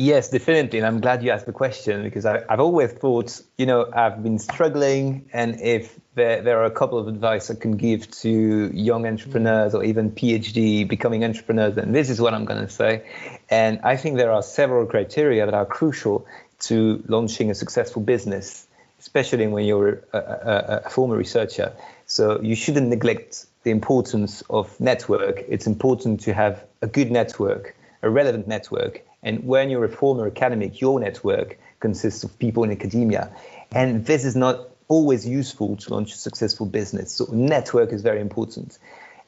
Yes, 0.00 0.30
definitely. 0.30 0.78
And 0.78 0.86
I'm 0.86 1.02
glad 1.02 1.22
you 1.22 1.30
asked 1.30 1.44
the 1.44 1.52
question 1.52 2.02
because 2.02 2.24
I, 2.24 2.42
have 2.48 2.58
always 2.58 2.90
thought, 2.90 3.38
you 3.58 3.66
know, 3.66 3.86
I've 3.92 4.22
been 4.22 4.38
struggling. 4.38 5.28
And 5.30 5.60
if 5.60 6.00
there, 6.14 6.40
there 6.40 6.58
are 6.60 6.64
a 6.64 6.70
couple 6.70 6.98
of 6.98 7.06
advice 7.06 7.50
I 7.50 7.54
can 7.56 7.76
give 7.76 8.10
to 8.22 8.70
young 8.72 9.06
entrepreneurs 9.06 9.74
or 9.74 9.84
even 9.84 10.12
PhD 10.12 10.88
becoming 10.88 11.22
entrepreneurs, 11.22 11.74
then 11.74 11.92
this 11.92 12.08
is 12.08 12.18
what 12.18 12.32
I'm 12.32 12.46
going 12.46 12.66
to 12.66 12.72
say. 12.72 13.04
And 13.50 13.80
I 13.84 13.98
think 13.98 14.16
there 14.16 14.32
are 14.32 14.42
several 14.42 14.86
criteria 14.86 15.44
that 15.44 15.52
are 15.52 15.66
crucial 15.66 16.26
to 16.60 17.04
launching 17.06 17.50
a 17.50 17.54
successful 17.54 18.00
business, 18.00 18.66
especially 19.00 19.48
when 19.48 19.66
you're 19.66 20.02
a, 20.14 20.18
a, 20.18 20.82
a 20.86 20.88
former 20.88 21.16
researcher. 21.18 21.74
So 22.06 22.40
you 22.40 22.54
shouldn't 22.54 22.88
neglect 22.88 23.44
the 23.64 23.70
importance 23.70 24.42
of 24.48 24.80
network. 24.80 25.44
It's 25.46 25.66
important 25.66 26.22
to 26.22 26.32
have 26.32 26.64
a 26.80 26.86
good 26.86 27.10
network, 27.10 27.76
a 28.00 28.08
relevant 28.08 28.48
network. 28.48 29.04
And 29.22 29.44
when 29.44 29.70
you're 29.70 29.84
a 29.84 29.88
former 29.88 30.26
academic, 30.26 30.80
your 30.80 31.00
network 31.00 31.58
consists 31.78 32.24
of 32.24 32.38
people 32.38 32.64
in 32.64 32.70
academia. 32.70 33.30
And 33.72 34.04
this 34.04 34.24
is 34.24 34.36
not 34.36 34.68
always 34.88 35.26
useful 35.26 35.76
to 35.76 35.94
launch 35.94 36.12
a 36.12 36.16
successful 36.16 36.66
business. 36.66 37.12
So 37.12 37.26
network 37.30 37.92
is 37.92 38.02
very 38.02 38.20
important. 38.20 38.78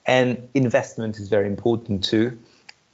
And 0.05 0.49
investment 0.55 1.18
is 1.18 1.28
very 1.28 1.47
important 1.47 2.05
too. 2.05 2.38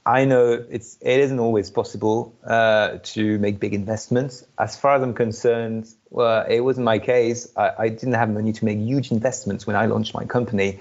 I 0.05 0.25
know 0.25 0.65
it's 0.69 0.97
it 1.01 1.19
isn't 1.19 1.39
always 1.39 1.69
possible 1.69 2.33
uh, 2.43 2.97
to 3.13 3.37
make 3.39 3.59
big 3.59 3.73
investments. 3.73 4.45
As 4.57 4.75
far 4.75 4.95
as 4.95 5.03
I'm 5.03 5.13
concerned, 5.13 5.87
well, 6.09 6.45
it 6.47 6.61
wasn't 6.61 6.85
my 6.85 6.99
case. 6.99 7.51
I, 7.55 7.71
I, 7.77 7.89
didn't 7.89 8.13
have 8.13 8.29
money 8.29 8.53
to 8.53 8.65
make 8.65 8.79
huge 8.79 9.11
investments 9.11 9.67
when 9.67 9.75
I 9.75 9.85
launched 9.87 10.13
my 10.13 10.25
company, 10.25 10.79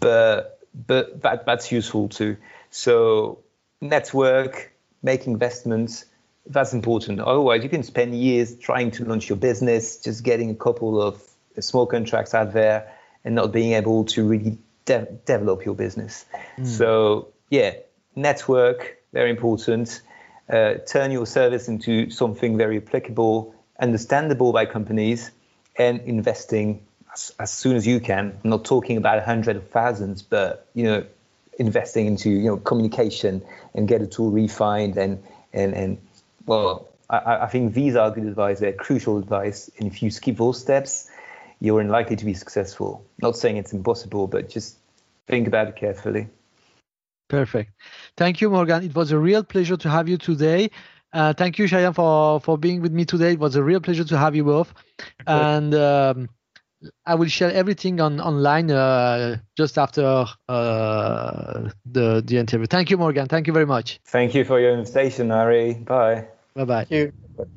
but 0.00 0.58
but 0.86 1.22
that 1.22 1.46
that's 1.46 1.70
useful 1.72 2.08
too. 2.08 2.36
So 2.70 3.38
network, 3.80 4.72
make 5.02 5.26
investments. 5.26 6.04
That's 6.46 6.72
important. 6.72 7.20
Otherwise, 7.20 7.62
you 7.62 7.68
can 7.68 7.82
spend 7.82 8.14
years 8.14 8.56
trying 8.56 8.90
to 8.92 9.04
launch 9.04 9.28
your 9.28 9.36
business, 9.36 9.98
just 9.98 10.24
getting 10.24 10.50
a 10.50 10.54
couple 10.54 11.00
of 11.00 11.22
small 11.60 11.86
contracts 11.86 12.34
out 12.34 12.52
there, 12.52 12.92
and 13.24 13.34
not 13.34 13.52
being 13.52 13.72
able 13.72 14.04
to 14.04 14.26
really 14.26 14.58
de- 14.84 15.08
develop 15.26 15.64
your 15.64 15.74
business. 15.74 16.24
Mm. 16.56 16.66
So 16.66 17.28
yeah, 17.50 17.74
network 18.16 18.98
very 19.12 19.30
important. 19.30 20.02
Uh, 20.48 20.74
turn 20.86 21.10
your 21.10 21.26
service 21.26 21.68
into 21.68 22.10
something 22.10 22.56
very 22.56 22.78
applicable, 22.78 23.54
understandable 23.78 24.52
by 24.52 24.64
companies, 24.64 25.30
and 25.76 26.00
investing 26.00 26.86
as, 27.12 27.32
as 27.38 27.52
soon 27.52 27.76
as 27.76 27.86
you 27.86 28.00
can. 28.00 28.38
I'm 28.42 28.50
not 28.50 28.64
talking 28.64 28.96
about 28.96 29.18
a 29.18 29.22
hundred 29.22 29.56
of 29.56 29.68
thousands, 29.68 30.22
but 30.22 30.66
you 30.74 30.84
know, 30.84 31.04
investing 31.58 32.06
into 32.06 32.30
you 32.30 32.48
know 32.48 32.56
communication 32.56 33.42
and 33.74 33.86
get 33.86 34.00
a 34.00 34.06
tool 34.06 34.30
refined 34.30 34.96
and 34.96 35.22
and 35.52 35.74
and 35.74 35.98
well, 36.46 36.88
I, 37.10 37.44
I 37.44 37.46
think 37.46 37.74
these 37.74 37.94
are 37.94 38.10
good 38.10 38.24
advice. 38.24 38.60
They're 38.60 38.72
crucial 38.72 39.18
advice, 39.18 39.70
and 39.78 39.86
if 39.86 40.02
you 40.02 40.10
skip 40.10 40.36
those 40.36 40.60
steps, 40.60 41.10
you're 41.60 41.80
unlikely 41.80 42.16
to 42.16 42.24
be 42.24 42.34
successful. 42.34 43.04
Not 43.20 43.36
saying 43.36 43.56
it's 43.58 43.72
impossible, 43.72 44.26
but 44.26 44.48
just 44.48 44.78
think 45.26 45.46
about 45.46 45.68
it 45.68 45.76
carefully. 45.76 46.28
Perfect. 47.28 47.72
Thank 48.16 48.40
you, 48.40 48.48
Morgan. 48.48 48.82
It 48.82 48.94
was 48.94 49.12
a 49.12 49.18
real 49.18 49.44
pleasure 49.44 49.76
to 49.76 49.90
have 49.90 50.08
you 50.08 50.16
today. 50.16 50.70
Uh, 51.12 51.32
thank 51.34 51.58
you, 51.58 51.66
Shayan, 51.66 51.94
for, 51.94 52.40
for 52.40 52.56
being 52.56 52.80
with 52.80 52.92
me 52.92 53.04
today. 53.04 53.32
It 53.32 53.38
was 53.38 53.56
a 53.56 53.62
real 53.62 53.80
pleasure 53.80 54.04
to 54.04 54.18
have 54.18 54.34
you 54.34 54.44
both. 54.44 54.72
And 55.26 55.74
um, 55.74 56.28
I 57.06 57.14
will 57.16 57.28
share 57.28 57.52
everything 57.52 58.00
on 58.00 58.20
online 58.20 58.70
uh, 58.70 59.38
just 59.56 59.78
after 59.78 60.26
uh, 60.48 61.70
the, 61.84 62.22
the 62.24 62.36
interview. 62.38 62.66
Thank 62.66 62.90
you, 62.90 62.98
Morgan. 62.98 63.26
Thank 63.26 63.46
you 63.46 63.52
very 63.52 63.66
much. 63.66 64.00
Thank 64.04 64.34
you 64.34 64.44
for 64.44 64.60
your 64.60 64.78
invitation, 64.78 65.30
Ari. 65.30 65.74
Bye. 65.74 66.26
Bye 66.54 66.64
bye. 66.64 66.84
Thank 66.84 67.12
you. 67.38 67.48